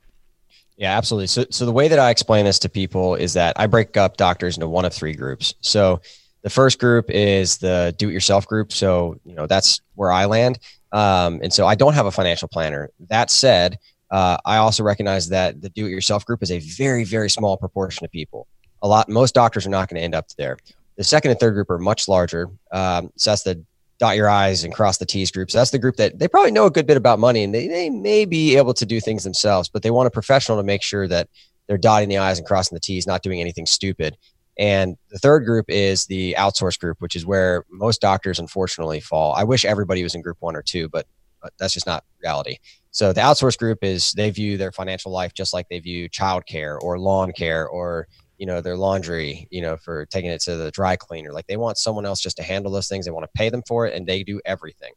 Yeah, 0.77 0.97
absolutely. 0.97 1.27
So, 1.27 1.47
so 1.51 1.65
the 1.65 1.73
way 1.73 1.89
that 1.89 1.99
I 1.99 2.11
explain 2.11 2.45
this 2.45 2.59
to 2.61 2.69
people 2.69 3.15
is 3.15 3.33
that 3.33 3.59
I 3.59 3.67
break 3.67 3.97
up 3.97 4.17
doctors 4.17 4.57
into 4.57 4.69
one 4.69 4.85
of 4.85 4.93
three 4.93 5.15
groups. 5.15 5.55
So, 5.61 6.01
the 6.43 6.51
first 6.51 6.79
group 6.79 7.11
is 7.11 7.59
the 7.59 7.93
do-it-yourself 7.99 8.47
group. 8.47 8.73
So, 8.73 9.19
you 9.25 9.35
know, 9.35 9.49
that's 9.49 9.81
where 9.97 10.13
I 10.13 10.27
land. 10.27 10.61
Um, 10.97 11.41
and 11.43 11.53
so 11.53 11.67
I 11.67 11.75
don't 11.75 11.93
have 11.93 12.07
a 12.07 12.11
financial 12.11 12.49
planner. 12.49 12.89
That 13.09 13.31
said, 13.31 13.79
uh, 14.11 14.39
I 14.47 14.57
also 14.57 14.83
recognize 14.83 15.29
that 15.29 15.61
the 15.61 15.69
do-it-yourself 15.69 16.25
group 16.25 16.43
is 16.43 16.51
a 16.51 16.59
very, 16.59 17.05
very 17.05 17.29
small 17.29 17.59
proportion 17.59 18.07
of 18.07 18.11
people. 18.11 18.47
A 18.83 18.89
lot, 18.89 19.09
most 19.09 19.35
doctors 19.35 19.67
are 19.67 19.71
not 19.71 19.89
going 19.89 19.99
to 20.01 20.05
end 20.05 20.15
up 20.15 20.27
there. 20.39 20.57
The 20.97 21.05
second 21.05 21.33
and 21.33 21.41
third 21.41 21.53
group 21.53 21.69
are 21.71 21.79
much 21.79 22.09
larger. 22.09 22.49
Um, 22.73 23.11
so 23.17 23.31
that's 23.31 23.43
the 23.43 23.63
dot 23.99 24.17
your 24.17 24.31
I's 24.31 24.65
and 24.65 24.75
cross 24.75 24.97
the 24.97 25.05
T's 25.05 25.31
group. 25.31 25.51
So 25.51 25.59
that's 25.59 25.71
the 25.71 25.79
group 25.79 25.97
that 25.97 26.19
they 26.19 26.29
probably 26.29 26.51
know 26.51 26.65
a 26.65 26.71
good 26.71 26.87
bit 26.87 26.97
about 26.97 27.19
money 27.19 27.45
and 27.45 27.55
they, 27.55 27.69
they 27.69 27.91
may 27.91 28.25
be 28.25 28.57
able 28.57 28.73
to 28.75 28.87
do 28.87 28.99
things 28.99 29.23
themselves, 29.23 29.69
but 29.69 29.83
they 29.83 29.91
want 29.91 30.07
a 30.07 30.11
professional 30.11 30.57
to 30.57 30.65
make 30.65 30.83
sure 30.83 31.07
that 31.09 31.29
they're 31.67 31.77
dotting 31.77 32.09
the 32.09 32.19
I's 32.19 32.39
and 32.39 32.47
crossing 32.47 32.77
the 32.77 32.81
T's, 32.81 33.07
not 33.07 33.23
doing 33.23 33.41
anything 33.41 33.67
stupid. 33.67 34.17
And 34.59 34.97
the 35.11 35.19
third 35.19 35.45
group 35.45 35.67
is 35.69 36.07
the 36.07 36.35
outsource 36.39 36.79
group, 36.79 37.01
which 37.01 37.15
is 37.15 37.27
where 37.27 37.65
most 37.71 38.01
doctors 38.01 38.39
unfortunately 38.39 39.01
fall. 39.01 39.35
I 39.35 39.45
wish 39.45 39.65
everybody 39.65 40.03
was 40.03 40.15
in 40.15 40.23
group 40.23 40.39
one 40.41 40.57
or 40.57 40.63
two, 40.63 40.89
but 40.89 41.07
but 41.43 41.53
that's 41.59 41.75
just 41.75 41.87
not 41.87 42.03
reality. 42.23 42.57
So 42.91 43.13
the 43.13 43.21
outsource 43.21 43.59
group 43.59 43.85
is 43.85 44.13
they 44.13 44.31
view 44.31 44.57
their 44.57 44.73
financial 44.73 45.13
life 45.13 45.35
just 45.35 45.53
like 45.53 45.69
they 45.69 45.79
view 45.81 46.09
childcare 46.09 46.79
or 46.81 46.99
lawn 46.99 47.33
care 47.33 47.69
or 47.69 48.09
you 48.39 48.47
know 48.47 48.61
their 48.61 48.77
laundry 48.77 49.47
you 49.51 49.61
know 49.63 49.77
for 49.77 50.07
taking 50.07 50.31
it 50.31 50.41
to 50.43 50.57
the 50.57 50.71
dry 50.71 50.97
cleaner 50.97 51.33
like 51.33 51.47
they 51.47 51.57
want 51.57 51.79
someone 51.79 52.07
else 52.07 52.21
just 52.21 52.37
to 52.37 52.43
handle 52.43 52.73
those 52.73 52.89
things 52.89 53.05
they 53.05 53.11
want 53.11 53.25
to 53.25 53.39
pay 53.39 53.49
them 53.49 53.63
for 53.67 53.87
it 53.87 53.95
and 53.95 54.07
they 54.07 54.23
do 54.23 54.41
everything 54.45 54.93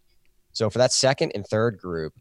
so 0.52 0.70
for 0.70 0.78
that 0.78 0.92
second 0.92 1.32
and 1.36 1.46
third 1.48 1.78
group 1.78 2.14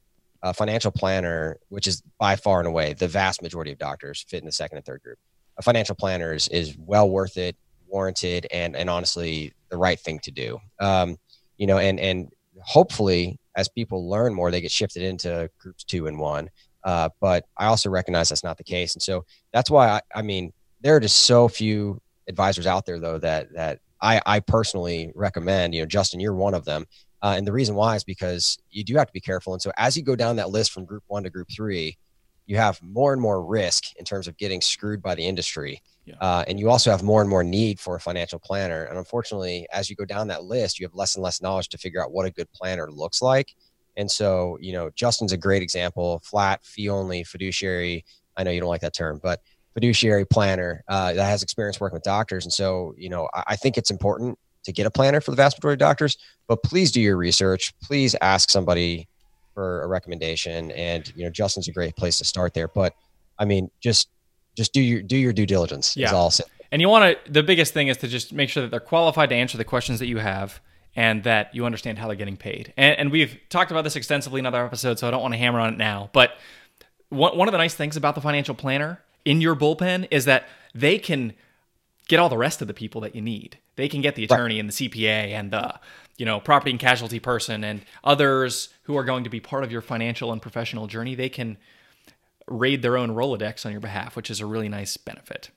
a 0.42 0.54
financial 0.54 0.92
planner 0.92 1.58
which 1.68 1.86
is 1.86 2.02
by 2.18 2.36
far 2.36 2.60
and 2.60 2.68
away 2.68 2.92
the 2.92 3.08
vast 3.08 3.42
majority 3.42 3.72
of 3.72 3.78
doctors 3.78 4.24
fit 4.28 4.38
in 4.38 4.46
the 4.46 4.52
second 4.52 4.78
and 4.78 4.84
third 4.84 5.02
group 5.02 5.18
a 5.58 5.62
financial 5.62 5.94
planner 5.94 6.32
is, 6.32 6.48
is 6.48 6.76
well 6.78 7.08
worth 7.08 7.36
it 7.36 7.56
warranted 7.86 8.46
and 8.52 8.76
and 8.76 8.90
honestly 8.90 9.52
the 9.70 9.76
right 9.76 9.98
thing 10.00 10.18
to 10.20 10.30
do 10.30 10.58
um, 10.80 11.16
you 11.56 11.66
know 11.66 11.78
and 11.78 11.98
and 12.00 12.30
hopefully 12.62 13.38
as 13.56 13.68
people 13.68 14.08
learn 14.08 14.34
more 14.34 14.50
they 14.50 14.60
get 14.60 14.70
shifted 14.70 15.02
into 15.02 15.50
groups 15.58 15.84
two 15.84 16.06
and 16.06 16.18
one 16.18 16.50
uh, 16.84 17.08
but 17.20 17.44
i 17.56 17.66
also 17.66 17.88
recognize 17.88 18.28
that's 18.28 18.44
not 18.44 18.58
the 18.58 18.64
case 18.64 18.94
and 18.94 19.02
so 19.02 19.24
that's 19.52 19.70
why 19.70 19.88
I, 19.88 20.00
I 20.14 20.22
mean 20.22 20.52
there 20.80 20.94
are 20.96 21.00
just 21.00 21.22
so 21.22 21.48
few 21.48 22.00
advisors 22.28 22.66
out 22.66 22.84
there 22.84 23.00
though 23.00 23.18
that 23.18 23.52
that 23.54 23.80
I, 24.00 24.20
I 24.26 24.40
personally 24.40 25.12
recommend. 25.14 25.74
You 25.74 25.82
know, 25.82 25.86
Justin, 25.86 26.20
you're 26.20 26.34
one 26.34 26.54
of 26.54 26.64
them. 26.64 26.86
Uh, 27.20 27.34
and 27.36 27.46
the 27.46 27.52
reason 27.52 27.74
why 27.74 27.96
is 27.96 28.04
because 28.04 28.58
you 28.70 28.84
do 28.84 28.96
have 28.96 29.08
to 29.08 29.12
be 29.12 29.20
careful. 29.20 29.52
And 29.52 29.60
so 29.60 29.72
as 29.76 29.96
you 29.96 30.04
go 30.04 30.14
down 30.14 30.36
that 30.36 30.50
list 30.50 30.70
from 30.72 30.84
group 30.84 31.02
one 31.08 31.24
to 31.24 31.30
group 31.30 31.48
three, 31.54 31.96
you 32.48 32.56
have 32.56 32.82
more 32.82 33.12
and 33.12 33.20
more 33.20 33.44
risk 33.44 33.94
in 33.96 34.06
terms 34.06 34.26
of 34.26 34.36
getting 34.38 34.62
screwed 34.62 35.02
by 35.02 35.14
the 35.14 35.22
industry. 35.22 35.82
Yeah. 36.06 36.14
Uh, 36.18 36.44
and 36.48 36.58
you 36.58 36.70
also 36.70 36.90
have 36.90 37.02
more 37.02 37.20
and 37.20 37.28
more 37.28 37.44
need 37.44 37.78
for 37.78 37.94
a 37.94 38.00
financial 38.00 38.38
planner. 38.38 38.84
And 38.84 38.96
unfortunately, 38.96 39.68
as 39.70 39.90
you 39.90 39.94
go 39.94 40.06
down 40.06 40.28
that 40.28 40.44
list, 40.44 40.80
you 40.80 40.86
have 40.86 40.94
less 40.94 41.14
and 41.14 41.22
less 41.22 41.42
knowledge 41.42 41.68
to 41.68 41.78
figure 41.78 42.02
out 42.02 42.10
what 42.10 42.24
a 42.24 42.30
good 42.30 42.50
planner 42.52 42.90
looks 42.90 43.20
like. 43.20 43.54
And 43.98 44.10
so, 44.10 44.56
you 44.62 44.72
know, 44.72 44.90
Justin's 44.94 45.32
a 45.32 45.36
great 45.36 45.60
example, 45.62 46.22
flat, 46.24 46.64
fee 46.64 46.88
only, 46.88 47.22
fiduciary. 47.22 48.06
I 48.34 48.44
know 48.44 48.50
you 48.50 48.60
don't 48.60 48.70
like 48.70 48.80
that 48.80 48.94
term, 48.94 49.20
but 49.22 49.42
fiduciary 49.74 50.24
planner 50.24 50.82
uh, 50.88 51.12
that 51.12 51.28
has 51.28 51.42
experience 51.42 51.78
working 51.78 51.96
with 51.96 52.02
doctors. 52.02 52.46
And 52.46 52.52
so, 52.52 52.94
you 52.96 53.10
know, 53.10 53.28
I, 53.34 53.42
I 53.48 53.56
think 53.56 53.76
it's 53.76 53.90
important 53.90 54.38
to 54.64 54.72
get 54.72 54.86
a 54.86 54.90
planner 54.90 55.20
for 55.20 55.32
the 55.32 55.36
vast 55.36 55.58
majority 55.58 55.74
of 55.74 55.86
doctors, 55.86 56.16
but 56.46 56.62
please 56.62 56.90
do 56.92 57.00
your 57.02 57.18
research. 57.18 57.74
Please 57.82 58.16
ask 58.22 58.48
somebody 58.48 59.06
for 59.58 59.82
a 59.82 59.88
recommendation. 59.88 60.70
And, 60.70 61.12
you 61.16 61.24
know, 61.24 61.30
Justin's 61.30 61.66
a 61.66 61.72
great 61.72 61.96
place 61.96 62.18
to 62.18 62.24
start 62.24 62.54
there. 62.54 62.68
But 62.68 62.94
I 63.40 63.44
mean, 63.44 63.72
just, 63.80 64.08
just 64.54 64.72
do 64.72 64.80
your, 64.80 65.02
do 65.02 65.16
your 65.16 65.32
due 65.32 65.46
diligence 65.46 65.96
yeah. 65.96 66.06
is 66.06 66.12
all. 66.12 66.32
And 66.70 66.80
you 66.80 66.88
want 66.88 67.18
to, 67.24 67.32
the 67.32 67.42
biggest 67.42 67.74
thing 67.74 67.88
is 67.88 67.96
to 67.96 68.06
just 68.06 68.32
make 68.32 68.50
sure 68.50 68.62
that 68.62 68.70
they're 68.70 68.78
qualified 68.78 69.30
to 69.30 69.34
answer 69.34 69.58
the 69.58 69.64
questions 69.64 69.98
that 69.98 70.06
you 70.06 70.18
have 70.18 70.60
and 70.94 71.24
that 71.24 71.52
you 71.56 71.66
understand 71.66 71.98
how 71.98 72.06
they're 72.06 72.14
getting 72.14 72.36
paid. 72.36 72.72
And, 72.76 72.96
and 73.00 73.10
we've 73.10 73.36
talked 73.48 73.72
about 73.72 73.82
this 73.82 73.96
extensively 73.96 74.38
in 74.38 74.46
other 74.46 74.64
episodes, 74.64 75.00
so 75.00 75.08
I 75.08 75.10
don't 75.10 75.22
want 75.22 75.34
to 75.34 75.38
hammer 75.38 75.58
on 75.58 75.74
it 75.74 75.76
now. 75.76 76.08
But 76.12 76.38
one, 77.08 77.36
one 77.36 77.48
of 77.48 77.52
the 77.52 77.58
nice 77.58 77.74
things 77.74 77.96
about 77.96 78.14
the 78.14 78.20
financial 78.20 78.54
planner 78.54 79.02
in 79.24 79.40
your 79.40 79.56
bullpen 79.56 80.06
is 80.12 80.24
that 80.26 80.46
they 80.72 81.00
can 81.00 81.32
get 82.06 82.20
all 82.20 82.28
the 82.28 82.38
rest 82.38 82.62
of 82.62 82.68
the 82.68 82.74
people 82.74 83.00
that 83.00 83.16
you 83.16 83.22
need. 83.22 83.58
They 83.74 83.88
can 83.88 84.02
get 84.02 84.14
the 84.14 84.22
attorney 84.22 84.54
right. 84.54 84.60
and 84.60 84.68
the 84.68 84.72
CPA 84.72 85.32
and 85.32 85.50
the 85.50 85.80
you 86.18 86.26
know 86.26 86.40
property 86.40 86.70
and 86.70 86.78
casualty 86.80 87.18
person 87.18 87.64
and 87.64 87.82
others 88.04 88.68
who 88.82 88.96
are 88.96 89.04
going 89.04 89.24
to 89.24 89.30
be 89.30 89.40
part 89.40 89.64
of 89.64 89.72
your 89.72 89.80
financial 89.80 90.30
and 90.30 90.42
professional 90.42 90.86
journey. 90.86 91.14
They 91.14 91.30
can 91.30 91.56
raid 92.46 92.82
their 92.82 92.96
own 92.96 93.10
Rolodex 93.10 93.64
on 93.64 93.72
your 93.72 93.80
behalf, 93.80 94.16
which 94.16 94.30
is 94.30 94.40
a 94.40 94.46
really 94.46 94.68
nice 94.68 94.96
benefit. 94.96 95.50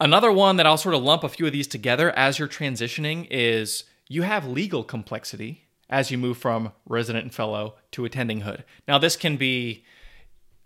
Another 0.00 0.32
one 0.32 0.56
that 0.56 0.66
I'll 0.66 0.76
sort 0.76 0.94
of 0.94 1.02
lump 1.02 1.24
a 1.24 1.28
few 1.28 1.46
of 1.46 1.52
these 1.52 1.66
together 1.66 2.10
as 2.16 2.38
you're 2.38 2.48
transitioning 2.48 3.26
is 3.30 3.84
you 4.08 4.22
have 4.22 4.46
legal 4.46 4.84
complexity 4.84 5.64
as 5.90 6.10
you 6.10 6.18
move 6.18 6.38
from 6.38 6.72
resident 6.86 7.24
and 7.24 7.34
fellow 7.34 7.74
to 7.92 8.04
attending 8.04 8.42
hood. 8.42 8.64
Now, 8.86 8.98
this 8.98 9.16
can 9.16 9.36
be 9.36 9.84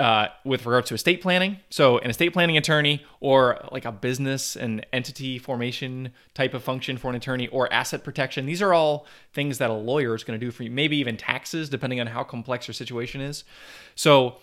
uh, 0.03 0.27
with 0.45 0.67
regard 0.67 0.85
to 0.85 0.95
estate 0.95 1.23
planning. 1.23 1.59
So, 1.71 1.99
an 1.99 2.11
estate 2.11 2.31
planning 2.33 2.57
attorney, 2.57 3.05
or 3.21 3.65
like 3.71 3.85
a 3.85 3.93
business 3.93 4.57
and 4.57 4.85
entity 4.93 5.38
formation 5.38 6.12
type 6.35 6.55
of 6.55 6.65
function 6.65 6.97
for 6.97 7.09
an 7.09 7.15
attorney, 7.15 7.47
or 7.47 7.73
asset 7.73 8.03
protection. 8.03 8.45
These 8.45 8.61
are 8.61 8.75
all 8.75 9.07
things 9.33 9.59
that 9.59 9.71
a 9.71 9.75
lawyer 9.75 10.17
is 10.17 10.25
going 10.25 10.38
to 10.38 10.45
do 10.45 10.51
for 10.51 10.65
you, 10.65 10.73
maybe 10.73 10.97
even 10.97 11.17
taxes, 11.17 11.69
depending 11.69 12.01
on 12.01 12.09
how 12.09 12.25
complex 12.25 12.67
your 12.67 12.75
situation 12.75 13.21
is. 13.21 13.45
So, 13.95 14.38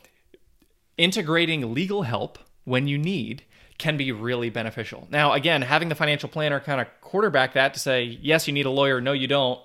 integrating 0.98 1.74
legal 1.74 2.04
help 2.04 2.40
when 2.64 2.88
you 2.88 2.98
need 2.98 3.44
can 3.78 3.98
be 3.98 4.14
really 4.14 4.50
beneficial. 4.50 5.10
Now, 5.12 5.34
again, 5.34 5.62
having 5.62 5.90
the 5.90 5.96
financial 5.96 6.30
planner 6.30 6.62
kind 6.62 6.80
of 6.80 6.88
quarterback 7.02 7.56
that 7.56 7.74
to 7.74 7.82
say, 7.82 8.04
yes, 8.04 8.48
you 8.48 8.54
need 8.54 8.66
a 8.66 8.70
lawyer, 8.72 9.02
no, 9.02 9.12
you 9.12 9.28
don't, 9.28 9.60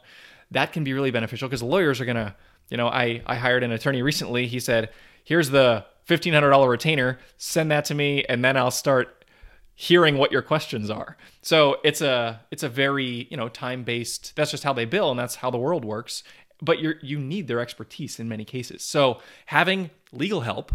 that 0.51 0.73
can 0.73 0.83
be 0.83 0.93
really 0.93 1.13
beneficial 1.13 1.49
because 1.49 1.63
lawyers 1.63 2.01
are 2.01 2.05
going 2.05 2.17
to, 2.17 2.35
you 2.69 2.77
know, 2.77 2.89
I, 2.89 3.23
I 3.27 3.37
hired 3.37 3.63
an 3.63 3.71
attorney 3.71 4.03
recently. 4.03 4.49
He 4.49 4.59
said, 4.59 4.91
here's 5.25 5.51
the 5.51 5.85
$1500 6.09 6.69
retainer 6.69 7.19
send 7.37 7.71
that 7.71 7.85
to 7.87 7.95
me 7.95 8.25
and 8.29 8.45
then 8.45 8.57
i'll 8.57 8.71
start 8.71 9.25
hearing 9.75 10.17
what 10.17 10.31
your 10.31 10.43
questions 10.43 10.89
are. 10.89 11.17
So 11.43 11.79
it's 11.85 12.01
a 12.01 12.41
it's 12.51 12.63
a 12.63 12.69
very 12.69 13.27
you 13.31 13.37
know 13.37 13.49
time 13.49 13.83
based 13.83 14.35
that's 14.37 14.51
just 14.51 14.65
how 14.65 14.73
they 14.73 14.85
bill 14.85 15.11
and 15.11 15.19
that's 15.19 15.37
how 15.37 15.51
the 15.51 15.59
world 15.59 15.85
works 15.85 16.23
but 16.63 16.79
you 16.79 16.95
you 17.03 17.19
need 17.19 17.49
their 17.49 17.61
expertise 17.61 18.21
in 18.21 18.29
many 18.29 18.45
cases. 18.45 18.83
So 18.83 19.21
having 19.47 19.91
legal 20.13 20.43
help 20.43 20.73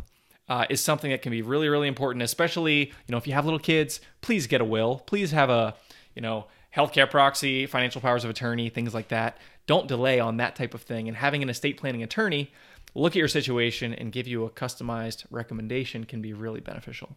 uh, 0.50 0.66
is 0.70 0.82
something 0.82 1.12
that 1.12 1.22
can 1.22 1.32
be 1.32 1.42
really 1.42 1.70
really 1.70 1.88
important 1.88 2.24
especially 2.24 2.88
you 2.88 3.12
know 3.12 3.18
if 3.18 3.26
you 3.26 3.34
have 3.34 3.46
little 3.46 3.60
kids 3.60 4.02
please 4.22 4.48
get 4.48 4.62
a 4.62 4.66
will. 4.66 5.00
Please 5.06 5.32
have 5.32 5.50
a 5.50 5.76
you 6.14 6.22
know 6.22 6.48
healthcare 6.76 7.10
proxy 7.10 7.66
financial 7.66 8.02
powers 8.02 8.24
of 8.24 8.30
attorney 8.30 8.70
things 8.70 8.94
like 8.94 9.08
that. 9.08 9.38
Don't 9.66 9.88
delay 9.88 10.20
on 10.20 10.38
that 10.38 10.56
type 10.56 10.74
of 10.74 10.82
thing. 10.82 11.08
And 11.08 11.16
having 11.16 11.42
an 11.42 11.50
estate 11.50 11.78
planning 11.78 12.04
attorney 12.04 12.52
look 12.96 13.14
at 13.14 13.18
your 13.18 13.28
situation 13.28 13.94
and 13.94 14.12
give 14.12 14.28
you 14.28 14.46
a 14.46 14.50
customized 14.50 15.26
recommendation 15.30 16.04
can 16.06 16.22
be 16.22 16.34
really 16.34 16.60
beneficial. 16.60 17.16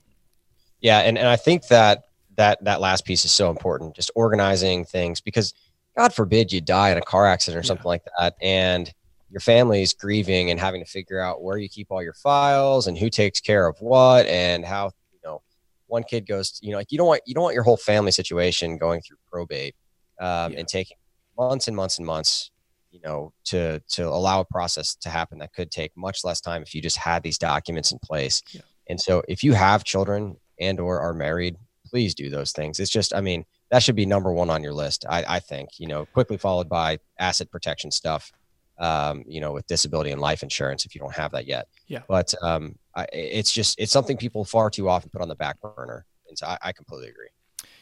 Yeah, 0.80 1.00
and, 1.00 1.16
and 1.16 1.28
I 1.28 1.36
think 1.36 1.68
that 1.68 2.04
that 2.36 2.62
that 2.64 2.80
last 2.80 3.04
piece 3.04 3.24
is 3.24 3.32
so 3.32 3.50
important, 3.50 3.94
just 3.94 4.10
organizing 4.14 4.84
things 4.84 5.20
because 5.20 5.54
God 5.96 6.14
forbid 6.14 6.52
you 6.52 6.60
die 6.60 6.90
in 6.90 6.98
a 6.98 7.02
car 7.02 7.26
accident 7.26 7.62
or 7.62 7.66
something 7.66 7.84
yeah. 7.84 7.88
like 7.88 8.02
that, 8.18 8.34
and 8.42 8.92
your 9.32 9.40
family 9.40 9.82
is 9.82 9.94
grieving 9.94 10.50
and 10.50 10.60
having 10.60 10.84
to 10.84 10.90
figure 10.90 11.18
out 11.18 11.42
where 11.42 11.56
you 11.56 11.68
keep 11.68 11.90
all 11.90 12.02
your 12.02 12.12
files 12.12 12.86
and 12.86 12.98
who 12.98 13.08
takes 13.08 13.40
care 13.40 13.66
of 13.66 13.80
what 13.80 14.26
and 14.26 14.64
how 14.64 14.90
you 15.12 15.18
know 15.24 15.42
one 15.86 16.02
kid 16.02 16.26
goes 16.26 16.52
to, 16.52 16.66
you 16.66 16.72
know 16.72 16.78
like 16.78 16.92
you 16.92 16.98
don't 16.98 17.06
want 17.06 17.22
you 17.26 17.34
don't 17.34 17.42
want 17.42 17.54
your 17.54 17.64
whole 17.64 17.78
family 17.78 18.10
situation 18.10 18.76
going 18.76 19.00
through 19.00 19.16
probate 19.30 19.74
um, 20.20 20.52
yeah. 20.52 20.58
and 20.58 20.68
taking 20.68 20.98
months 21.38 21.66
and 21.66 21.74
months 21.74 21.96
and 21.98 22.06
months 22.06 22.50
you 22.92 23.00
know 23.00 23.32
to 23.44 23.80
to 23.88 24.06
allow 24.06 24.40
a 24.40 24.44
process 24.44 24.94
to 24.94 25.08
happen 25.08 25.38
that 25.38 25.52
could 25.52 25.70
take 25.70 25.92
much 25.96 26.24
less 26.24 26.40
time 26.40 26.62
if 26.62 26.74
you 26.74 26.80
just 26.80 26.96
had 26.96 27.22
these 27.22 27.38
documents 27.38 27.90
in 27.92 27.98
place. 27.98 28.42
Yeah. 28.52 28.60
and 28.88 29.00
so 29.00 29.22
if 29.28 29.42
you 29.42 29.52
have 29.54 29.82
children 29.82 30.36
and 30.60 30.78
or 30.78 31.00
are 31.00 31.14
married 31.14 31.56
please 31.84 32.14
do 32.14 32.30
those 32.30 32.52
things. 32.52 32.78
It's 32.80 32.90
just 32.90 33.14
i 33.14 33.20
mean 33.20 33.44
that 33.70 33.82
should 33.82 33.96
be 33.96 34.06
number 34.06 34.32
one 34.32 34.50
on 34.50 34.62
your 34.62 34.74
list 34.74 35.04
i, 35.08 35.24
I 35.36 35.40
think 35.40 35.70
you 35.78 35.86
know 35.86 36.06
quickly 36.06 36.36
followed 36.36 36.68
by 36.68 36.98
asset 37.18 37.50
protection 37.50 37.90
stuff 37.90 38.30
um, 38.78 39.24
you 39.26 39.40
know 39.40 39.52
with 39.52 39.66
disability 39.66 40.10
and 40.10 40.20
life 40.20 40.42
insurance 40.42 40.84
if 40.84 40.94
you 40.94 41.00
don't 41.00 41.14
have 41.14 41.32
that 41.32 41.46
yet. 41.46 41.68
Yeah. 41.86 42.02
But 42.08 42.34
um, 42.42 42.76
I, 42.94 43.06
it's 43.12 43.52
just 43.52 43.78
it's 43.78 43.92
something 43.92 44.16
people 44.16 44.44
far 44.44 44.70
too 44.70 44.88
often 44.88 45.10
put 45.10 45.22
on 45.22 45.28
the 45.28 45.36
back 45.36 45.60
burner. 45.60 46.04
And 46.28 46.36
so 46.36 46.46
i, 46.46 46.58
I 46.60 46.72
completely 46.72 47.08
agree. 47.08 47.28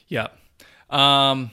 Yeah. 0.09 0.29
Um 0.91 1.51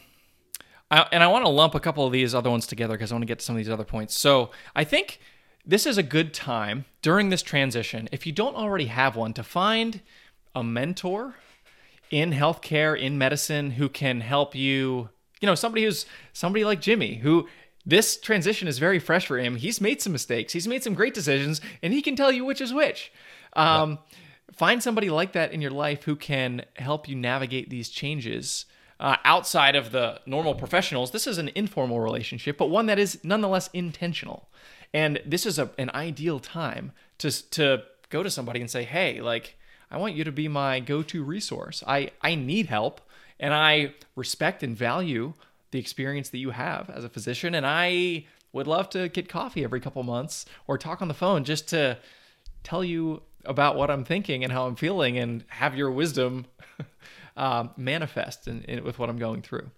I, 0.90 1.06
and 1.12 1.24
I 1.24 1.28
want 1.28 1.46
to 1.46 1.50
lump 1.50 1.76
a 1.76 1.80
couple 1.80 2.06
of 2.06 2.14
these 2.14 2.34
other 2.34 2.50
ones 2.50 2.66
together 2.66 2.94
because 2.94 3.12
I 3.12 3.16
want 3.16 3.24
to 3.24 3.28
get 3.28 3.40
to 3.40 3.46
some 3.46 3.56
of 3.56 3.58
these 3.58 3.70
other 3.70 3.84
points. 3.84 4.18
So 4.18 4.52
I 4.76 4.84
think 4.84 5.20
this 5.66 5.86
is 5.86 5.98
a 5.98 6.04
good 6.04 6.34
time 6.34 6.86
during 7.02 7.30
this 7.30 7.42
transition, 7.42 8.08
if 8.12 8.26
you 8.26 8.32
don't 8.32 8.56
already 8.56 8.86
have 8.86 9.16
one, 9.16 9.34
to 9.34 9.44
find 9.44 10.02
a 10.56 10.64
mentor 10.64 11.36
in 12.10 12.32
healthcare, 12.32 12.98
in 12.98 13.18
medicine, 13.18 13.72
who 13.72 13.90
can 13.90 14.22
help 14.22 14.56
you. 14.56 15.10
You 15.42 15.46
know, 15.46 15.56
somebody 15.56 15.84
who's 15.84 16.06
somebody 16.34 16.64
like 16.64 16.82
Jimmy, 16.82 17.16
who 17.16 17.48
this 17.86 18.18
transition 18.18 18.68
is 18.68 18.80
very 18.80 18.98
fresh 18.98 19.28
for 19.28 19.38
him. 19.38 19.58
He's 19.58 19.82
made 19.82 20.02
some 20.02 20.14
mistakes, 20.14 20.54
he's 20.54 20.68
made 20.68 20.84
some 20.84 20.94
great 20.94 21.14
decisions, 21.14 21.60
and 21.84 21.94
he 21.94 22.02
can 22.02 22.16
tell 22.16 22.32
you 22.32 22.46
which 22.46 22.62
is 22.62 22.74
which. 22.74 23.12
Um, 23.54 23.92
yeah. 23.92 24.18
Find 24.54 24.82
somebody 24.82 25.10
like 25.10 25.34
that 25.34 25.52
in 25.52 25.62
your 25.62 25.72
life 25.72 26.04
who 26.04 26.16
can 26.16 26.64
help 26.78 27.08
you 27.08 27.16
navigate 27.16 27.70
these 27.70 27.90
changes 27.90 28.66
uh, 29.00 29.18
outside 29.24 29.76
of 29.76 29.92
the 29.92 30.20
normal 30.26 30.56
professionals. 30.56 31.12
This 31.12 31.28
is 31.28 31.38
an 31.38 31.52
informal 31.56 32.00
relationship, 32.00 32.58
but 32.58 32.70
one 32.70 32.88
that 32.88 33.00
is 33.00 33.24
nonetheless 33.24 33.70
intentional. 33.74 34.50
And 34.94 35.22
this 35.26 35.46
is 35.46 35.60
a, 35.60 35.70
an 35.78 35.92
ideal 35.94 36.40
time 36.40 36.92
to, 37.20 37.50
to 37.52 37.84
go 38.10 38.24
to 38.24 38.30
somebody 38.30 38.62
and 38.62 38.70
say, 38.70 38.84
hey, 38.84 39.22
like, 39.22 39.58
I 39.92 39.98
want 39.98 40.16
you 40.16 40.24
to 40.24 40.32
be 40.32 40.48
my 40.48 40.80
go 40.80 41.02
to 41.04 41.24
resource. 41.24 41.84
I, 41.88 42.12
I 42.22 42.36
need 42.36 42.68
help, 42.68 43.02
and 43.40 43.54
I 43.54 43.94
respect 44.16 44.64
and 44.64 44.76
value 44.76 45.34
the 45.72 45.80
experience 45.80 46.30
that 46.30 46.40
you 46.40 46.52
have 46.52 46.90
as 46.90 47.04
a 47.04 47.10
physician. 47.10 47.54
And 47.54 47.66
I 47.66 48.26
would 48.54 48.68
love 48.68 48.90
to 48.92 49.10
get 49.10 49.30
coffee 49.30 49.64
every 49.64 49.80
couple 49.80 50.02
months 50.04 50.46
or 50.66 50.78
talk 50.78 51.02
on 51.02 51.08
the 51.08 51.14
phone 51.14 51.44
just 51.44 51.68
to 51.70 51.98
tell 52.64 52.84
you 52.84 53.22
about 53.46 53.76
what 53.76 53.90
I'm 53.90 54.04
thinking 54.04 54.44
and 54.44 54.52
how 54.52 54.66
I'm 54.66 54.76
feeling 54.76 55.18
and 55.18 55.44
have 55.48 55.76
your 55.76 55.92
wisdom 55.92 56.48
um, 57.38 57.72
manifest 57.78 58.48
in, 58.48 58.64
in, 58.64 58.84
with 58.84 59.00
what 59.00 59.10
I'm 59.10 59.18
going 59.18 59.42
through. 59.42 59.70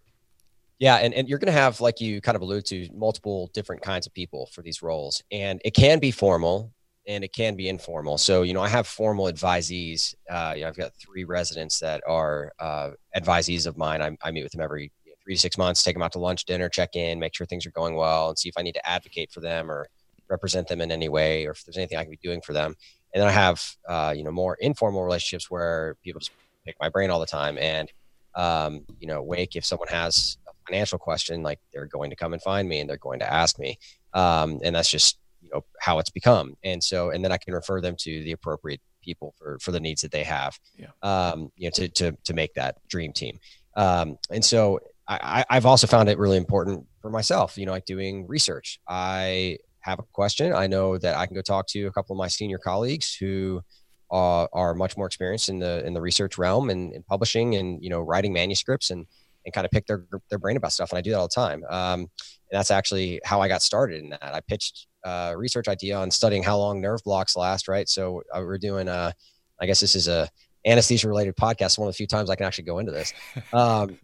Yeah, 0.80 0.96
and, 0.96 1.14
and 1.14 1.28
you're 1.28 1.40
going 1.40 1.54
to 1.54 1.60
have, 1.60 1.82
like 1.82 2.00
you 2.00 2.22
kind 2.22 2.38
of 2.38 2.42
allude 2.42 2.66
to, 2.68 2.90
multiple 2.94 3.52
different 3.54 3.82
kinds 3.82 4.08
of 4.08 4.14
people 4.14 4.48
for 4.54 4.62
these 4.62 4.82
roles. 4.82 5.22
And 5.30 5.62
it 5.66 5.72
can 5.72 6.00
be 6.00 6.10
formal 6.10 6.72
and 7.06 7.24
it 7.24 7.34
can 7.34 7.56
be 7.56 7.68
informal. 7.68 8.18
So, 8.18 8.44
you 8.44 8.54
know, 8.54 8.62
I 8.62 8.70
have 8.70 8.88
formal 8.88 9.26
advisees. 9.26 10.16
Uh, 10.30 10.54
you 10.56 10.62
know, 10.62 10.70
I've 10.70 10.78
got 10.78 10.94
three 10.96 11.26
residents 11.26 11.80
that 11.80 12.02
are 12.08 12.54
uh, 12.60 12.92
advisees 13.16 13.68
of 13.68 13.78
mine. 13.78 14.02
I, 14.02 14.18
I 14.24 14.32
meet 14.32 14.44
with 14.44 14.54
them 14.54 14.62
every 14.62 14.92
three 15.22 15.36
to 15.36 15.40
six 15.40 15.58
months, 15.58 15.84
take 15.84 15.96
them 15.96 16.02
out 16.02 16.14
to 16.14 16.20
lunch, 16.20 16.46
dinner, 16.46 16.70
check 16.70 16.96
in, 16.96 17.20
make 17.20 17.36
sure 17.36 17.46
things 17.46 17.66
are 17.66 17.72
going 17.72 17.96
well, 17.96 18.30
and 18.30 18.40
see 18.40 18.48
if 18.48 18.58
I 18.58 18.62
need 18.62 18.74
to 18.74 18.88
advocate 18.88 19.32
for 19.32 19.42
them 19.42 19.70
or 19.70 19.90
represent 20.30 20.68
them 20.68 20.80
in 20.80 20.92
any 20.92 21.10
way 21.10 21.46
or 21.46 21.52
if 21.52 21.66
there's 21.66 21.78
anything 21.78 21.98
I 21.98 22.04
can 22.04 22.12
be 22.12 22.20
doing 22.24 22.42
for 22.42 22.54
them. 22.54 22.76
And 23.14 23.22
then 23.22 23.28
I 23.28 23.32
have, 23.32 23.62
uh, 23.88 24.14
you 24.16 24.24
know, 24.24 24.32
more 24.32 24.56
informal 24.62 25.04
relationships 25.04 25.50
where 25.50 25.98
people 26.04 26.20
just 26.20 26.32
pick 26.66 26.76
my 26.80 26.90
brain 26.90 27.10
all 27.10 27.20
the 27.20 27.26
time. 27.26 27.58
And, 27.58 27.92
um, 28.36 28.86
you 29.00 29.08
know, 29.08 29.22
Wake, 29.22 29.56
if 29.56 29.66
someone 29.66 29.88
has 29.88 30.38
a 30.48 30.52
financial 30.68 30.98
question, 30.98 31.44
like 31.44 31.60
they're 31.74 31.86
going 31.86 32.10
to 32.10 32.16
come 32.16 32.34
and 32.34 32.42
find 32.42 32.68
me 32.68 32.80
and 32.80 32.90
they're 32.90 32.98
going 32.98 33.20
to 33.20 33.32
ask 33.32 33.60
me. 33.60 33.78
Um, 34.14 34.60
and 34.64 34.76
that's 34.76 34.90
just, 34.90 35.18
you 35.42 35.50
know, 35.54 35.64
how 35.80 36.00
it's 36.00 36.10
become. 36.10 36.56
And 36.64 36.84
so, 36.84 37.12
and 37.12 37.24
then 37.24 37.32
I 37.32 37.38
can 37.38 37.54
refer 37.54 37.82
them 37.82 37.96
to 38.00 38.24
the 38.24 38.34
appropriate 38.34 38.82
people 39.02 39.34
for, 39.38 39.58
for 39.60 39.72
the 39.72 39.80
needs 39.80 40.02
that 40.02 40.12
they 40.12 40.24
have, 40.24 40.60
yeah. 40.78 40.88
um, 41.02 41.52
you 41.56 41.68
know, 41.68 41.72
to, 41.72 41.88
to, 41.90 42.18
to 42.26 42.34
make 42.34 42.54
that 42.56 42.76
dream 42.88 43.14
team. 43.14 43.40
Um, 43.76 44.18
and 44.30 44.44
so 44.44 44.80
I, 45.08 45.44
I've 45.50 45.66
also 45.66 45.88
found 45.88 46.08
it 46.10 46.20
really 46.20 46.38
important 46.38 46.86
for 47.02 47.10
myself, 47.10 47.58
you 47.58 47.66
know, 47.66 47.72
like 47.72 47.86
doing 47.86 48.28
research. 48.28 48.80
I 48.88 49.58
have 49.80 49.98
a 49.98 50.04
question. 50.14 50.54
I 50.54 50.68
know 50.68 50.98
that 51.00 51.16
I 51.16 51.26
can 51.26 51.36
go 51.36 51.42
talk 51.42 51.66
to 51.68 51.86
a 51.86 51.92
couple 51.92 52.14
of 52.14 52.20
my 52.20 52.28
senior 52.28 52.60
colleagues 52.60 53.16
who 53.16 53.62
uh, 54.12 54.46
are 54.54 54.74
much 54.74 54.98
more 54.98 55.06
experienced 55.06 55.50
in 55.50 55.60
the 55.60 55.86
in 55.86 55.94
the 55.94 56.02
research 56.02 56.38
realm 56.38 56.70
and, 56.70 56.94
and 56.94 57.06
publishing 57.06 57.56
and 57.56 57.84
you 57.84 57.90
know 57.90 58.00
writing 58.00 58.34
manuscripts 58.34 58.90
and 58.90 59.06
and 59.46 59.54
kind 59.54 59.66
of 59.66 59.72
pick 59.72 59.86
their 59.86 60.06
their 60.30 60.40
brain 60.40 60.58
about 60.58 60.72
stuff. 60.72 60.92
And 60.92 60.98
I 60.98 61.02
do 61.02 61.12
that 61.12 61.18
all 61.18 61.28
the 61.28 61.36
time. 61.36 61.64
Um, 61.70 62.02
and 62.02 62.58
that's 62.58 62.72
actually 62.72 63.22
how 63.24 63.42
I 63.42 63.48
got 63.48 63.62
started 63.62 64.04
in 64.04 64.10
that. 64.10 64.34
I 64.34 64.42
pitched 64.42 64.88
a 65.04 65.34
research 65.38 65.68
idea 65.68 65.98
on 65.98 66.12
studying 66.12 66.44
how 66.44 66.58
long 66.58 66.82
nerve 66.82 67.02
blocks 67.04 67.36
last. 67.36 67.68
Right. 67.68 67.88
So 67.88 68.24
uh, 68.34 68.42
we're 68.42 68.58
doing. 68.58 68.88
Uh, 68.88 69.12
I 69.62 69.66
guess 69.66 69.82
this 69.82 69.96
is 69.96 70.08
a 70.08 70.30
anesthesia 70.66 71.08
related 71.08 71.36
podcast. 71.36 71.78
One 71.78 71.88
of 71.88 71.94
the 71.94 71.98
few 71.98 72.08
times 72.08 72.30
I 72.30 72.36
can 72.36 72.46
actually 72.46 72.66
go 72.66 72.80
into 72.80 72.92
this. 72.92 73.14
Um, 73.54 73.98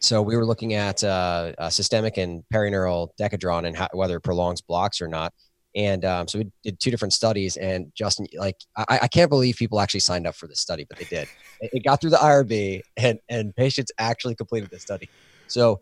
so 0.00 0.20
we 0.20 0.36
were 0.36 0.44
looking 0.44 0.74
at 0.74 1.02
uh, 1.02 1.70
systemic 1.70 2.18
and 2.18 2.42
perineural 2.52 3.08
decadron 3.18 3.66
and 3.66 3.76
how, 3.76 3.88
whether 3.92 4.16
it 4.16 4.20
prolongs 4.20 4.60
blocks 4.60 5.00
or 5.00 5.08
not. 5.08 5.32
And 5.76 6.06
um, 6.06 6.26
so 6.26 6.38
we 6.38 6.50
did 6.62 6.80
two 6.80 6.90
different 6.90 7.12
studies. 7.12 7.58
And 7.58 7.92
Justin, 7.94 8.26
like, 8.38 8.56
I, 8.76 9.00
I, 9.02 9.08
can't 9.08 9.28
believe 9.28 9.56
people 9.56 9.78
actually 9.78 10.00
signed 10.00 10.26
up 10.26 10.34
for 10.34 10.48
this 10.48 10.58
study, 10.58 10.86
but 10.88 10.98
they 10.98 11.04
did. 11.04 11.28
It 11.60 11.84
got 11.84 12.02
through 12.02 12.10
the 12.10 12.18
IRB, 12.18 12.82
and 12.98 13.18
and 13.30 13.56
patients 13.56 13.90
actually 13.96 14.34
completed 14.34 14.68
the 14.70 14.78
study. 14.78 15.08
So 15.46 15.80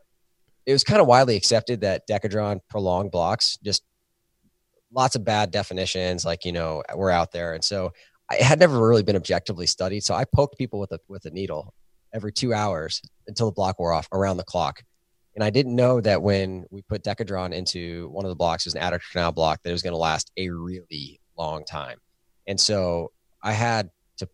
it 0.66 0.72
was 0.72 0.84
kind 0.84 1.00
of 1.00 1.08
widely 1.08 1.34
accepted 1.34 1.80
that 1.80 2.06
decadron 2.08 2.60
prolonged 2.70 3.10
blocks. 3.10 3.58
Just 3.64 3.82
lots 4.92 5.16
of 5.16 5.24
bad 5.24 5.50
definitions, 5.50 6.24
like 6.24 6.44
you 6.44 6.52
know, 6.52 6.84
were 6.94 7.10
out 7.10 7.32
there, 7.32 7.54
and 7.54 7.64
so 7.64 7.92
it 8.30 8.42
had 8.42 8.60
never 8.60 8.86
really 8.86 9.02
been 9.02 9.16
objectively 9.16 9.66
studied. 9.66 10.04
So 10.04 10.14
I 10.14 10.24
poked 10.24 10.56
people 10.56 10.78
with 10.78 10.92
a 10.92 11.00
with 11.08 11.24
a 11.24 11.30
needle 11.30 11.74
every 12.14 12.32
two 12.32 12.54
hours 12.54 13.02
until 13.26 13.46
the 13.46 13.52
block 13.52 13.80
wore 13.80 13.92
off 13.92 14.08
around 14.12 14.36
the 14.36 14.44
clock. 14.44 14.84
And 15.34 15.42
I 15.42 15.50
didn't 15.50 15.74
know 15.74 16.00
that 16.00 16.22
when 16.22 16.64
we 16.70 16.82
put 16.82 17.02
Decadron 17.02 17.52
into 17.52 18.08
one 18.10 18.24
of 18.24 18.28
the 18.28 18.36
blocks, 18.36 18.64
it 18.64 18.68
was 18.68 18.74
an 18.74 18.82
adductor 18.82 19.10
canal 19.10 19.32
block, 19.32 19.62
that 19.62 19.70
it 19.70 19.72
was 19.72 19.82
going 19.82 19.92
to 19.92 19.98
last 19.98 20.30
a 20.36 20.48
really 20.48 21.20
long 21.36 21.64
time. 21.64 21.98
And 22.46 22.58
so 22.58 23.10
I 23.42 23.52
had 23.52 23.90
to, 24.18 24.28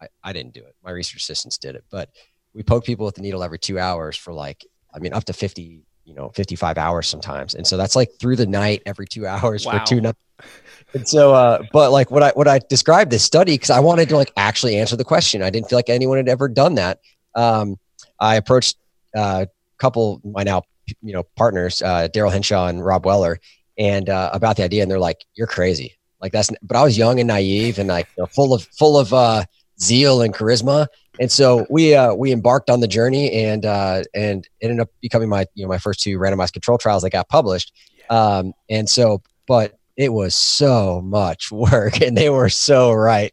I, 0.00 0.08
I 0.24 0.32
didn't 0.32 0.54
do 0.54 0.60
it. 0.60 0.74
My 0.82 0.90
research 0.90 1.22
assistants 1.22 1.58
did 1.58 1.74
it, 1.74 1.84
but 1.90 2.10
we 2.54 2.62
poked 2.62 2.86
people 2.86 3.04
with 3.04 3.16
the 3.16 3.22
needle 3.22 3.42
every 3.42 3.58
two 3.58 3.78
hours 3.78 4.16
for 4.16 4.32
like, 4.32 4.64
I 4.94 4.98
mean, 4.98 5.12
up 5.12 5.24
to 5.24 5.34
50, 5.34 5.82
you 6.04 6.14
know, 6.14 6.30
55 6.30 6.78
hours 6.78 7.06
sometimes. 7.06 7.54
And 7.54 7.66
so 7.66 7.76
that's 7.76 7.94
like 7.94 8.10
through 8.18 8.36
the 8.36 8.46
night 8.46 8.82
every 8.86 9.06
two 9.06 9.26
hours 9.26 9.66
wow. 9.66 9.78
for 9.78 9.84
two 9.84 10.00
nights. 10.00 10.18
And 10.94 11.06
so, 11.06 11.34
uh, 11.34 11.62
but 11.72 11.92
like 11.92 12.10
what 12.10 12.22
I, 12.22 12.30
what 12.30 12.48
I 12.48 12.60
described 12.70 13.10
this 13.10 13.24
study, 13.24 13.56
cause 13.58 13.70
I 13.70 13.80
wanted 13.80 14.08
to 14.08 14.16
like 14.16 14.32
actually 14.36 14.78
answer 14.78 14.96
the 14.96 15.04
question. 15.04 15.42
I 15.42 15.50
didn't 15.50 15.68
feel 15.68 15.78
like 15.78 15.90
anyone 15.90 16.16
had 16.16 16.28
ever 16.28 16.48
done 16.48 16.76
that. 16.76 17.00
Um, 17.34 17.78
I 18.18 18.36
approached 18.36 18.76
uh, 19.14 19.46
couple 19.78 20.20
my 20.24 20.42
now 20.42 20.62
you 21.02 21.12
know 21.12 21.24
partners, 21.36 21.82
uh, 21.82 22.08
Daryl 22.12 22.32
Henshaw 22.32 22.66
and 22.66 22.84
Rob 22.84 23.06
Weller, 23.06 23.38
and 23.78 24.08
uh, 24.08 24.30
about 24.32 24.56
the 24.56 24.64
idea, 24.64 24.82
and 24.82 24.90
they're 24.90 24.98
like, 24.98 25.24
"You're 25.34 25.46
crazy." 25.46 25.96
Like 26.20 26.32
that's, 26.32 26.50
but 26.62 26.76
I 26.76 26.82
was 26.82 26.96
young 26.96 27.20
and 27.20 27.28
naive 27.28 27.78
and 27.78 27.88
like 27.88 28.08
you 28.16 28.22
know, 28.22 28.26
full 28.26 28.54
of 28.54 28.64
full 28.78 28.98
of 28.98 29.12
uh, 29.12 29.44
zeal 29.80 30.22
and 30.22 30.32
charisma, 30.32 30.86
and 31.20 31.30
so 31.30 31.66
we 31.70 31.94
uh, 31.94 32.14
we 32.14 32.32
embarked 32.32 32.70
on 32.70 32.80
the 32.80 32.88
journey, 32.88 33.32
and 33.32 33.64
uh, 33.64 34.02
and 34.14 34.48
ended 34.62 34.80
up 34.80 34.88
becoming 35.00 35.28
my 35.28 35.46
you 35.54 35.64
know 35.64 35.68
my 35.68 35.78
first 35.78 36.00
two 36.00 36.18
randomized 36.18 36.52
control 36.52 36.78
trials 36.78 37.02
that 37.02 37.10
got 37.10 37.28
published, 37.28 37.72
um, 38.10 38.52
and 38.70 38.88
so 38.88 39.22
but 39.46 39.78
it 39.96 40.12
was 40.12 40.34
so 40.34 41.00
much 41.02 41.50
work, 41.52 42.00
and 42.00 42.16
they 42.16 42.30
were 42.30 42.48
so 42.48 42.92
right 42.92 43.32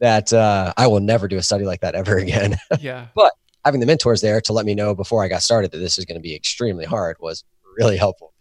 that 0.00 0.32
uh, 0.32 0.72
I 0.76 0.88
will 0.88 1.00
never 1.00 1.28
do 1.28 1.36
a 1.36 1.42
study 1.42 1.64
like 1.64 1.80
that 1.82 1.94
ever 1.94 2.16
again. 2.16 2.56
Yeah, 2.80 3.06
but 3.14 3.32
having 3.64 3.80
the 3.80 3.86
mentors 3.86 4.20
there 4.20 4.40
to 4.40 4.52
let 4.52 4.66
me 4.66 4.74
know 4.74 4.94
before 4.94 5.22
I 5.24 5.28
got 5.28 5.42
started 5.42 5.70
that 5.72 5.78
this 5.78 5.98
is 5.98 6.04
going 6.04 6.18
to 6.18 6.22
be 6.22 6.34
extremely 6.34 6.84
hard 6.84 7.16
was 7.20 7.44
really 7.76 7.96
helpful. 7.96 8.32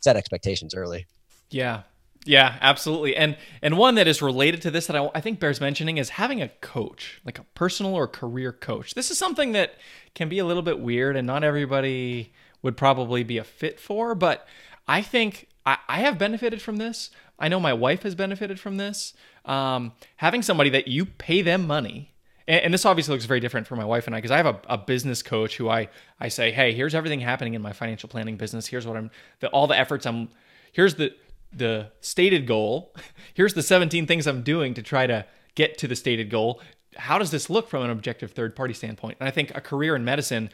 Set 0.00 0.16
expectations 0.16 0.74
early. 0.74 1.06
Yeah. 1.50 1.82
Yeah, 2.26 2.56
absolutely. 2.60 3.16
And 3.16 3.36
and 3.62 3.78
one 3.78 3.94
that 3.94 4.06
is 4.06 4.20
related 4.20 4.60
to 4.62 4.70
this 4.70 4.86
that 4.88 4.96
I, 4.96 5.10
I 5.14 5.20
think 5.20 5.40
bears 5.40 5.60
mentioning 5.60 5.96
is 5.96 6.10
having 6.10 6.42
a 6.42 6.48
coach, 6.48 7.20
like 7.24 7.38
a 7.38 7.44
personal 7.54 7.94
or 7.94 8.06
career 8.06 8.52
coach. 8.52 8.94
This 8.94 9.10
is 9.10 9.18
something 9.18 9.52
that 9.52 9.74
can 10.14 10.28
be 10.28 10.38
a 10.38 10.44
little 10.44 10.62
bit 10.62 10.80
weird 10.80 11.16
and 11.16 11.26
not 11.26 11.44
everybody 11.44 12.32
would 12.62 12.76
probably 12.76 13.24
be 13.24 13.38
a 13.38 13.44
fit 13.44 13.80
for, 13.80 14.14
but 14.14 14.46
I 14.86 15.00
think 15.00 15.48
I, 15.64 15.78
I 15.88 16.00
have 16.00 16.18
benefited 16.18 16.60
from 16.60 16.76
this. 16.76 17.10
I 17.38 17.48
know 17.48 17.58
my 17.58 17.72
wife 17.72 18.02
has 18.02 18.14
benefited 18.14 18.60
from 18.60 18.76
this. 18.76 19.14
Um, 19.46 19.92
having 20.16 20.42
somebody 20.42 20.68
that 20.70 20.88
you 20.88 21.06
pay 21.06 21.40
them 21.40 21.66
money 21.66 22.12
and, 22.50 22.64
and 22.64 22.74
this 22.74 22.84
obviously 22.84 23.14
looks 23.14 23.26
very 23.26 23.40
different 23.40 23.66
for 23.66 23.76
my 23.76 23.84
wife 23.84 24.06
and 24.06 24.14
I 24.14 24.18
because 24.18 24.32
I 24.32 24.36
have 24.36 24.46
a, 24.46 24.60
a, 24.68 24.76
business 24.76 25.22
coach 25.22 25.56
who 25.56 25.70
I 25.70 25.88
I 26.18 26.28
say, 26.28 26.50
hey, 26.50 26.72
here's 26.72 26.94
everything 26.94 27.20
happening 27.20 27.54
in 27.54 27.62
my 27.62 27.72
financial 27.72 28.08
planning 28.08 28.36
business. 28.36 28.66
Here's 28.66 28.86
what 28.86 28.96
I'm 28.96 29.10
the, 29.38 29.48
all 29.48 29.66
the 29.66 29.78
efforts 29.78 30.04
I'm. 30.04 30.28
Here's 30.72 30.96
the 30.96 31.14
the 31.52 31.90
stated 32.00 32.46
goal. 32.46 32.94
Here's 33.34 33.54
the 33.54 33.62
17 33.62 34.06
things 34.06 34.26
I'm 34.26 34.42
doing 34.42 34.74
to 34.74 34.82
try 34.82 35.06
to 35.06 35.26
get 35.54 35.78
to 35.78 35.88
the 35.88 35.96
stated 35.96 36.30
goal. 36.30 36.60
How 36.96 37.18
does 37.18 37.30
this 37.30 37.48
look 37.48 37.68
from 37.68 37.84
an 37.84 37.90
objective 37.90 38.32
third 38.32 38.54
party 38.54 38.74
standpoint? 38.74 39.18
And 39.20 39.28
I 39.28 39.32
think 39.32 39.52
a 39.56 39.60
career 39.60 39.96
in 39.96 40.04
medicine, 40.04 40.50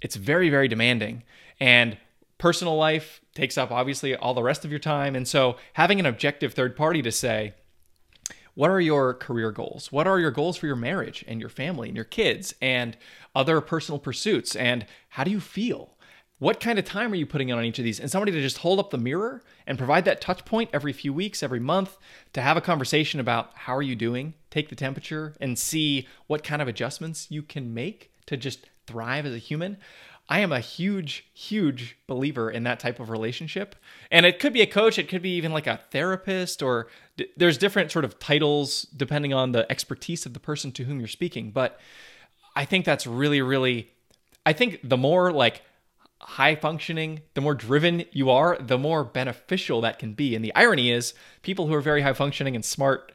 it's 0.00 0.16
very 0.16 0.50
very 0.50 0.68
demanding 0.68 1.22
and 1.60 1.96
personal 2.38 2.76
life 2.76 3.22
takes 3.34 3.56
up 3.56 3.70
obviously 3.70 4.14
all 4.14 4.34
the 4.34 4.42
rest 4.42 4.64
of 4.64 4.70
your 4.70 4.78
time 4.78 5.16
and 5.16 5.26
so 5.26 5.56
having 5.72 5.98
an 5.98 6.04
objective 6.04 6.52
third 6.52 6.76
party 6.76 7.00
to 7.00 7.10
say 7.10 7.54
what 8.56 8.70
are 8.70 8.80
your 8.80 9.12
career 9.12 9.52
goals? 9.52 9.92
What 9.92 10.06
are 10.06 10.18
your 10.18 10.30
goals 10.30 10.56
for 10.56 10.66
your 10.66 10.76
marriage 10.76 11.22
and 11.28 11.40
your 11.40 11.50
family 11.50 11.88
and 11.88 11.96
your 11.96 12.06
kids 12.06 12.54
and 12.62 12.96
other 13.34 13.60
personal 13.60 13.98
pursuits? 13.98 14.56
And 14.56 14.86
how 15.10 15.24
do 15.24 15.30
you 15.30 15.40
feel? 15.40 15.90
What 16.38 16.58
kind 16.58 16.78
of 16.78 16.86
time 16.86 17.12
are 17.12 17.16
you 17.16 17.26
putting 17.26 17.50
in 17.50 17.58
on 17.58 17.64
each 17.64 17.78
of 17.78 17.84
these? 17.84 18.00
And 18.00 18.10
somebody 18.10 18.32
to 18.32 18.40
just 18.40 18.58
hold 18.58 18.78
up 18.78 18.88
the 18.88 18.98
mirror 18.98 19.42
and 19.66 19.76
provide 19.76 20.06
that 20.06 20.22
touch 20.22 20.46
point 20.46 20.70
every 20.72 20.94
few 20.94 21.12
weeks, 21.12 21.42
every 21.42 21.60
month 21.60 21.98
to 22.32 22.40
have 22.40 22.56
a 22.56 22.62
conversation 22.62 23.20
about 23.20 23.50
how 23.54 23.76
are 23.76 23.82
you 23.82 23.94
doing, 23.94 24.32
take 24.50 24.70
the 24.70 24.74
temperature, 24.74 25.34
and 25.38 25.58
see 25.58 26.08
what 26.26 26.42
kind 26.42 26.62
of 26.62 26.68
adjustments 26.68 27.30
you 27.30 27.42
can 27.42 27.74
make 27.74 28.10
to 28.24 28.38
just 28.38 28.70
thrive 28.86 29.26
as 29.26 29.34
a 29.34 29.38
human. 29.38 29.76
I 30.28 30.40
am 30.40 30.50
a 30.50 30.60
huge, 30.60 31.24
huge 31.32 31.96
believer 32.06 32.50
in 32.50 32.64
that 32.64 32.80
type 32.80 32.98
of 32.98 33.10
relationship. 33.10 33.76
And 34.10 34.26
it 34.26 34.40
could 34.40 34.52
be 34.52 34.60
a 34.60 34.66
coach, 34.66 34.98
it 34.98 35.08
could 35.08 35.22
be 35.22 35.36
even 35.36 35.52
like 35.52 35.68
a 35.68 35.80
therapist, 35.90 36.62
or 36.62 36.88
d- 37.16 37.28
there's 37.36 37.56
different 37.56 37.92
sort 37.92 38.04
of 38.04 38.18
titles 38.18 38.82
depending 38.96 39.32
on 39.32 39.52
the 39.52 39.70
expertise 39.70 40.26
of 40.26 40.34
the 40.34 40.40
person 40.40 40.72
to 40.72 40.84
whom 40.84 40.98
you're 40.98 41.06
speaking. 41.06 41.52
But 41.52 41.78
I 42.56 42.64
think 42.64 42.84
that's 42.84 43.06
really, 43.06 43.40
really, 43.40 43.90
I 44.44 44.52
think 44.52 44.80
the 44.82 44.96
more 44.96 45.32
like 45.32 45.62
high 46.20 46.56
functioning, 46.56 47.20
the 47.34 47.40
more 47.40 47.54
driven 47.54 48.04
you 48.10 48.30
are, 48.30 48.58
the 48.58 48.78
more 48.78 49.04
beneficial 49.04 49.80
that 49.82 50.00
can 50.00 50.14
be. 50.14 50.34
And 50.34 50.44
the 50.44 50.54
irony 50.56 50.90
is, 50.90 51.14
people 51.42 51.68
who 51.68 51.74
are 51.74 51.80
very 51.80 52.02
high 52.02 52.14
functioning 52.14 52.56
and 52.56 52.64
smart, 52.64 53.12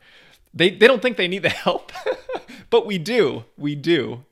they, 0.53 0.69
they 0.69 0.87
don't 0.87 1.01
think 1.01 1.17
they 1.17 1.27
need 1.27 1.43
the 1.43 1.49
help, 1.49 1.91
but 2.69 2.85
we 2.85 2.97
do. 2.97 3.43
We 3.57 3.75
do. 3.75 4.23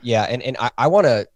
Yeah. 0.00 0.22
And, 0.24 0.42
and 0.42 0.56
I, 0.60 0.70
I 0.78 0.86
want 0.86 1.06
to 1.06 1.26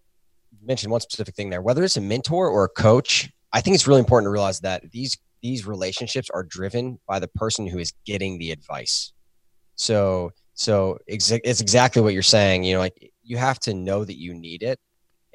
mention 0.67 0.91
one 0.91 1.01
specific 1.01 1.35
thing 1.35 1.51
there. 1.51 1.63
Whether 1.63 1.85
it's 1.85 1.97
a 1.97 2.01
mentor 2.01 2.49
or 2.49 2.65
a 2.65 2.69
coach, 2.69 3.31
I 3.53 3.61
think 3.61 3.75
it's 3.75 3.87
really 3.87 4.01
important 4.01 4.27
to 4.27 4.31
realize 4.31 4.61
that 4.61 4.91
these 4.91 5.19
these 5.43 5.67
relationships 5.67 6.31
are 6.31 6.43
driven 6.43 6.99
by 7.07 7.19
the 7.19 7.29
person 7.29 7.67
who 7.67 7.79
is 7.79 7.93
getting 8.05 8.39
the 8.39 8.51
advice. 8.51 9.13
So 9.77 10.33
so 10.55 10.99
it's 11.07 11.31
exactly 11.31 12.03
what 12.03 12.15
you're 12.15 12.23
saying. 12.23 12.65
You 12.65 12.75
know, 12.75 12.81
like 12.81 13.13
you 13.23 13.37
have 13.37 13.61
to 13.61 13.75
know 13.75 14.05
that 14.05 14.19
you 14.19 14.35
need 14.35 14.63
it. 14.63 14.79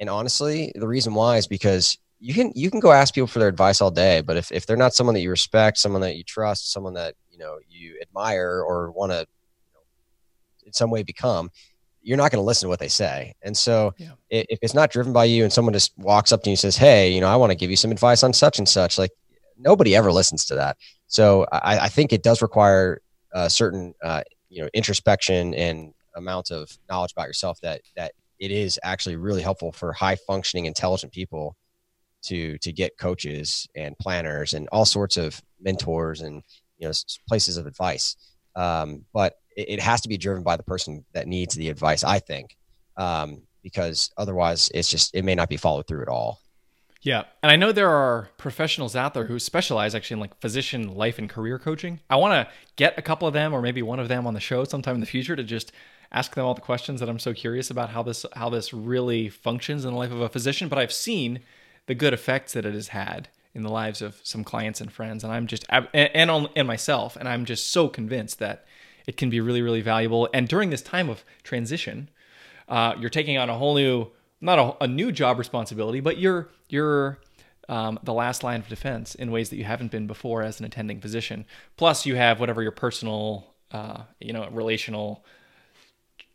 And 0.00 0.10
honestly, 0.10 0.72
the 0.74 0.88
reason 0.88 1.14
why 1.14 1.36
is 1.36 1.46
because 1.46 1.96
you 2.18 2.34
can 2.34 2.52
you 2.54 2.70
can 2.70 2.80
go 2.80 2.92
ask 2.92 3.14
people 3.14 3.28
for 3.28 3.38
their 3.38 3.48
advice 3.48 3.80
all 3.80 3.90
day, 3.90 4.20
but 4.20 4.36
if, 4.36 4.50
if 4.52 4.66
they're 4.66 4.76
not 4.76 4.94
someone 4.94 5.14
that 5.14 5.20
you 5.20 5.30
respect, 5.30 5.78
someone 5.78 6.02
that 6.02 6.16
you 6.16 6.24
trust, 6.24 6.72
someone 6.72 6.94
that 6.94 7.14
you 7.30 7.38
know 7.38 7.58
you 7.68 7.98
admire 8.00 8.62
or 8.62 8.90
want 8.92 9.12
to 9.12 9.18
you 9.18 9.72
know, 9.74 9.80
in 10.66 10.72
some 10.72 10.90
way 10.90 11.02
become, 11.02 11.50
you're 12.02 12.16
not 12.16 12.30
going 12.30 12.42
to 12.42 12.46
listen 12.46 12.66
to 12.66 12.68
what 12.68 12.80
they 12.80 12.88
say. 12.88 13.34
And 13.42 13.56
so 13.56 13.94
yeah. 13.96 14.10
if 14.28 14.58
it's 14.60 14.74
not 14.74 14.90
driven 14.90 15.12
by 15.12 15.24
you 15.24 15.44
and 15.44 15.52
someone 15.52 15.72
just 15.72 15.96
walks 15.96 16.32
up 16.32 16.42
to 16.42 16.50
you 16.50 16.52
and 16.52 16.58
says, 16.58 16.76
Hey, 16.76 17.12
you 17.12 17.20
know, 17.20 17.28
I 17.28 17.36
want 17.36 17.50
to 17.50 17.56
give 17.56 17.70
you 17.70 17.76
some 17.76 17.92
advice 17.92 18.22
on 18.22 18.32
such 18.32 18.58
and 18.58 18.68
such, 18.68 18.98
like 18.98 19.12
nobody 19.56 19.94
ever 19.94 20.12
listens 20.12 20.44
to 20.46 20.56
that. 20.56 20.76
So 21.06 21.46
I, 21.52 21.78
I 21.80 21.88
think 21.88 22.12
it 22.12 22.22
does 22.22 22.42
require 22.42 23.00
a 23.32 23.48
certain, 23.48 23.94
uh, 24.02 24.22
you 24.48 24.62
know, 24.62 24.68
introspection 24.74 25.54
and 25.54 25.94
amount 26.16 26.50
of 26.50 26.76
knowledge 26.90 27.12
about 27.12 27.26
yourself 27.26 27.60
that, 27.62 27.80
that 27.96 28.12
it 28.38 28.50
is 28.50 28.78
actually 28.82 29.16
really 29.16 29.42
helpful 29.42 29.72
for 29.72 29.92
high 29.92 30.16
functioning, 30.16 30.66
intelligent 30.66 31.12
people 31.12 31.56
to, 32.22 32.58
to 32.58 32.72
get 32.72 32.98
coaches 32.98 33.68
and 33.76 33.96
planners 33.98 34.54
and 34.54 34.68
all 34.72 34.84
sorts 34.84 35.16
of 35.16 35.40
mentors 35.60 36.20
and, 36.20 36.42
you 36.78 36.88
know, 36.88 36.92
places 37.28 37.56
of 37.56 37.66
advice. 37.66 38.16
Um, 38.54 39.04
but 39.12 39.34
it, 39.56 39.70
it, 39.70 39.80
has 39.80 40.00
to 40.02 40.08
be 40.08 40.16
driven 40.16 40.42
by 40.42 40.56
the 40.56 40.62
person 40.62 41.04
that 41.12 41.26
needs 41.26 41.54
the 41.54 41.68
advice, 41.68 42.04
I 42.04 42.18
think, 42.18 42.56
um, 42.96 43.42
because 43.62 44.10
otherwise 44.16 44.70
it's 44.74 44.88
just, 44.88 45.14
it 45.14 45.24
may 45.24 45.34
not 45.34 45.48
be 45.48 45.56
followed 45.56 45.86
through 45.86 46.02
at 46.02 46.08
all. 46.08 46.40
Yeah. 47.02 47.24
And 47.42 47.50
I 47.50 47.56
know 47.56 47.72
there 47.72 47.90
are 47.90 48.28
professionals 48.38 48.94
out 48.94 49.12
there 49.12 49.24
who 49.24 49.40
specialize 49.40 49.94
actually 49.94 50.14
in 50.14 50.20
like 50.20 50.40
physician 50.40 50.94
life 50.94 51.18
and 51.18 51.28
career 51.28 51.58
coaching. 51.58 51.98
I 52.08 52.16
want 52.16 52.32
to 52.32 52.54
get 52.76 52.96
a 52.96 53.02
couple 53.02 53.26
of 53.26 53.34
them 53.34 53.52
or 53.52 53.60
maybe 53.60 53.82
one 53.82 53.98
of 53.98 54.06
them 54.08 54.24
on 54.26 54.34
the 54.34 54.40
show 54.40 54.62
sometime 54.62 54.94
in 54.94 55.00
the 55.00 55.06
future 55.06 55.34
to 55.34 55.42
just 55.42 55.72
ask 56.12 56.34
them 56.34 56.44
all 56.44 56.54
the 56.54 56.60
questions 56.60 57.00
that 57.00 57.08
I'm 57.08 57.18
so 57.18 57.34
curious 57.34 57.70
about 57.70 57.90
how 57.90 58.04
this 58.04 58.24
how 58.34 58.50
this 58.50 58.72
really 58.72 59.28
functions 59.28 59.84
in 59.84 59.92
the 59.92 59.98
life 59.98 60.12
of 60.12 60.20
a 60.20 60.28
physician, 60.28 60.68
but 60.68 60.78
I've 60.78 60.92
seen 60.92 61.40
the 61.86 61.94
good 61.94 62.12
effects 62.12 62.52
that 62.52 62.64
it 62.64 62.74
has 62.74 62.88
had 62.88 63.28
in 63.54 63.64
the 63.64 63.70
lives 63.70 64.00
of 64.00 64.20
some 64.22 64.44
clients 64.44 64.80
and 64.80 64.92
friends 64.92 65.24
and 65.24 65.32
I'm 65.32 65.48
just 65.48 65.66
and 65.68 65.88
and, 65.92 66.48
and 66.54 66.68
myself 66.68 67.16
and 67.16 67.28
I'm 67.28 67.44
just 67.44 67.70
so 67.70 67.88
convinced 67.88 68.38
that 68.38 68.64
it 69.06 69.16
can 69.16 69.30
be 69.30 69.40
really, 69.40 69.62
really 69.62 69.80
valuable. 69.80 70.28
And 70.32 70.48
during 70.48 70.70
this 70.70 70.82
time 70.82 71.08
of 71.08 71.24
transition, 71.42 72.08
uh, 72.68 72.94
you're 72.98 73.10
taking 73.10 73.38
on 73.38 73.50
a 73.50 73.54
whole 73.54 73.74
new, 73.74 74.08
not 74.40 74.58
a, 74.58 74.84
a 74.84 74.88
new 74.88 75.12
job 75.12 75.38
responsibility, 75.38 76.00
but 76.00 76.18
you're 76.18 76.48
you're 76.68 77.18
um, 77.68 77.98
the 78.02 78.12
last 78.12 78.42
line 78.42 78.60
of 78.60 78.68
defense 78.68 79.14
in 79.14 79.30
ways 79.30 79.50
that 79.50 79.56
you 79.56 79.64
haven't 79.64 79.90
been 79.90 80.06
before 80.06 80.42
as 80.42 80.58
an 80.60 80.66
attending 80.66 81.00
physician. 81.00 81.44
Plus, 81.76 82.06
you 82.06 82.16
have 82.16 82.40
whatever 82.40 82.62
your 82.62 82.72
personal, 82.72 83.46
uh, 83.70 84.02
you 84.20 84.32
know, 84.32 84.48
relational 84.50 85.24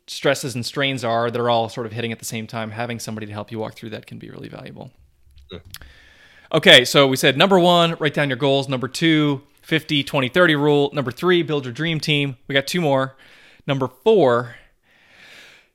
stresses 0.08 0.56
and 0.56 0.66
strains 0.66 1.04
are 1.04 1.30
that 1.30 1.40
are 1.40 1.50
all 1.50 1.68
sort 1.70 1.86
of 1.86 1.92
hitting 1.92 2.12
at 2.12 2.20
the 2.20 2.26
same 2.26 2.48
time. 2.48 2.72
Having 2.72 3.00
somebody 3.00 3.28
to 3.28 3.34
help 3.34 3.52
you 3.52 3.60
walk 3.60 3.76
through 3.76 3.90
that 3.92 4.06
can 4.06 4.18
be 4.18 4.30
really 4.30 4.50
valuable. 4.50 4.92
Okay, 6.54 6.86
so 6.86 7.08
we 7.08 7.18
said 7.18 7.38
number 7.38 7.60
one, 7.60 7.96
write 8.00 8.14
down 8.14 8.30
your 8.30 8.38
goals. 8.38 8.70
Number 8.70 8.88
two, 8.88 9.44
50, 9.68 10.06
20, 10.06 10.30
30 10.30 10.56
rule. 10.56 10.90
Number 10.94 11.12
three, 11.12 11.44
build 11.44 11.66
your 11.66 11.74
dream 11.74 12.00
team. 12.00 12.38
We 12.48 12.54
got 12.54 12.68
two 12.68 12.80
more. 12.80 13.18
Number 13.68 13.90
four, 13.90 14.56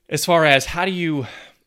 as 0.08 0.24
far 0.24 0.46
as 0.46 0.64
how 0.64 0.86
do 0.86 0.90
you 0.90 1.26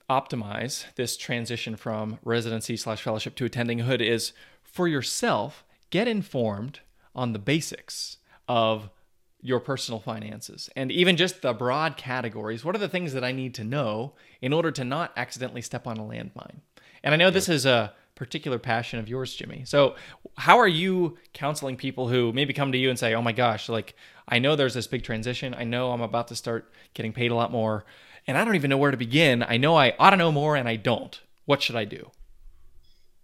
optimize 0.10 0.86
this 0.96 1.18
transition 1.18 1.76
from 1.76 2.18
residency 2.24 2.78
slash 2.78 3.04
fellowship 3.04 3.36
to 3.36 3.46
attending 3.46 3.78
hood 3.78 4.02
is 4.02 4.34
for 4.64 4.88
yourself, 4.88 5.64
get 5.92 6.08
informed 6.08 6.80
on 7.14 7.34
the 7.34 7.38
basics 7.38 8.18
of 8.48 8.90
your 9.40 9.60
personal 9.60 10.00
finances 10.00 10.68
and 10.76 10.92
even 10.92 11.18
just 11.18 11.44
the 11.44 11.54
broad 11.54 11.96
categories. 11.96 12.66
What 12.66 12.74
are 12.74 12.80
the 12.80 12.90
things 12.90 13.14
that 13.14 13.24
I 13.24 13.34
need 13.34 13.54
to 13.54 13.64
know 13.64 14.14
in 14.42 14.52
order 14.52 14.72
to 14.72 14.84
not 14.84 15.14
accidentally 15.16 15.62
step 15.62 15.86
on 15.86 16.00
a 16.00 16.04
landmine? 16.04 16.62
And 17.04 17.14
I 17.14 17.18
know 17.18 17.30
this 17.30 17.50
is 17.50 17.68
a 17.68 17.94
particular 18.16 18.58
passion 18.58 19.00
of 19.00 19.10
yours, 19.10 19.34
Jimmy. 19.36 19.64
So, 19.66 19.96
how 20.38 20.58
are 20.58 20.68
you 20.68 21.18
counseling 21.34 21.76
people 21.76 22.08
who 22.08 22.32
maybe 22.34 22.54
come 22.54 22.72
to 22.72 22.78
you 22.78 22.90
and 22.90 22.98
say, 22.98 23.14
"Oh 23.14 23.22
my 23.22 23.34
gosh, 23.34 23.70
like 23.70 23.96
I 24.28 24.40
know 24.40 24.56
there's 24.56 24.74
this 24.74 24.88
big 24.88 25.04
transition. 25.04 25.54
I 25.54 25.64
know 25.66 25.92
I'm 25.92 26.02
about 26.02 26.30
to 26.30 26.36
start 26.36 26.72
getting 26.94 27.14
paid 27.14 27.32
a 27.32 27.36
lot 27.36 27.52
more, 27.52 27.86
and 28.28 28.38
I 28.38 28.46
don't 28.46 28.56
even 28.56 28.70
know 28.70 28.78
where 28.78 28.92
to 28.92 28.98
begin. 28.98 29.44
I 29.44 29.58
know 29.58 29.76
I 29.76 29.94
ought 30.00 30.12
to 30.12 30.18
know 30.18 30.32
more 30.32 30.56
and 30.56 30.68
I 30.68 30.78
don't. 30.78 31.20
What 31.46 31.62
should 31.62 31.76
I 31.76 31.86
do?" 31.86 32.12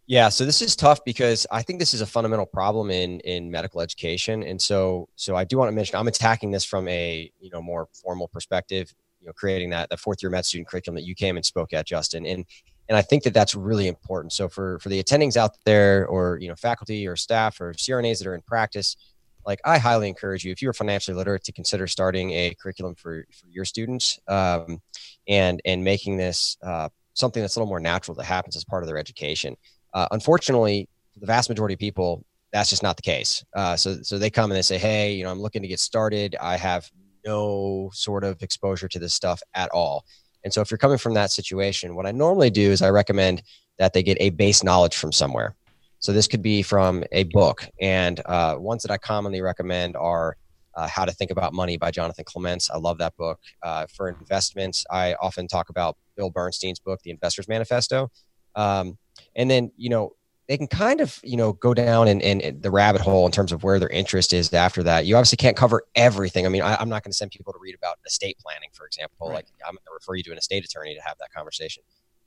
Yeah, 0.08 0.28
so 0.28 0.44
this 0.44 0.62
is 0.62 0.76
tough 0.76 1.04
because 1.06 1.48
I 1.52 1.62
think 1.62 1.80
this 1.80 1.94
is 1.94 2.02
a 2.02 2.06
fundamental 2.06 2.46
problem 2.46 2.92
in 2.92 3.22
in 3.22 3.50
medical 3.50 3.80
education, 3.82 4.44
and 4.44 4.62
so 4.62 5.08
so 5.16 5.36
I 5.38 5.46
do 5.46 5.58
want 5.58 5.70
to 5.70 5.76
mention 5.76 5.96
I'm 5.96 6.10
attacking 6.10 6.52
this 6.52 6.66
from 6.66 6.88
a 6.90 7.32
you 7.40 7.50
know 7.50 7.62
more 7.62 7.88
formal 8.04 8.28
perspective, 8.28 8.94
you 9.22 9.28
know, 9.28 9.34
creating 9.34 9.70
that 9.70 9.90
the 9.90 9.96
fourth 9.96 10.22
year 10.22 10.30
med 10.30 10.46
student 10.46 10.68
curriculum 10.68 10.96
that 10.96 11.06
you 11.06 11.16
came 11.16 11.38
and 11.38 11.46
spoke 11.46 11.72
at, 11.72 11.88
Justin, 11.88 12.26
and 12.26 12.46
and 12.92 12.98
I 12.98 13.02
think 13.02 13.24
that 13.24 13.34
that's 13.34 13.56
really 13.56 13.88
important. 13.88 14.34
So 14.34 14.50
for 14.50 14.78
for 14.80 14.90
the 14.90 15.02
attendings 15.02 15.38
out 15.38 15.56
there, 15.64 16.06
or 16.08 16.38
you 16.42 16.50
know, 16.50 16.56
faculty 16.56 17.08
or 17.08 17.16
staff 17.16 17.62
or 17.62 17.72
CRNAs 17.72 18.20
that 18.20 18.28
are 18.28 18.36
in 18.36 18.42
practice, 18.42 18.98
like 19.46 19.62
I 19.64 19.78
highly 19.78 20.10
encourage 20.10 20.44
you, 20.44 20.52
if 20.52 20.62
you're 20.62 20.74
financially 20.74 21.16
literate, 21.16 21.46
to 21.46 21.54
consider 21.54 21.88
starting 21.88 22.32
a 22.32 22.54
curriculum 22.62 22.96
for 22.96 23.26
for 23.32 23.48
your 23.48 23.64
students, 23.64 24.20
um, 24.28 24.82
and 25.26 25.62
and 25.64 25.82
making 25.82 26.18
this 26.18 26.58
uh, 26.64 26.90
something 27.14 27.42
that's 27.42 27.56
a 27.56 27.60
little 27.60 27.70
more 27.70 27.80
natural 27.80 28.14
that 28.16 28.26
happens 28.26 28.58
as 28.58 28.66
part 28.66 28.84
of 28.84 28.88
their 28.88 28.98
education. 28.98 29.56
Uh, 29.94 30.10
unfortunately, 30.12 30.90
the 31.16 31.26
vast 31.26 31.48
majority 31.48 31.76
of 31.76 31.80
people, 31.80 32.26
that's 32.52 32.70
just 32.70 32.84
not 32.84 32.98
the 32.98 33.04
case. 33.04 33.42
Uh, 33.56 33.78
so 33.78 34.02
so 34.02 34.20
they 34.20 34.30
come 34.30 34.52
and 34.52 34.58
they 34.58 34.62
say, 34.62 34.78
hey, 34.78 35.14
you 35.14 35.24
know, 35.24 35.32
I'm 35.32 35.40
looking 35.40 35.62
to 35.62 35.68
get 35.70 35.80
started. 35.80 36.36
I 36.42 36.58
have 36.58 36.92
no 37.26 37.90
sort 37.94 38.26
of 38.26 38.44
exposure 38.44 38.90
to 38.90 39.00
this 39.00 39.14
stuff 39.14 39.42
at 39.54 39.70
all 39.70 40.04
and 40.44 40.54
so 40.54 40.62
if 40.62 40.72
you're 40.72 40.78
coming 40.78 40.98
from 40.98 41.14
that 41.14 41.32
situation, 41.32 41.96
what 41.96 42.06
I 42.06 42.12
normally 42.12 42.50
do 42.50 42.72
is 42.72 42.82
I 42.82 42.90
recommend 42.90 43.44
that 43.80 43.94
they 43.94 44.04
get 44.04 44.18
a 44.20 44.30
base 44.30 44.64
knowledge 44.64 44.96
from 44.96 45.12
somewhere. 45.12 45.56
So 46.00 46.12
this 46.12 46.28
could 46.28 46.42
be 46.42 46.64
from 46.64 47.04
a 47.12 47.24
book, 47.26 47.68
and 47.80 48.20
uh, 48.26 48.56
ones 48.58 48.82
that 48.84 48.92
I 48.92 48.98
commonly 48.98 49.42
recommend 49.42 49.96
are 49.96 50.36
uh, 50.76 50.88
How 50.88 51.06
to 51.06 51.12
Think 51.12 51.32
About 51.32 51.54
Money 51.54 51.78
by 51.78 51.92
Jonathan 51.92 52.26
Clements. 52.26 52.70
I 52.70 52.78
love 52.78 52.98
that 53.00 53.16
book. 53.18 53.40
Uh, 53.62 53.86
for 53.94 54.10
investments, 54.10 54.84
I 54.90 55.16
often 55.22 55.48
talk 55.48 55.70
about 55.70 55.98
Bill 56.16 56.30
Bernstein's 56.30 56.80
book, 56.80 57.02
The 57.04 57.12
Investor's 57.12 57.48
Manifesto. 57.48 58.10
Um, 58.56 58.98
and 59.36 59.50
then, 59.50 59.72
you 59.78 59.90
know, 59.90 60.14
they 60.52 60.58
can 60.58 60.68
kind 60.68 61.00
of 61.00 61.18
you 61.24 61.38
know 61.38 61.54
go 61.54 61.74
down 61.74 62.10
in, 62.10 62.20
in, 62.20 62.60
the 62.60 62.70
rabbit 62.70 63.00
hole 63.00 63.26
in 63.26 63.32
terms 63.32 63.54
of 63.54 63.64
where 63.64 63.80
their 63.80 63.88
interest 63.88 64.34
is 64.34 64.52
after 64.52 64.84
that. 64.84 65.06
You 65.06 65.16
obviously 65.16 65.38
can't 65.38 65.56
cover 65.56 65.84
everything. 65.96 66.46
I 66.46 66.50
mean 66.50 66.62
I, 66.62 66.82
am 66.82 66.90
not 66.90 67.04
going 67.04 67.12
to 67.12 67.16
send 67.16 67.32
people 67.32 67.54
to 67.54 67.60
read 67.62 67.74
about 67.74 68.00
estate 68.06 68.38
planning 68.38 68.68
for 68.74 68.86
example. 68.86 69.30
Right. 69.30 69.36
like 69.36 69.48
i'm 69.66 69.76
going 69.76 69.86
to 69.86 69.94
refer 69.94 70.16
you 70.16 70.24
to 70.24 70.32
an 70.34 70.38
estate 70.38 70.66
attorney 70.66 70.94
to 70.94 71.02
have 71.02 71.18
that 71.20 71.32
conversation. 71.32 71.84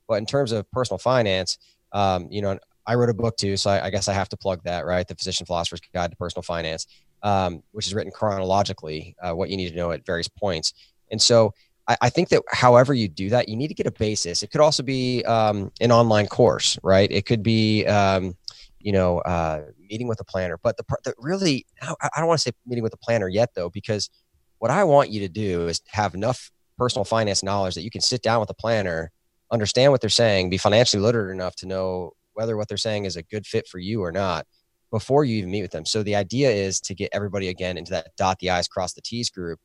But 0.07 0.15
in 0.15 0.25
terms 0.25 0.51
of 0.53 0.69
personal 0.71 0.97
finance 0.97 1.59
um, 1.91 2.27
you 2.31 2.41
know 2.41 2.57
i 2.87 2.95
wrote 2.95 3.11
a 3.11 3.13
book 3.13 3.37
too 3.37 3.57
so 3.57 3.69
I, 3.69 3.85
I, 3.85 3.89
guess 3.91 4.07
i 4.07 4.13
have 4.13 4.29
to 4.29 4.37
plug 4.37 4.63
that 4.63 4.87
right? 4.87 5.07
The 5.07 5.13
physician 5.13 5.45
philosopher's 5.45 5.81
guide 5.93 6.09
to 6.09 6.17
personal 6.17 6.41
finance 6.41 6.87
um, 7.21 7.61
which 7.73 7.85
is 7.85 7.93
written 7.93 8.11
chronologically 8.11 9.15
uh, 9.21 9.33
what 9.33 9.49
you 9.49 9.57
need 9.57 9.69
to 9.69 9.75
know 9.75 9.91
at 9.91 10.03
various 10.03 10.27
points. 10.27 10.73
And 11.11 11.21
so 11.21 11.53
I, 11.87 11.97
I, 12.01 12.09
think 12.09 12.29
that 12.29 12.41
however 12.51 12.93
you 12.93 13.07
do 13.07 13.29
that, 13.29 13.49
you 13.49 13.55
need 13.55 13.67
to 13.67 13.73
get 13.73 13.87
a 13.87 13.91
basis. 13.91 14.43
It 14.43 14.51
could 14.51 14.61
also 14.61 14.83
be 14.83 15.23
um, 15.25 15.71
an 15.81 15.91
online 15.91 16.27
course, 16.27 16.79
right? 16.83 17.11
It 17.11 17.25
could 17.25 17.43
be, 17.43 17.85
um, 17.85 18.35
you 18.79 18.91
know, 18.91 19.19
uh, 19.19 19.65
meeting 19.89 20.07
with 20.07 20.19
a 20.19 20.23
planner. 20.23 20.57
But 20.61 20.77
the 20.77 20.83
part 20.83 21.03
that 21.03 21.15
really, 21.17 21.65
I 21.81 22.09
don't 22.17 22.27
want 22.27 22.39
to 22.39 22.49
say 22.49 22.51
meeting 22.65 22.83
with 22.83 22.93
a 22.93 22.97
planner 22.97 23.27
yet, 23.27 23.51
though, 23.55 23.69
because 23.69 24.09
what 24.59 24.71
I 24.71 24.83
want 24.83 25.09
you 25.09 25.19
to 25.21 25.29
do 25.29 25.67
is 25.67 25.81
have 25.87 26.15
enough 26.15 26.51
personal 26.77 27.05
finance 27.05 27.43
knowledge 27.43 27.75
that 27.75 27.83
you 27.83 27.91
can 27.91 28.01
sit 28.01 28.21
down 28.21 28.39
with 28.39 28.49
a 28.49 28.55
planner, 28.55 29.11
understand 29.51 29.91
what 29.91 30.01
they're 30.01 30.09
saying, 30.09 30.49
be 30.49 30.57
financially 30.57 31.01
literate 31.01 31.31
enough 31.31 31.55
to 31.57 31.67
know 31.67 32.11
whether 32.33 32.57
what 32.57 32.67
they're 32.67 32.77
saying 32.77 33.05
is 33.05 33.15
a 33.15 33.23
good 33.23 33.45
fit 33.45 33.67
for 33.67 33.79
you 33.79 34.03
or 34.03 34.11
not 34.11 34.45
before 34.91 35.23
you 35.23 35.37
even 35.37 35.51
meet 35.51 35.61
with 35.61 35.71
them. 35.71 35.85
So 35.85 36.03
the 36.03 36.15
idea 36.15 36.49
is 36.49 36.79
to 36.81 36.95
get 36.95 37.09
everybody 37.13 37.49
again 37.49 37.77
into 37.77 37.91
that 37.91 38.15
dot 38.17 38.39
the 38.39 38.49
i's 38.49 38.67
cross 38.67 38.93
the 38.93 39.01
t's 39.01 39.29
group. 39.29 39.59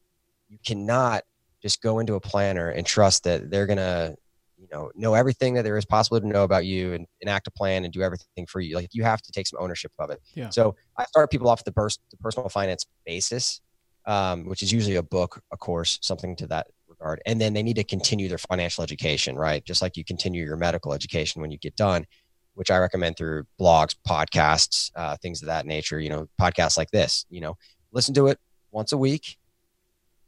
You 0.48 0.58
cannot 0.64 1.22
just 1.62 1.82
go 1.82 1.98
into 1.98 2.14
a 2.14 2.20
planner 2.20 2.70
and 2.70 2.86
trust 2.86 3.24
that 3.24 3.50
they're 3.50 3.66
gonna 3.66 4.14
you 4.56 4.68
know 4.72 4.90
know 4.94 5.14
everything 5.14 5.54
that 5.54 5.62
there 5.62 5.76
is 5.76 5.84
possible 5.84 6.20
to 6.20 6.26
know 6.26 6.44
about 6.44 6.66
you 6.66 6.92
and 6.92 7.06
enact 7.20 7.46
a 7.46 7.50
plan 7.50 7.84
and 7.84 7.92
do 7.92 8.02
everything 8.02 8.46
for 8.46 8.60
you. 8.60 8.76
Like 8.76 8.90
you 8.92 9.02
have 9.04 9.22
to 9.22 9.32
take 9.32 9.46
some 9.46 9.58
ownership 9.60 9.92
of 9.98 10.10
it. 10.10 10.20
Yeah. 10.34 10.50
so 10.50 10.76
i 10.96 11.04
start 11.04 11.30
people 11.30 11.48
off 11.48 11.64
the, 11.64 11.72
pers- 11.72 11.98
the 12.10 12.16
personal 12.18 12.48
finance 12.48 12.86
basis 13.06 13.60
um, 14.06 14.46
which 14.46 14.62
is 14.62 14.72
usually 14.72 14.96
a 14.96 15.02
book 15.02 15.40
a 15.52 15.56
course 15.56 15.98
something 16.02 16.34
to 16.36 16.46
that 16.48 16.66
regard. 16.88 17.20
And 17.26 17.40
then 17.40 17.52
they 17.52 17.62
need 17.62 17.76
to 17.76 17.84
continue 17.84 18.28
their 18.28 18.38
financial 18.38 18.84
education 18.84 19.36
right? 19.36 19.64
Just 19.64 19.82
like 19.82 19.96
you 19.96 20.04
continue 20.04 20.44
your 20.44 20.56
medical 20.56 20.92
education 20.92 21.40
when 21.40 21.50
you 21.50 21.58
get 21.58 21.76
done 21.76 22.06
which 22.54 22.70
i 22.70 22.76
recommend 22.76 23.16
through 23.16 23.44
blogs 23.60 23.94
podcasts 24.06 24.90
uh, 24.96 25.16
things 25.22 25.40
of 25.40 25.46
that 25.46 25.66
nature 25.66 26.00
you 26.00 26.10
know 26.10 26.26
podcasts 26.38 26.76
like 26.76 26.90
this 26.90 27.24
you 27.30 27.40
know. 27.40 27.56
Listen 27.92 28.14
to 28.14 28.28
it 28.28 28.38
once 28.70 28.92
a 28.92 28.98
week 28.98 29.36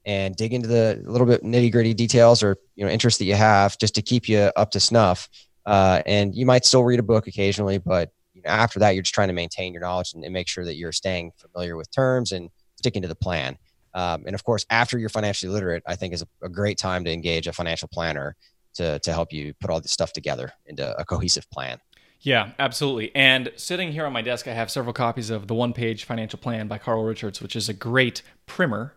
and 0.05 0.35
dig 0.37 0.53
into 0.53 0.69
the 0.69 1.01
little 1.05 1.27
bit 1.27 1.43
nitty 1.43 1.71
gritty 1.71 1.95
details 1.95 2.43
or 2.43 2.57
you 2.75 2.85
know 2.85 2.91
interests 2.91 3.19
that 3.19 3.25
you 3.25 3.35
have 3.35 3.79
just 3.79 3.95
to 3.95 4.03
keep 4.03 4.29
you 4.29 4.51
up 4.57 4.71
to 4.73 4.81
snuff. 4.81 5.29
Uh, 5.65 6.03
and 6.07 6.35
you 6.35 6.45
might 6.45 6.65
still 6.65 6.83
read 6.83 6.99
a 6.99 7.05
book 7.05 7.29
occasionally, 7.29 7.79
but 7.79 8.11
you 8.35 8.43
know, 8.43 8.51
after 8.51 8.81
that, 8.81 8.91
you're 8.95 9.03
just 9.03 9.15
trying 9.15 9.29
to 9.29 9.35
maintain 9.35 9.73
your 9.73 9.83
knowledge 9.83 10.13
and, 10.15 10.25
and, 10.25 10.33
make 10.33 10.49
sure 10.49 10.65
that 10.65 10.75
you're 10.75 10.91
staying 10.91 11.31
familiar 11.37 11.77
with 11.77 11.89
terms 11.93 12.33
and 12.33 12.51
sticking 12.75 13.03
to 13.03 13.07
the 13.07 13.15
plan. 13.15 13.57
Um, 13.95 14.25
and 14.27 14.35
of 14.35 14.43
course, 14.43 14.67
after 14.71 14.99
you're 14.99 15.09
financially 15.09 15.53
literate, 15.53 15.85
I 15.87 15.95
think 15.95 16.15
is 16.15 16.23
a, 16.23 16.47
a, 16.47 16.49
great 16.49 16.79
time 16.79 17.05
to 17.05 17.13
engage 17.13 17.47
a 17.47 17.53
financial 17.53 17.89
planner 17.89 18.35
to 18.75 18.99
to 19.01 19.13
help 19.13 19.33
you 19.33 19.55
put 19.61 19.71
all 19.71 19.81
this 19.81 19.93
stuff 19.93 20.13
together 20.13 20.53
into 20.67 20.99
a 20.99 21.05
cohesive 21.05 21.49
plan. 21.51 21.79
Yeah, 22.21 22.53
absolutely. 22.59 23.11
And 23.15 23.53
sitting 23.57 23.93
here 23.93 24.07
on 24.07 24.13
my 24.13 24.23
desk, 24.23 24.47
I 24.47 24.53
have 24.53 24.71
several 24.71 24.93
copies 24.93 25.29
of 25.29 25.49
the 25.49 25.55
One 25.55 25.73
Page 25.73 26.05
Financial 26.05 26.39
Plan 26.39 26.69
by 26.69 26.79
Carl 26.79 27.03
Richards, 27.03 27.43
which 27.43 27.57
is 27.57 27.69
a 27.69 27.75
great 27.75 28.23
primer 28.47 28.95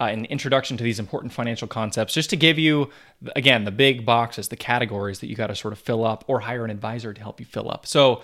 uh, 0.00 0.04
an 0.04 0.24
introduction 0.26 0.76
to 0.76 0.84
these 0.84 0.98
important 0.98 1.32
financial 1.32 1.68
concepts, 1.68 2.14
just 2.14 2.30
to 2.30 2.36
give 2.36 2.58
you, 2.58 2.90
again, 3.36 3.64
the 3.64 3.70
big 3.70 4.04
boxes, 4.04 4.48
the 4.48 4.56
categories 4.56 5.20
that 5.20 5.28
you 5.28 5.36
got 5.36 5.46
to 5.48 5.54
sort 5.54 5.72
of 5.72 5.78
fill 5.78 6.04
up 6.04 6.24
or 6.26 6.40
hire 6.40 6.64
an 6.64 6.70
advisor 6.70 7.14
to 7.14 7.20
help 7.20 7.38
you 7.38 7.46
fill 7.46 7.70
up. 7.70 7.86
So, 7.86 8.22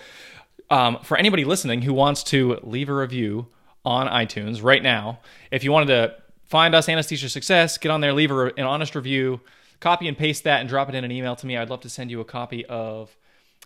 um, 0.69 0.99
for 1.03 1.17
anybody 1.17 1.43
listening 1.43 1.81
who 1.81 1.93
wants 1.93 2.23
to 2.23 2.59
leave 2.63 2.89
a 2.89 2.93
review 2.95 3.47
on 3.83 4.07
iTunes 4.07 4.63
right 4.63 4.81
now, 4.81 5.19
if 5.49 5.63
you 5.63 5.71
wanted 5.71 5.87
to 5.87 6.15
find 6.45 6.75
us, 6.75 6.87
Anesthesia 6.89 7.29
Success, 7.29 7.77
get 7.77 7.89
on 7.89 8.01
there, 8.01 8.13
leave 8.13 8.31
an 8.31 8.63
honest 8.63 8.95
review, 8.95 9.41
copy 9.79 10.07
and 10.07 10.17
paste 10.17 10.43
that, 10.43 10.59
and 10.59 10.69
drop 10.69 10.89
it 10.89 10.95
in 10.95 11.03
an 11.03 11.11
email 11.11 11.35
to 11.35 11.47
me. 11.47 11.57
I'd 11.57 11.69
love 11.69 11.81
to 11.81 11.89
send 11.89 12.11
you 12.11 12.19
a 12.19 12.25
copy 12.25 12.65
of 12.65 13.15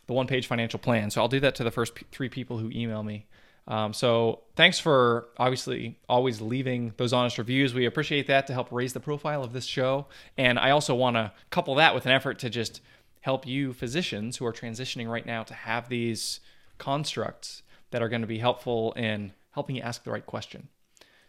the 0.08 0.14
one 0.14 0.28
page 0.28 0.47
financial 0.47 0.80
plan. 0.80 1.10
So 1.10 1.22
I'll 1.22 1.28
do 1.28 1.39
that 1.39 1.56
to 1.56 1.64
the 1.64 1.72
first 1.72 1.95
p- 1.95 2.06
three 2.12 2.30
people 2.30 2.60
who 2.60 2.70
email 2.72 3.03
me. 3.03 3.26
Um, 3.68 3.93
so 3.93 4.41
thanks 4.55 4.80
for 4.80 5.30
obviously 5.38 5.97
always 6.07 6.39
leaving 6.39 6.93
those 6.97 7.13
honest 7.13 7.38
reviews. 7.38 7.74
We 7.74 7.86
appreciate 7.86 8.28
that 8.28 8.47
to 8.47 8.53
help 8.53 8.72
raise 8.72 8.93
the 8.93 8.99
profile 8.99 9.43
of 9.43 9.53
this 9.53 9.66
show. 9.66 10.05
And 10.38 10.59
I 10.59 10.72
also 10.72 10.93
want 10.93 11.16
to 11.16 11.32
couple 11.49 11.76
that 11.76 11.95
with 11.95 12.05
an 12.05 12.11
effort 12.11 12.39
to 12.39 12.49
just 12.49 12.82
help 13.22 13.47
you 13.47 13.74
physicians 13.74 14.38
who 14.38 14.45
are 14.45 14.53
transitioning 14.53 15.07
right 15.07 15.26
now 15.26 15.41
to 15.43 15.53
have 15.55 15.89
these 15.89 16.41
constructs 16.78 17.63
that 17.89 18.03
are 18.03 18.09
going 18.09 18.22
to 18.22 18.28
be 18.28 18.38
helpful 18.38 18.91
in 18.93 19.32
helping 19.51 19.76
you 19.76 19.82
ask 19.82 20.03
the 20.03 20.11
right 20.11 20.26
question. 20.26 20.68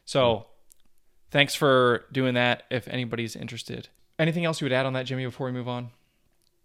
So 0.05 0.47
thanks 1.31 1.55
for 1.55 2.05
doing 2.13 2.35
that. 2.35 2.65
If 2.71 2.87
anybody's 2.89 3.35
interested, 3.35 3.89
anything 4.19 4.45
else 4.45 4.61
you 4.61 4.67
would 4.67 4.73
add 4.73 4.85
on 4.85 4.93
that, 4.93 5.07
Jimmy, 5.07 5.25
before 5.25 5.47
we 5.47 5.53
move 5.53 5.69
on? 5.69 5.91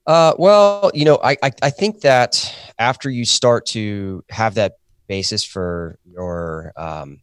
Uh, 0.05 0.33
well, 0.37 0.91
you 0.93 1.05
know, 1.05 1.19
I, 1.23 1.37
I, 1.43 1.51
I 1.61 1.69
think 1.69 2.01
that 2.01 2.53
after 2.79 3.09
you 3.09 3.23
start 3.23 3.67
to 3.67 4.23
have 4.29 4.55
that 4.55 4.79
basis 5.11 5.43
for 5.43 5.99
your 6.05 6.71
um, 6.77 7.19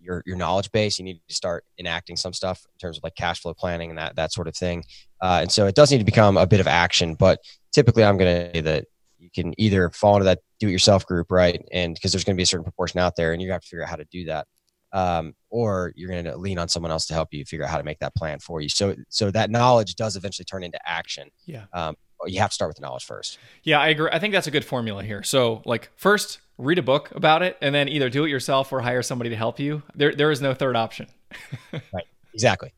your 0.00 0.24
your 0.26 0.36
knowledge 0.36 0.72
base. 0.72 0.98
You 0.98 1.04
need 1.04 1.20
to 1.28 1.34
start 1.34 1.62
enacting 1.78 2.16
some 2.16 2.32
stuff 2.32 2.66
in 2.74 2.78
terms 2.80 2.96
of 2.98 3.04
like 3.04 3.14
cash 3.14 3.40
flow 3.42 3.54
planning 3.54 3.90
and 3.90 3.98
that 3.98 4.16
that 4.16 4.32
sort 4.32 4.48
of 4.48 4.56
thing. 4.56 4.84
Uh, 5.20 5.38
and 5.42 5.52
so 5.52 5.68
it 5.68 5.76
does 5.76 5.92
need 5.92 5.98
to 5.98 6.04
become 6.12 6.36
a 6.36 6.48
bit 6.48 6.58
of 6.58 6.66
action. 6.66 7.14
But 7.14 7.38
typically, 7.72 8.02
I'm 8.02 8.18
going 8.18 8.34
to 8.34 8.50
say 8.56 8.60
that 8.62 8.86
you 9.20 9.30
can 9.32 9.54
either 9.56 9.88
fall 9.90 10.16
into 10.16 10.24
that 10.24 10.40
do-it-yourself 10.58 11.06
group, 11.06 11.30
right? 11.30 11.64
And 11.72 11.94
because 11.94 12.10
there's 12.10 12.24
going 12.24 12.34
to 12.34 12.40
be 12.40 12.42
a 12.42 12.46
certain 12.46 12.64
proportion 12.64 12.98
out 12.98 13.14
there, 13.14 13.32
and 13.32 13.40
you 13.40 13.52
have 13.52 13.62
to 13.62 13.68
figure 13.68 13.84
out 13.84 13.90
how 13.90 13.96
to 13.96 14.06
do 14.10 14.24
that. 14.24 14.48
Um, 14.92 15.34
or 15.50 15.92
you're 15.94 16.10
going 16.10 16.24
to 16.24 16.36
lean 16.36 16.58
on 16.58 16.68
someone 16.68 16.90
else 16.90 17.06
to 17.06 17.14
help 17.14 17.28
you 17.32 17.44
figure 17.44 17.64
out 17.64 17.70
how 17.70 17.78
to 17.78 17.84
make 17.84 17.98
that 18.00 18.14
plan 18.14 18.38
for 18.40 18.60
you. 18.60 18.68
So, 18.68 18.96
so 19.08 19.30
that 19.30 19.50
knowledge 19.50 19.94
does 19.94 20.16
eventually 20.16 20.44
turn 20.44 20.64
into 20.64 20.78
action. 20.86 21.28
Yeah. 21.44 21.66
Um, 21.72 21.94
you 22.26 22.40
have 22.40 22.50
to 22.50 22.54
start 22.54 22.68
with 22.68 22.76
the 22.76 22.82
knowledge 22.82 23.04
first. 23.04 23.38
Yeah, 23.62 23.80
I 23.80 23.88
agree. 23.88 24.08
I 24.12 24.18
think 24.18 24.32
that's 24.32 24.46
a 24.46 24.50
good 24.50 24.64
formula 24.64 25.02
here. 25.02 25.22
So, 25.22 25.62
like, 25.64 25.90
first 25.96 26.40
read 26.58 26.78
a 26.78 26.82
book 26.82 27.10
about 27.14 27.42
it, 27.42 27.56
and 27.60 27.74
then 27.74 27.88
either 27.88 28.08
do 28.08 28.24
it 28.24 28.30
yourself 28.30 28.72
or 28.72 28.80
hire 28.80 29.02
somebody 29.02 29.30
to 29.30 29.36
help 29.36 29.60
you. 29.60 29.82
There, 29.94 30.14
there 30.14 30.30
is 30.30 30.40
no 30.40 30.54
third 30.54 30.76
option. 30.76 31.08
right. 31.72 32.06
Exactly. 32.32 32.72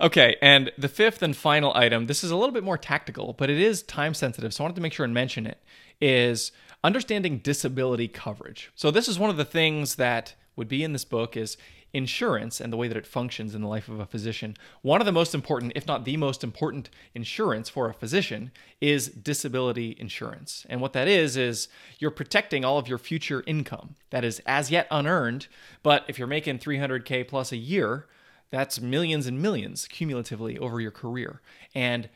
Okay, 0.00 0.36
and 0.42 0.72
the 0.76 0.88
fifth 0.88 1.22
and 1.22 1.36
final 1.36 1.72
item, 1.76 2.06
this 2.06 2.24
is 2.24 2.32
a 2.32 2.36
little 2.36 2.52
bit 2.52 2.64
more 2.64 2.76
tactical, 2.76 3.34
but 3.34 3.50
it 3.50 3.60
is 3.60 3.84
time 3.84 4.14
sensitive, 4.14 4.52
so 4.52 4.62
I 4.62 4.64
wanted 4.64 4.74
to 4.76 4.80
make 4.80 4.92
sure 4.92 5.04
and 5.04 5.14
mention 5.14 5.46
it, 5.46 5.58
is 6.00 6.50
understanding 6.82 7.38
disability 7.38 8.08
coverage. 8.08 8.72
So 8.74 8.90
this 8.90 9.06
is 9.06 9.18
one 9.18 9.30
of 9.30 9.36
the 9.36 9.44
things 9.44 9.94
that 9.96 10.34
would 10.56 10.66
be 10.68 10.82
in 10.82 10.92
this 10.92 11.04
book 11.04 11.36
is 11.36 11.56
insurance 11.92 12.60
and 12.60 12.72
the 12.72 12.76
way 12.76 12.88
that 12.88 12.96
it 12.96 13.06
functions 13.06 13.54
in 13.54 13.62
the 13.62 13.68
life 13.68 13.88
of 13.88 14.00
a 14.00 14.06
physician. 14.06 14.56
One 14.80 15.00
of 15.00 15.04
the 15.04 15.12
most 15.12 15.34
important, 15.34 15.72
if 15.74 15.86
not 15.86 16.04
the 16.04 16.16
most 16.16 16.42
important 16.42 16.88
insurance 17.14 17.68
for 17.68 17.88
a 17.88 17.94
physician 17.94 18.50
is 18.80 19.08
disability 19.08 19.96
insurance. 19.98 20.64
And 20.68 20.80
what 20.80 20.94
that 20.94 21.08
is, 21.08 21.36
is 21.36 21.68
you're 21.98 22.10
protecting 22.10 22.64
all 22.64 22.78
of 22.78 22.88
your 22.88 22.98
future 22.98 23.44
income 23.46 23.96
that 24.10 24.24
is 24.24 24.40
as 24.46 24.70
yet 24.70 24.86
unearned. 24.90 25.48
But 25.82 26.04
if 26.08 26.18
you're 26.18 26.28
making 26.28 26.58
300K 26.58 27.28
plus 27.28 27.52
a 27.52 27.56
year, 27.56 28.06
that's 28.50 28.80
millions 28.80 29.26
and 29.26 29.40
millions 29.40 29.86
cumulatively 29.86 30.58
over 30.58 30.80
your 30.80 30.90
career. 30.90 31.40
And 31.74 32.08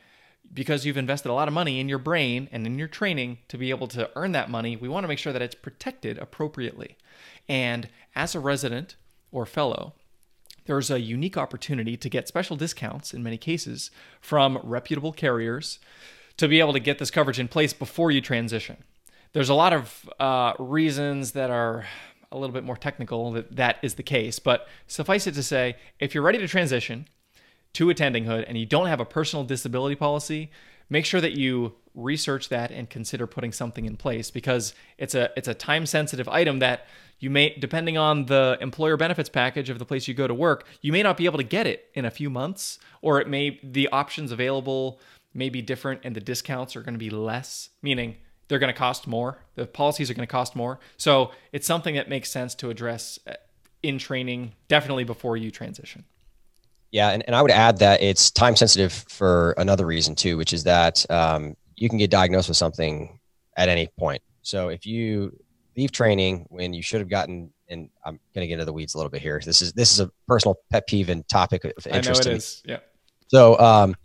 because 0.53 0.85
you've 0.85 0.97
invested 0.97 1.29
a 1.29 1.33
lot 1.33 1.47
of 1.47 1.53
money 1.53 1.79
in 1.79 1.89
your 1.89 1.99
brain 1.99 2.47
and 2.51 2.65
in 2.65 2.79
your 2.79 2.87
training 2.87 3.39
to 3.49 3.57
be 3.57 3.69
able 3.69 3.87
to 3.87 4.09
earn 4.15 4.31
that 4.31 4.49
money, 4.49 4.75
we 4.75 4.87
want 4.87 5.03
to 5.03 5.07
make 5.07 5.19
sure 5.19 5.33
that 5.33 5.41
it's 5.41 5.55
protected 5.55 6.17
appropriately. 6.17 6.95
And 7.49 7.89
as 8.15 8.33
a 8.33 8.39
resident 8.39 8.95
or 9.31 9.45
fellow, 9.45 9.93
there's 10.65 10.91
a 10.91 10.99
unique 10.99 11.37
opportunity 11.37 11.95
to 11.97 12.09
get 12.09 12.27
special 12.27 12.55
discounts 12.55 13.13
in 13.13 13.23
many 13.23 13.37
cases 13.37 13.89
from 14.19 14.59
reputable 14.63 15.13
carriers 15.13 15.79
to 16.35 16.47
be 16.47 16.59
able 16.59 16.73
to 16.73 16.79
get 16.79 16.99
this 16.99 17.09
coverage 17.09 17.39
in 17.39 17.47
place 17.47 17.73
before 17.73 18.11
you 18.11 18.21
transition. 18.21 18.77
There's 19.33 19.49
a 19.49 19.53
lot 19.53 19.73
of 19.73 20.09
uh, 20.19 20.53
reasons 20.59 21.31
that 21.31 21.49
are 21.49 21.85
a 22.31 22.37
little 22.37 22.53
bit 22.53 22.63
more 22.63 22.77
technical 22.77 23.31
that 23.31 23.55
that 23.55 23.77
is 23.81 23.95
the 23.95 24.03
case, 24.03 24.39
but 24.39 24.67
suffice 24.87 25.27
it 25.27 25.33
to 25.35 25.43
say, 25.43 25.77
if 25.99 26.13
you're 26.13 26.23
ready 26.23 26.39
to 26.39 26.47
transition 26.47 27.07
to 27.73 27.87
attendinghood 27.87 28.45
and 28.47 28.57
you 28.57 28.65
don't 28.65 28.87
have 28.87 28.99
a 28.99 29.05
personal 29.05 29.45
disability 29.45 29.95
policy, 29.95 30.51
make 30.89 31.05
sure 31.05 31.21
that 31.21 31.33
you 31.33 31.73
research 31.93 32.49
that 32.49 32.71
and 32.71 32.89
consider 32.89 33.25
putting 33.25 33.51
something 33.51 33.85
in 33.85 33.97
place 33.97 34.29
because 34.29 34.75
it's 34.97 35.15
a 35.15 35.31
it's 35.35 35.47
a 35.47 35.53
time 35.53 35.85
sensitive 35.85 36.29
item 36.29 36.59
that 36.59 36.85
you 37.19 37.29
may 37.29 37.55
depending 37.57 37.97
on 37.97 38.25
the 38.27 38.55
employer 38.61 38.95
benefits 38.97 39.29
package 39.29 39.69
of 39.71 39.79
the 39.79 39.85
place 39.85 40.07
you 40.07 40.13
go 40.13 40.27
to 40.27 40.33
work 40.33 40.67
you 40.81 40.91
may 40.91 41.01
not 41.01 41.17
be 41.17 41.25
able 41.25 41.37
to 41.37 41.43
get 41.43 41.65
it 41.65 41.89
in 41.95 42.05
a 42.05 42.11
few 42.11 42.29
months 42.29 42.77
or 43.01 43.19
it 43.19 43.27
may 43.27 43.59
the 43.63 43.87
options 43.87 44.31
available 44.31 44.99
may 45.33 45.49
be 45.49 45.59
different 45.59 45.99
and 46.03 46.15
the 46.15 46.21
discounts 46.21 46.75
are 46.75 46.81
going 46.81 46.93
to 46.93 46.99
be 46.99 47.09
less 47.09 47.69
meaning 47.81 48.15
they're 48.47 48.59
going 48.59 48.71
to 48.71 48.77
cost 48.77 49.07
more 49.07 49.39
the 49.57 49.65
policies 49.65 50.09
are 50.09 50.13
going 50.13 50.27
to 50.27 50.31
cost 50.31 50.55
more. 50.55 50.79
So 50.95 51.31
it's 51.51 51.67
something 51.67 51.95
that 51.95 52.07
makes 52.07 52.29
sense 52.31 52.55
to 52.55 52.69
address 52.69 53.19
uh, 53.27 53.33
in 53.83 53.97
training 53.97 54.53
definitely 54.67 55.03
before 55.03 55.35
you 55.35 55.51
transition 55.51 56.05
yeah, 56.91 57.09
and, 57.09 57.23
and 57.27 57.35
I 57.35 57.41
would 57.41 57.51
add 57.51 57.79
that 57.79 58.01
it's 58.01 58.31
time 58.31 58.55
sensitive 58.55 58.93
for 59.09 59.51
another 59.57 59.85
reason 59.85 60.15
too, 60.15 60.37
which 60.37 60.53
is 60.53 60.63
that 60.63 61.05
um, 61.09 61.55
you 61.75 61.89
can 61.89 61.97
get 61.97 62.09
diagnosed 62.09 62.47
with 62.47 62.57
something 62.57 63.19
at 63.57 63.69
any 63.69 63.87
point. 63.97 64.21
So 64.41 64.69
if 64.69 64.85
you 64.85 65.37
leave 65.75 65.91
training 65.91 66.45
when 66.49 66.73
you 66.73 66.81
should 66.81 66.99
have 66.99 67.09
gotten, 67.09 67.51
and 67.69 67.89
I'm 68.05 68.19
going 68.33 68.43
to 68.43 68.47
get 68.47 68.53
into 68.53 68.65
the 68.65 68.73
weeds 68.73 68.95
a 68.95 68.97
little 68.97 69.09
bit 69.09 69.21
here. 69.21 69.41
This 69.43 69.61
is 69.61 69.73
this 69.73 69.91
is 69.91 69.99
a 69.99 70.09
personal 70.27 70.55
pet 70.71 70.87
peeve 70.87 71.09
and 71.09 71.27
topic 71.27 71.63
of 71.65 71.71
interest. 71.85 72.21
I 72.21 72.29
know 72.29 72.33
it 72.33 72.37
is. 72.37 72.63
Yeah. 72.65 72.79
So, 73.27 73.59
um, 73.59 73.95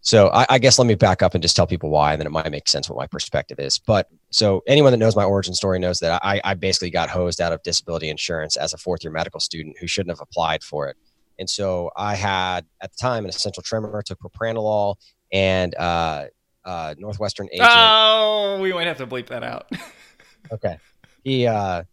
so 0.00 0.28
I, 0.28 0.46
I, 0.50 0.58
guess 0.58 0.78
let 0.78 0.86
me 0.86 0.96
back 0.96 1.22
up 1.22 1.34
and 1.34 1.42
just 1.42 1.54
tell 1.56 1.66
people 1.66 1.90
why, 1.90 2.12
and 2.12 2.20
then 2.20 2.26
it 2.26 2.30
might 2.30 2.50
make 2.50 2.68
sense 2.68 2.88
what 2.88 2.96
my 2.96 3.06
perspective 3.06 3.58
is. 3.60 3.78
But 3.78 4.08
so 4.30 4.62
anyone 4.66 4.92
that 4.92 4.98
knows 4.98 5.16
my 5.16 5.24
origin 5.24 5.54
story 5.54 5.78
knows 5.78 6.00
that 6.00 6.20
I, 6.24 6.40
I 6.44 6.54
basically 6.54 6.90
got 6.90 7.08
hosed 7.08 7.40
out 7.40 7.52
of 7.52 7.62
disability 7.62 8.08
insurance 8.08 8.56
as 8.56 8.72
a 8.72 8.78
fourth 8.78 9.04
year 9.04 9.12
medical 9.12 9.40
student 9.40 9.76
who 9.78 9.86
shouldn't 9.86 10.10
have 10.10 10.20
applied 10.20 10.62
for 10.62 10.88
it. 10.88 10.96
And 11.38 11.48
so 11.48 11.90
I 11.96 12.14
had 12.14 12.64
at 12.80 12.92
the 12.92 12.98
time 13.00 13.24
an 13.24 13.30
essential 13.30 13.62
tremor, 13.62 14.02
took 14.02 14.18
propranolol, 14.18 14.96
and 15.32 15.74
uh, 15.74 16.26
uh, 16.64 16.94
Northwestern 16.98 17.48
agent. 17.52 17.68
Oh, 17.70 18.58
we 18.60 18.72
might 18.72 18.86
have 18.86 18.98
to 18.98 19.06
bleep 19.06 19.26
that 19.28 19.42
out. 19.42 19.70
okay. 20.52 20.78
He, 21.24 21.46
uh, 21.46 21.84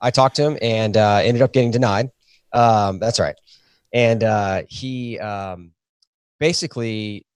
I 0.00 0.10
talked 0.10 0.36
to 0.36 0.44
him 0.44 0.58
and 0.62 0.96
uh, 0.96 1.20
ended 1.22 1.42
up 1.42 1.52
getting 1.52 1.70
denied. 1.70 2.10
Um, 2.52 2.98
that's 2.98 3.20
right. 3.20 3.36
And 3.92 4.24
uh, 4.24 4.62
he 4.68 5.18
um, 5.18 5.72
basically 6.38 7.26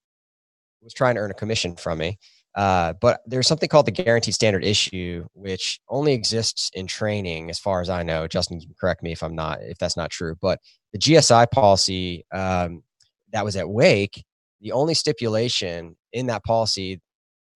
was 0.83 0.95
trying 0.95 1.17
to 1.17 1.21
earn 1.21 1.31
a 1.31 1.35
commission 1.35 1.77
from 1.77 1.99
me. 1.99 2.19
Uh, 2.55 2.93
but 3.01 3.21
there's 3.27 3.49
something 3.49 3.69
called 3.69 3.87
the 3.87 3.91
guaranteed 3.91 4.35
standard 4.35 4.65
issue, 4.65 5.27
which 5.35 5.81
only 5.89 6.13
exists 6.13 6.71
in 6.75 6.87
training, 6.87 7.51
as 7.51 7.59
far 7.59 7.81
as 7.81 7.91
I 7.91 8.05
know. 8.05 8.29
Justin, 8.29 8.61
correct 8.79 9.03
me 9.03 9.11
if 9.11 9.23
I'm 9.23 9.35
not, 9.35 9.59
if 9.63 9.79
that's 9.79 9.97
not 9.97 10.11
true. 10.11 10.37
But 10.41 10.61
the 10.95 10.99
GSI 10.99 11.51
policy 11.51 12.25
um, 12.33 12.83
that 13.33 13.45
was 13.45 13.57
at 13.57 13.69
Wake 13.69 14.25
the 14.61 14.73
only 14.73 14.95
stipulation 14.95 15.95
in 16.13 16.27
that 16.27 16.43
policy 16.45 17.01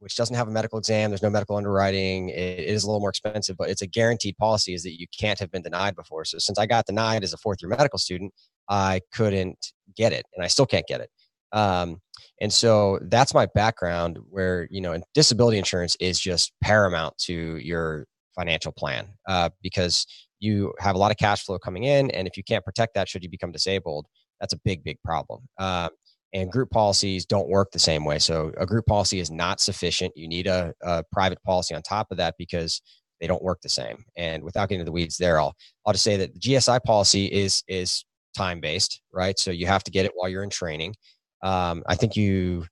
which 0.01 0.15
doesn't 0.15 0.37
have 0.37 0.47
a 0.47 0.51
medical 0.51 0.79
exam 0.79 1.11
there's 1.11 1.23
no 1.23 1.31
medical 1.31 1.57
underwriting 1.57 2.29
it 2.29 2.59
is 2.61 2.85
a 2.85 2.87
little 2.87 3.01
more 3.01 3.09
expensive 3.11 3.57
but 3.57 3.71
it's 3.71 3.81
a 3.81 3.87
guaranteed 3.87 4.37
policy 4.37 4.75
is 4.75 4.83
that 4.83 5.01
you 5.01 5.07
can't 5.19 5.39
have 5.39 5.51
been 5.51 5.63
denied 5.63 5.97
before. 5.97 6.25
So 6.25 6.39
since 6.39 6.59
i 6.59 6.67
got 6.67 6.85
denied 6.85 7.25
as 7.25 7.33
a 7.33 7.39
fourth 7.39 7.63
year 7.63 7.71
medical 7.71 7.99
student 7.99 8.33
i 8.69 9.01
couldn't 9.13 9.73
get 9.97 10.13
it 10.13 10.27
and 10.35 10.45
i 10.45 10.49
still 10.49 10.67
can't 10.67 10.87
get 10.87 11.01
it. 11.01 11.11
Um, 11.53 12.03
and 12.41 12.53
so 12.53 12.99
that's 13.03 13.33
my 13.33 13.47
background 13.55 14.19
where 14.29 14.69
you 14.71 14.81
know 14.81 15.01
disability 15.15 15.59
insurance 15.59 15.97
is 16.01 16.21
just 16.21 16.53
paramount 16.61 17.17
to 17.19 17.57
your 17.57 18.07
financial 18.39 18.73
plan 18.73 19.09
uh, 19.29 19.51
because 19.63 20.07
you 20.41 20.73
have 20.79 20.95
a 20.95 20.99
lot 20.99 21.11
of 21.11 21.17
cash 21.17 21.45
flow 21.45 21.59
coming 21.59 21.85
in 21.85 22.11
and 22.13 22.27
if 22.27 22.37
you 22.37 22.43
can't 22.45 22.65
protect 22.65 22.95
that 22.95 23.09
should 23.09 23.23
you 23.23 23.31
become 23.31 23.53
disabled 23.53 24.07
that's 24.41 24.53
a 24.53 24.59
big 24.65 24.83
big 24.85 24.97
problem 25.05 25.41
um, 25.59 25.91
and 26.35 26.53
group 26.53 26.71
policies 26.71 27.25
don't 27.25 27.49
work 27.49 27.71
the 27.73 27.79
same 27.79 28.05
way. 28.05 28.19
So 28.19 28.53
a 28.59 28.67
group 28.67 28.87
policy 28.87 29.19
is 29.19 29.31
not 29.31 29.61
sufficient. 29.61 30.13
You 30.17 30.29
need 30.29 30.47
a, 30.47 30.75
a, 30.83 31.03
private 31.11 31.43
policy 31.43 31.75
on 31.75 31.83
top 31.83 32.09
of 32.11 32.19
that 32.19 32.35
because 32.39 32.83
they 33.21 33.27
don't 33.27 33.43
work 33.43 33.61
the 33.63 33.69
same. 33.69 34.05
And 34.17 34.43
without 34.43 34.69
getting 34.69 34.81
into 34.81 34.91
the 34.91 34.93
weeds 34.93 35.17
there, 35.17 35.41
I'll 35.41 35.55
I'll 35.87 35.93
just 35.93 36.05
say 36.05 36.17
that 36.19 36.35
the 36.35 36.41
GSI 36.41 36.83
policy 36.85 37.27
is 37.27 37.63
is 37.67 38.05
time 38.37 38.61
based, 38.61 39.01
right? 39.13 39.39
So 39.39 39.51
you 39.51 39.67
have 39.67 39.83
to 39.85 39.91
get 39.91 40.05
it 40.05 40.13
while 40.15 40.29
you're 40.29 40.45
in 40.45 40.51
training. 40.51 40.95
Um, 41.43 41.83
I 41.87 41.95
think 41.95 42.15
you 42.17 42.67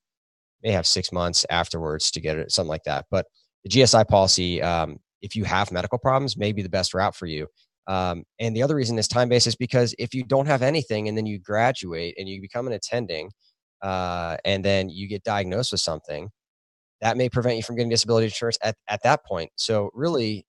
may 0.63 0.73
have 0.73 0.87
six 0.87 1.11
months 1.11 1.47
afterwards 1.51 2.11
to 2.13 2.21
get 2.21 2.39
it, 2.39 2.53
something 2.53 2.69
like 2.69 2.85
that. 2.85 3.07
But 3.11 3.27
the 3.65 3.71
GSI 3.71 4.07
policy, 4.07 4.63
um, 4.63 4.99
if 5.23 5.35
you 5.35 5.45
have 5.45 5.73
medical 5.73 5.99
problems, 5.99 6.37
may 6.37 6.53
be 6.53 6.63
the 6.63 6.69
best 6.69 6.95
route 6.95 7.15
for 7.15 7.27
you. 7.27 7.47
Um, 7.87 8.25
and 8.41 8.57
the 8.57 8.63
other 8.63 8.75
reason 8.75 8.99
is 8.99 9.07
time 9.07 9.29
based 9.29 9.47
is 9.47 9.57
because 9.57 9.95
if 9.99 10.15
you 10.15 10.25
don't 10.25 10.47
have 10.47 10.63
anything 10.63 11.09
and 11.09 11.17
then 11.17 11.27
you 11.27 11.39
graduate 11.39 12.15
and 12.19 12.29
you 12.29 12.41
become 12.41 12.67
an 12.67 12.73
attending, 12.73 13.31
uh, 13.83 14.37
and 14.45 14.65
then 14.65 14.89
you 14.89 15.09
get 15.09 15.23
diagnosed 15.23 15.73
with 15.73 15.81
something, 15.81 16.31
that 17.01 17.17
may 17.17 17.29
prevent 17.29 17.57
you 17.57 17.63
from 17.63 17.77
getting 17.77 17.91
disability 17.91 18.27
insurance 18.27 18.59
at, 18.63 18.75
at 18.89 19.03
that 19.03 19.25
point. 19.25 19.51
So 19.57 19.91
really, 19.93 20.47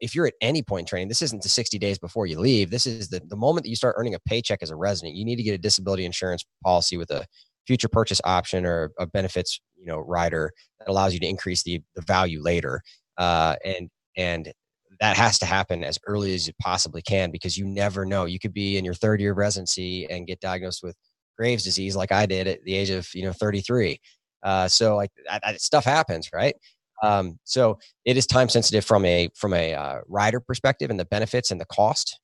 if 0.00 0.14
you're 0.14 0.26
at 0.26 0.34
any 0.40 0.62
point 0.62 0.82
in 0.82 0.86
training, 0.86 1.08
this 1.08 1.22
isn't 1.22 1.42
the 1.42 1.48
60 1.48 1.78
days 1.78 1.98
before 1.98 2.26
you 2.26 2.38
leave. 2.38 2.70
This 2.70 2.86
is 2.86 3.08
the, 3.08 3.20
the 3.26 3.36
moment 3.36 3.64
that 3.64 3.70
you 3.70 3.76
start 3.76 3.96
earning 3.98 4.14
a 4.14 4.18
paycheck 4.20 4.62
as 4.62 4.70
a 4.70 4.76
resident. 4.76 5.16
You 5.16 5.24
need 5.24 5.36
to 5.36 5.42
get 5.42 5.54
a 5.54 5.58
disability 5.58 6.04
insurance 6.04 6.44
policy 6.62 6.96
with 6.96 7.10
a 7.10 7.26
future 7.66 7.88
purchase 7.88 8.20
option 8.24 8.66
or 8.66 8.92
a 8.98 9.06
benefits, 9.06 9.60
you 9.78 9.86
know, 9.86 9.98
rider 9.98 10.52
that 10.78 10.88
allows 10.88 11.14
you 11.14 11.20
to 11.20 11.26
increase 11.26 11.62
the, 11.62 11.82
the 11.94 12.02
value 12.02 12.42
later. 12.42 12.82
Uh, 13.18 13.56
and 13.64 13.88
and 14.16 14.52
that 15.00 15.16
has 15.16 15.38
to 15.40 15.46
happen 15.46 15.82
as 15.82 15.98
early 16.06 16.34
as 16.34 16.46
you 16.46 16.52
possibly 16.60 17.02
can 17.02 17.30
because 17.30 17.58
you 17.58 17.66
never 17.66 18.04
know. 18.04 18.26
You 18.26 18.38
could 18.38 18.54
be 18.54 18.76
in 18.76 18.84
your 18.84 18.94
third 18.94 19.20
year 19.20 19.32
of 19.32 19.38
residency 19.38 20.06
and 20.08 20.26
get 20.26 20.40
diagnosed 20.40 20.82
with 20.82 20.96
Graves' 21.36 21.64
disease, 21.64 21.96
like 21.96 22.12
I 22.12 22.26
did 22.26 22.46
at 22.46 22.62
the 22.64 22.74
age 22.74 22.90
of 22.90 23.08
you 23.14 23.22
know 23.24 23.32
33. 23.32 23.98
Uh, 24.42 24.68
so 24.68 24.96
like 24.96 25.10
that, 25.26 25.60
stuff 25.60 25.84
happens, 25.84 26.30
right? 26.32 26.54
Um, 27.02 27.38
so 27.44 27.78
it 28.04 28.16
is 28.16 28.26
time 28.26 28.48
sensitive 28.48 28.84
from 28.84 29.04
a 29.04 29.28
from 29.34 29.52
a 29.52 29.74
uh, 29.74 29.98
rider 30.06 30.40
perspective 30.40 30.90
and 30.90 31.00
the 31.00 31.04
benefits 31.04 31.50
and 31.50 31.60
the 31.60 31.66
cost, 31.66 32.20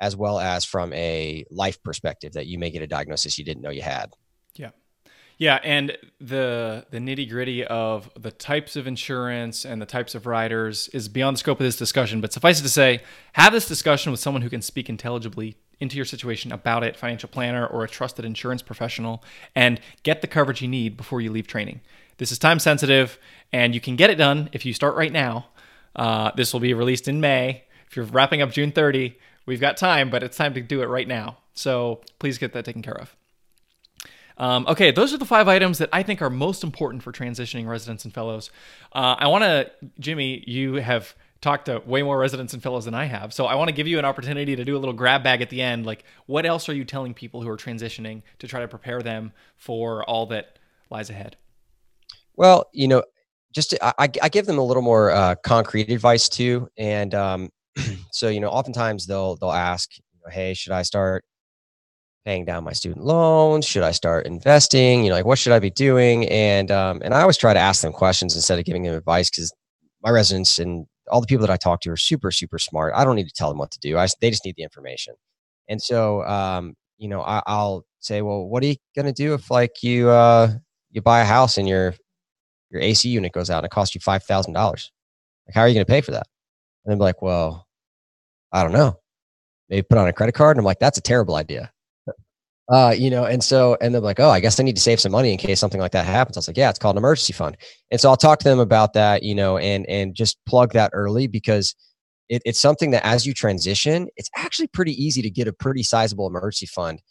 as 0.00 0.16
well 0.16 0.38
as 0.38 0.64
from 0.64 0.92
a 0.92 1.44
life 1.50 1.82
perspective 1.82 2.32
that 2.32 2.46
you 2.46 2.58
may 2.58 2.70
get 2.70 2.82
a 2.82 2.86
diagnosis 2.86 3.38
you 3.38 3.44
didn't 3.44 3.62
know 3.62 3.70
you 3.70 3.82
had. 3.82 4.12
Yeah. 4.54 4.70
Yeah, 5.38 5.58
and 5.64 5.96
the 6.20 6.86
the 6.90 6.98
nitty 6.98 7.28
gritty 7.28 7.64
of 7.64 8.10
the 8.18 8.30
types 8.30 8.76
of 8.76 8.86
insurance 8.86 9.64
and 9.64 9.82
the 9.82 9.86
types 9.86 10.14
of 10.14 10.26
riders 10.26 10.88
is 10.88 11.08
beyond 11.08 11.36
the 11.36 11.38
scope 11.38 11.58
of 11.58 11.64
this 11.64 11.76
discussion. 11.76 12.20
But 12.20 12.32
suffice 12.32 12.60
it 12.60 12.62
to 12.62 12.68
say, 12.68 13.02
have 13.32 13.52
this 13.52 13.66
discussion 13.66 14.12
with 14.12 14.20
someone 14.20 14.42
who 14.42 14.50
can 14.50 14.62
speak 14.62 14.88
intelligibly 14.88 15.56
into 15.80 15.96
your 15.96 16.04
situation 16.04 16.52
about 16.52 16.84
it, 16.84 16.96
financial 16.96 17.28
planner 17.28 17.66
or 17.66 17.82
a 17.82 17.88
trusted 17.88 18.24
insurance 18.24 18.62
professional, 18.62 19.24
and 19.56 19.80
get 20.04 20.20
the 20.20 20.28
coverage 20.28 20.62
you 20.62 20.68
need 20.68 20.96
before 20.96 21.20
you 21.20 21.30
leave 21.32 21.48
training. 21.48 21.80
This 22.18 22.30
is 22.30 22.38
time 22.38 22.60
sensitive, 22.60 23.18
and 23.52 23.74
you 23.74 23.80
can 23.80 23.96
get 23.96 24.08
it 24.08 24.14
done 24.14 24.48
if 24.52 24.64
you 24.64 24.72
start 24.74 24.94
right 24.94 25.12
now. 25.12 25.46
Uh, 25.96 26.30
this 26.36 26.52
will 26.52 26.60
be 26.60 26.72
released 26.72 27.08
in 27.08 27.20
May. 27.20 27.64
If 27.88 27.96
you're 27.96 28.04
wrapping 28.04 28.40
up 28.40 28.52
June 28.52 28.70
30, 28.70 29.18
we've 29.44 29.60
got 29.60 29.76
time, 29.76 30.08
but 30.08 30.22
it's 30.22 30.36
time 30.36 30.54
to 30.54 30.60
do 30.60 30.82
it 30.82 30.86
right 30.86 31.08
now. 31.08 31.38
So 31.54 32.00
please 32.20 32.38
get 32.38 32.52
that 32.52 32.64
taken 32.64 32.82
care 32.82 32.96
of. 32.96 33.16
Um, 34.38 34.66
okay, 34.66 34.90
those 34.90 35.12
are 35.12 35.18
the 35.18 35.24
five 35.24 35.48
items 35.48 35.78
that 35.78 35.88
I 35.92 36.02
think 36.02 36.22
are 36.22 36.30
most 36.30 36.64
important 36.64 37.02
for 37.02 37.12
transitioning 37.12 37.66
residents 37.66 38.04
and 38.04 38.12
fellows. 38.12 38.50
Uh, 38.92 39.16
I 39.18 39.28
want 39.28 39.44
to, 39.44 39.70
Jimmy, 39.98 40.42
you 40.46 40.74
have 40.74 41.14
talked 41.40 41.66
to 41.66 41.82
way 41.84 42.02
more 42.02 42.18
residents 42.18 42.54
and 42.54 42.62
fellows 42.62 42.84
than 42.84 42.94
I 42.94 43.04
have. 43.04 43.34
So 43.34 43.46
I 43.46 43.56
want 43.56 43.68
to 43.68 43.74
give 43.74 43.88
you 43.88 43.98
an 43.98 44.04
opportunity 44.04 44.56
to 44.56 44.64
do 44.64 44.76
a 44.76 44.78
little 44.78 44.94
grab 44.94 45.22
bag 45.22 45.42
at 45.42 45.50
the 45.50 45.60
end. 45.60 45.84
Like, 45.84 46.04
what 46.26 46.46
else 46.46 46.68
are 46.68 46.74
you 46.74 46.84
telling 46.84 47.14
people 47.14 47.42
who 47.42 47.48
are 47.48 47.56
transitioning 47.56 48.22
to 48.38 48.46
try 48.46 48.60
to 48.60 48.68
prepare 48.68 49.02
them 49.02 49.32
for 49.56 50.04
all 50.04 50.26
that 50.26 50.58
lies 50.88 51.10
ahead? 51.10 51.36
Well, 52.36 52.66
you 52.72 52.88
know, 52.88 53.02
just 53.52 53.70
to, 53.70 53.84
I, 53.84 54.08
I, 54.22 54.28
give 54.30 54.46
them 54.46 54.58
a 54.58 54.62
little 54.62 54.82
more 54.82 55.10
uh, 55.10 55.34
concrete 55.44 55.90
advice 55.90 56.28
too, 56.28 56.68
and 56.78 57.14
um, 57.14 57.50
so 58.10 58.28
you 58.28 58.40
know, 58.40 58.48
oftentimes 58.48 59.06
they'll 59.06 59.36
they'll 59.36 59.52
ask, 59.52 59.90
"Hey, 60.30 60.54
should 60.54 60.72
I 60.72 60.80
start 60.80 61.24
paying 62.24 62.44
down 62.44 62.64
my 62.64 62.72
student 62.72 63.04
loans? 63.04 63.64
Should 63.64 63.82
I 63.82 63.92
start 63.92 64.26
investing? 64.26 65.04
You 65.04 65.10
know, 65.10 65.16
like 65.16 65.24
what 65.24 65.38
should 65.38 65.52
I 65.52 65.58
be 65.58 65.70
doing?" 65.70 66.28
And 66.28 66.70
um, 66.70 67.00
and 67.04 67.14
I 67.14 67.20
always 67.20 67.36
try 67.36 67.52
to 67.52 67.60
ask 67.60 67.82
them 67.82 67.92
questions 67.92 68.34
instead 68.34 68.58
of 68.58 68.64
giving 68.64 68.82
them 68.82 68.94
advice 68.94 69.30
because 69.30 69.52
my 70.02 70.10
residents 70.10 70.58
and 70.58 70.86
all 71.10 71.20
the 71.20 71.26
people 71.26 71.46
that 71.46 71.52
I 71.52 71.56
talk 71.56 71.80
to 71.82 71.90
are 71.90 71.96
super, 71.96 72.30
super 72.30 72.58
smart. 72.58 72.92
I 72.96 73.04
don't 73.04 73.16
need 73.16 73.28
to 73.28 73.34
tell 73.34 73.48
them 73.48 73.58
what 73.58 73.70
to 73.72 73.80
do. 73.80 73.98
I, 73.98 74.06
they 74.20 74.30
just 74.30 74.44
need 74.44 74.56
the 74.56 74.62
information. 74.62 75.14
And 75.68 75.80
so, 75.80 76.22
um, 76.24 76.74
you 76.98 77.08
know, 77.08 77.20
I, 77.22 77.42
will 77.46 77.84
say, 78.00 78.22
well, 78.22 78.44
what 78.44 78.62
are 78.62 78.66
you 78.66 78.76
going 78.94 79.06
to 79.06 79.12
do 79.12 79.34
if 79.34 79.50
like 79.50 79.82
you, 79.82 80.08
uh, 80.08 80.52
you 80.90 81.02
buy 81.02 81.20
a 81.20 81.24
house 81.24 81.58
and 81.58 81.68
your, 81.68 81.94
your 82.70 82.80
AC 82.80 83.08
unit 83.08 83.32
goes 83.32 83.50
out 83.50 83.58
and 83.58 83.66
it 83.66 83.70
costs 83.70 83.94
you 83.94 84.00
$5,000? 84.00 84.54
Like, 84.54 85.54
how 85.54 85.62
are 85.62 85.68
you 85.68 85.74
going 85.74 85.86
to 85.86 85.90
pay 85.90 86.00
for 86.00 86.12
that? 86.12 86.26
And 86.84 86.92
they're 86.92 86.98
like, 86.98 87.22
well, 87.22 87.66
I 88.52 88.62
don't 88.62 88.72
know. 88.72 88.98
Maybe 89.68 89.82
put 89.82 89.98
on 89.98 90.08
a 90.08 90.12
credit 90.12 90.34
card. 90.34 90.56
And 90.56 90.60
I'm 90.60 90.66
like, 90.66 90.78
that's 90.78 90.98
a 90.98 91.02
terrible 91.02 91.36
idea. 91.36 91.72
Uh, 92.68 92.94
you 92.96 93.10
know, 93.10 93.24
and 93.24 93.42
so, 93.42 93.76
and 93.80 93.92
they're 93.92 94.00
like, 94.00 94.20
oh, 94.20 94.30
I 94.30 94.40
guess 94.40 94.58
I 94.58 94.62
need 94.62 94.76
to 94.76 94.82
save 94.82 95.00
some 95.00 95.12
money 95.12 95.32
in 95.32 95.38
case 95.38 95.58
something 95.58 95.80
like 95.80 95.92
that 95.92 96.06
happens. 96.06 96.36
I 96.36 96.40
was 96.40 96.48
like, 96.48 96.56
yeah, 96.56 96.70
it's 96.70 96.78
called 96.78 96.94
an 96.96 96.98
emergency 96.98 97.32
fund. 97.32 97.56
And 97.90 98.00
so 98.00 98.08
I'll 98.08 98.16
talk 98.16 98.38
to 98.40 98.48
them 98.48 98.60
about 98.60 98.92
that, 98.94 99.22
you 99.24 99.34
know, 99.34 99.58
and, 99.58 99.84
and 99.88 100.14
just 100.14 100.38
plug 100.46 100.72
that 100.72 100.90
early 100.94 101.26
because 101.26 101.74
it, 102.28 102.40
it's 102.44 102.60
something 102.60 102.92
that 102.92 103.04
as 103.04 103.26
you 103.26 103.34
transition, 103.34 104.08
it's 104.16 104.30
actually 104.36 104.68
pretty 104.68 104.92
easy 104.92 105.22
to 105.22 105.30
get 105.30 105.48
a 105.48 105.52
pretty 105.52 105.82
sizable 105.82 106.26
emergency 106.28 106.66
fund 106.66 107.02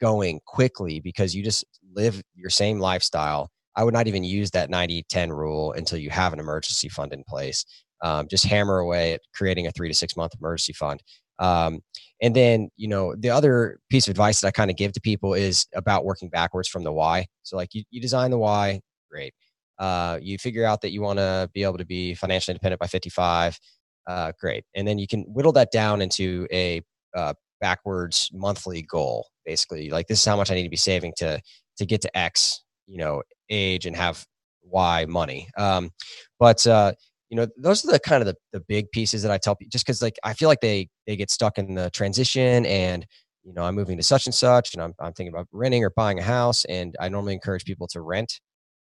going 0.00 0.40
quickly 0.46 1.00
because 1.00 1.34
you 1.34 1.42
just 1.44 1.64
live 1.94 2.22
your 2.34 2.50
same 2.50 2.80
lifestyle. 2.80 3.50
I 3.76 3.84
would 3.84 3.94
not 3.94 4.08
even 4.08 4.24
use 4.24 4.50
that 4.52 4.70
90 4.70 5.04
10 5.08 5.30
rule 5.30 5.72
until 5.72 5.98
you 5.98 6.10
have 6.10 6.32
an 6.32 6.40
emergency 6.40 6.88
fund 6.88 7.12
in 7.12 7.24
place. 7.28 7.64
Um, 8.02 8.26
just 8.28 8.44
hammer 8.46 8.78
away 8.78 9.14
at 9.14 9.20
creating 9.34 9.66
a 9.66 9.70
three 9.70 9.88
to 9.88 9.94
six 9.94 10.16
month 10.16 10.32
emergency 10.40 10.72
fund. 10.72 11.02
Um, 11.40 11.80
and 12.22 12.36
then, 12.36 12.68
you 12.76 12.86
know, 12.86 13.14
the 13.16 13.30
other 13.30 13.80
piece 13.88 14.06
of 14.06 14.12
advice 14.12 14.40
that 14.40 14.48
I 14.48 14.50
kind 14.50 14.70
of 14.70 14.76
give 14.76 14.92
to 14.92 15.00
people 15.00 15.34
is 15.34 15.66
about 15.74 16.04
working 16.04 16.28
backwards 16.28 16.68
from 16.68 16.84
the 16.84 16.92
why. 16.92 17.26
So, 17.42 17.56
like, 17.56 17.74
you, 17.74 17.82
you 17.90 18.00
design 18.00 18.30
the 18.30 18.38
why, 18.38 18.80
great. 19.10 19.34
Uh, 19.78 20.18
you 20.20 20.36
figure 20.38 20.66
out 20.66 20.82
that 20.82 20.92
you 20.92 21.00
want 21.00 21.18
to 21.18 21.48
be 21.54 21.62
able 21.62 21.78
to 21.78 21.86
be 21.86 22.14
financially 22.14 22.52
independent 22.52 22.78
by 22.78 22.86
55, 22.86 23.58
uh, 24.06 24.32
great. 24.38 24.64
And 24.74 24.86
then 24.86 24.98
you 24.98 25.06
can 25.06 25.22
whittle 25.22 25.52
that 25.52 25.72
down 25.72 26.02
into 26.02 26.46
a 26.52 26.82
uh, 27.16 27.32
backwards 27.60 28.30
monthly 28.34 28.82
goal, 28.82 29.26
basically. 29.46 29.88
Like, 29.88 30.06
this 30.06 30.18
is 30.18 30.24
how 30.24 30.36
much 30.36 30.50
I 30.50 30.54
need 30.54 30.64
to 30.64 30.70
be 30.70 30.76
saving 30.76 31.14
to 31.16 31.40
to 31.78 31.86
get 31.86 32.02
to 32.02 32.14
X, 32.16 32.62
you 32.86 32.98
know, 32.98 33.22
age 33.48 33.86
and 33.86 33.96
have 33.96 34.26
Y 34.62 35.06
money. 35.06 35.48
Um, 35.56 35.90
but 36.38 36.66
uh, 36.66 36.92
you 37.30 37.36
know 37.36 37.46
those 37.56 37.84
are 37.84 37.92
the 37.92 38.00
kind 38.00 38.20
of 38.20 38.26
the, 38.26 38.36
the 38.52 38.60
big 38.60 38.90
pieces 38.90 39.22
that 39.22 39.30
i 39.30 39.38
tell 39.38 39.56
people 39.56 39.70
just 39.70 39.86
because 39.86 40.02
like 40.02 40.18
i 40.24 40.34
feel 40.34 40.48
like 40.48 40.60
they 40.60 40.88
they 41.06 41.16
get 41.16 41.30
stuck 41.30 41.56
in 41.56 41.74
the 41.74 41.88
transition 41.90 42.66
and 42.66 43.06
you 43.44 43.54
know 43.54 43.62
i'm 43.62 43.74
moving 43.74 43.96
to 43.96 44.02
such 44.02 44.26
and 44.26 44.34
such 44.34 44.74
and 44.74 44.82
i'm, 44.82 44.92
I'm 45.00 45.12
thinking 45.12 45.32
about 45.32 45.46
renting 45.52 45.84
or 45.84 45.90
buying 45.90 46.18
a 46.18 46.22
house 46.22 46.64
and 46.66 46.94
i 47.00 47.08
normally 47.08 47.32
encourage 47.32 47.64
people 47.64 47.86
to 47.88 48.00
rent 48.02 48.40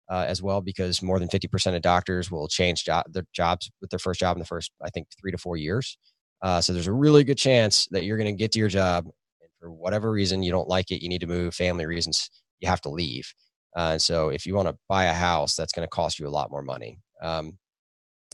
uh, 0.10 0.26
as 0.28 0.42
well 0.42 0.60
because 0.60 1.04
more 1.04 1.20
than 1.20 1.28
50% 1.28 1.76
of 1.76 1.84
doctors 1.84 2.32
will 2.32 2.48
change 2.48 2.84
job, 2.84 3.06
their 3.12 3.26
jobs 3.32 3.70
with 3.80 3.92
their 3.92 4.00
first 4.00 4.20
job 4.20 4.36
in 4.36 4.40
the 4.40 4.46
first 4.46 4.72
i 4.84 4.90
think 4.90 5.08
three 5.20 5.32
to 5.32 5.38
four 5.38 5.56
years. 5.56 5.98
Uh, 6.42 6.62
so 6.62 6.72
there's 6.74 6.88
a 6.88 6.94
really 6.94 7.24
good 7.24 7.38
chance 7.38 7.88
that 7.92 8.06
you're 8.06 8.18
going 8.18 8.34
to 8.34 8.38
get 8.38 8.52
to 8.54 8.60
your 8.60 8.70
job 8.70 9.06
and 9.06 9.50
for 9.60 9.72
whatever 9.72 10.10
reason 10.10 10.42
you 10.42 10.52
don't 10.52 10.70
like 10.70 10.90
it 10.90 11.04
you 11.04 11.10
need 11.10 11.22
to 11.22 11.28
move 11.28 11.54
family 11.54 11.86
reasons 11.86 12.30
you 12.60 12.68
have 12.68 12.82
to 12.82 12.90
leave. 12.90 13.32
Uh, 13.78 13.92
and 13.92 14.02
so 14.02 14.30
if 14.30 14.46
you 14.46 14.56
want 14.56 14.68
to 14.68 14.76
buy 14.88 15.06
a 15.06 15.14
house 15.14 15.56
that's 15.56 15.74
going 15.74 15.86
to 15.86 15.90
cost 15.90 16.18
you 16.18 16.28
a 16.28 16.30
lot 16.30 16.50
more 16.50 16.64
money. 16.64 17.00
Um, 17.22 17.58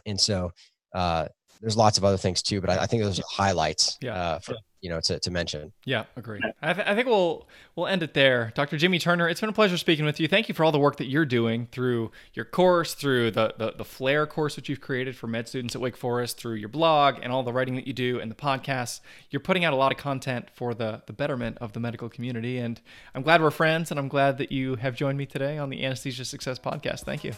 and 0.06 0.20
so 0.20 0.51
uh, 0.93 1.28
there's 1.62 1.78
lots 1.78 1.97
of 1.97 2.03
other 2.03 2.18
things 2.18 2.41
too, 2.41 2.62
but 2.62 2.70
I, 2.70 2.84
I 2.84 2.86
think 2.86 3.03
those 3.03 3.20
are 3.20 3.24
highlights 3.30 3.97
yeah. 4.01 4.14
Uh, 4.14 4.39
for, 4.39 4.53
yeah. 4.53 4.60
you 4.82 4.89
know 4.89 4.99
to, 5.01 5.20
to 5.20 5.32
mention. 5.32 5.72
Yeah, 5.86 6.06
agree. 6.16 6.39
I, 6.62 6.74
th- 6.74 6.88
I, 6.88 6.95
think 6.95 7.08
we'll 7.08 7.47
we'll 7.76 7.88
end 7.88 8.03
it 8.03 8.14
there. 8.14 8.51
Dr. 8.56 8.78
Jimmy 8.78 8.99
Turner, 8.99 9.28
it's 9.28 9.41
been 9.41 9.49
a 9.49 9.53
pleasure 9.53 9.78
speaking 9.78 10.06
with 10.06 10.20
you. 10.20 10.28
Thank 10.28 10.49
you 10.49 10.56
for 10.56 10.64
all 10.64 10.72
the 10.72 10.80
work 10.80 10.97
that 10.97 11.08
you're 11.08 11.26
doing 11.26 11.68
through 11.72 12.12
your 12.34 12.45
course, 12.45 12.93
through 12.93 13.32
the 13.32 13.53
the, 13.58 13.74
the 13.78 13.86
Flair 13.86 14.28
course 14.28 14.56
which 14.56 14.70
you've 14.70 14.82
created 14.82 15.16
for 15.16 15.28
med 15.28 15.47
students 15.47 15.76
at 15.76 15.82
Wake 15.82 15.97
Forest, 15.97 16.38
through 16.38 16.56
your 16.56 16.70
blog 16.70 17.16
and 17.22 17.32
all 17.32 17.43
the 17.43 17.53
writing 17.53 17.76
that 17.76 17.88
you 17.88 17.93
do 17.93 18.20
and 18.20 18.30
the 18.30 18.36
podcasts. 18.36 18.99
You're 19.30 19.39
putting 19.39 19.66
out 19.66 19.74
a 19.74 19.78
lot 19.78 19.91
of 19.91 19.97
content 19.97 20.49
for 20.53 20.74
the 20.74 21.01
the 21.08 21.14
betterment 21.14 21.58
of 21.60 21.74
the 21.74 21.80
medical 21.80 22.10
community, 22.10 22.58
and 22.58 22.80
I'm 23.14 23.24
glad 23.24 23.41
we're 23.41 23.51
friends, 23.51 23.91
and 23.91 23.99
I'm 23.99 24.10
glad 24.10 24.38
that 24.38 24.51
you 24.51 24.76
have 24.76 24.95
joined 24.95 25.18
me 25.18 25.26
today 25.26 25.58
on 25.58 25.70
the 25.70 25.84
Anesthesia 25.84 26.26
Success 26.26 26.60
Podcast. 26.60 27.01
Thank 27.01 27.24
you. 27.24 27.34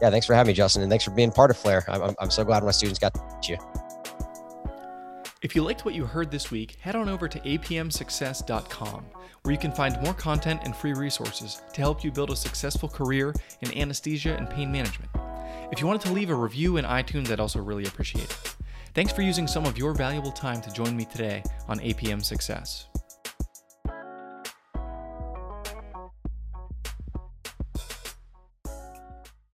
Yeah, 0.00 0.10
thanks 0.10 0.26
for 0.26 0.34
having 0.34 0.48
me, 0.48 0.54
Justin, 0.54 0.82
and 0.82 0.90
thanks 0.90 1.04
for 1.04 1.10
being 1.10 1.32
part 1.32 1.50
of 1.50 1.56
Flair. 1.56 1.84
I'm, 1.88 2.14
I'm 2.18 2.30
so 2.30 2.44
glad 2.44 2.62
my 2.62 2.70
students 2.70 2.98
got 2.98 3.16
you. 3.48 3.56
If 5.40 5.54
you 5.54 5.62
liked 5.62 5.84
what 5.84 5.94
you 5.94 6.04
heard 6.04 6.30
this 6.30 6.50
week, 6.50 6.78
head 6.80 6.96
on 6.96 7.08
over 7.08 7.28
to 7.28 7.38
apmsuccess.com, 7.40 9.04
where 9.42 9.52
you 9.52 9.58
can 9.58 9.70
find 9.70 10.00
more 10.02 10.14
content 10.14 10.62
and 10.64 10.74
free 10.74 10.94
resources 10.94 11.62
to 11.72 11.80
help 11.80 12.02
you 12.02 12.10
build 12.10 12.30
a 12.30 12.36
successful 12.36 12.88
career 12.88 13.32
in 13.60 13.76
anesthesia 13.78 14.36
and 14.36 14.50
pain 14.50 14.72
management. 14.72 15.10
If 15.70 15.80
you 15.80 15.86
wanted 15.86 16.02
to 16.02 16.12
leave 16.12 16.30
a 16.30 16.34
review 16.34 16.76
in 16.78 16.84
iTunes, 16.84 17.30
I'd 17.30 17.38
also 17.38 17.60
really 17.60 17.84
appreciate 17.84 18.24
it. 18.24 18.56
Thanks 18.94 19.12
for 19.12 19.22
using 19.22 19.46
some 19.46 19.64
of 19.64 19.78
your 19.78 19.94
valuable 19.94 20.32
time 20.32 20.60
to 20.62 20.72
join 20.72 20.96
me 20.96 21.04
today 21.04 21.44
on 21.68 21.78
APM 21.78 22.24
Success. 22.24 22.86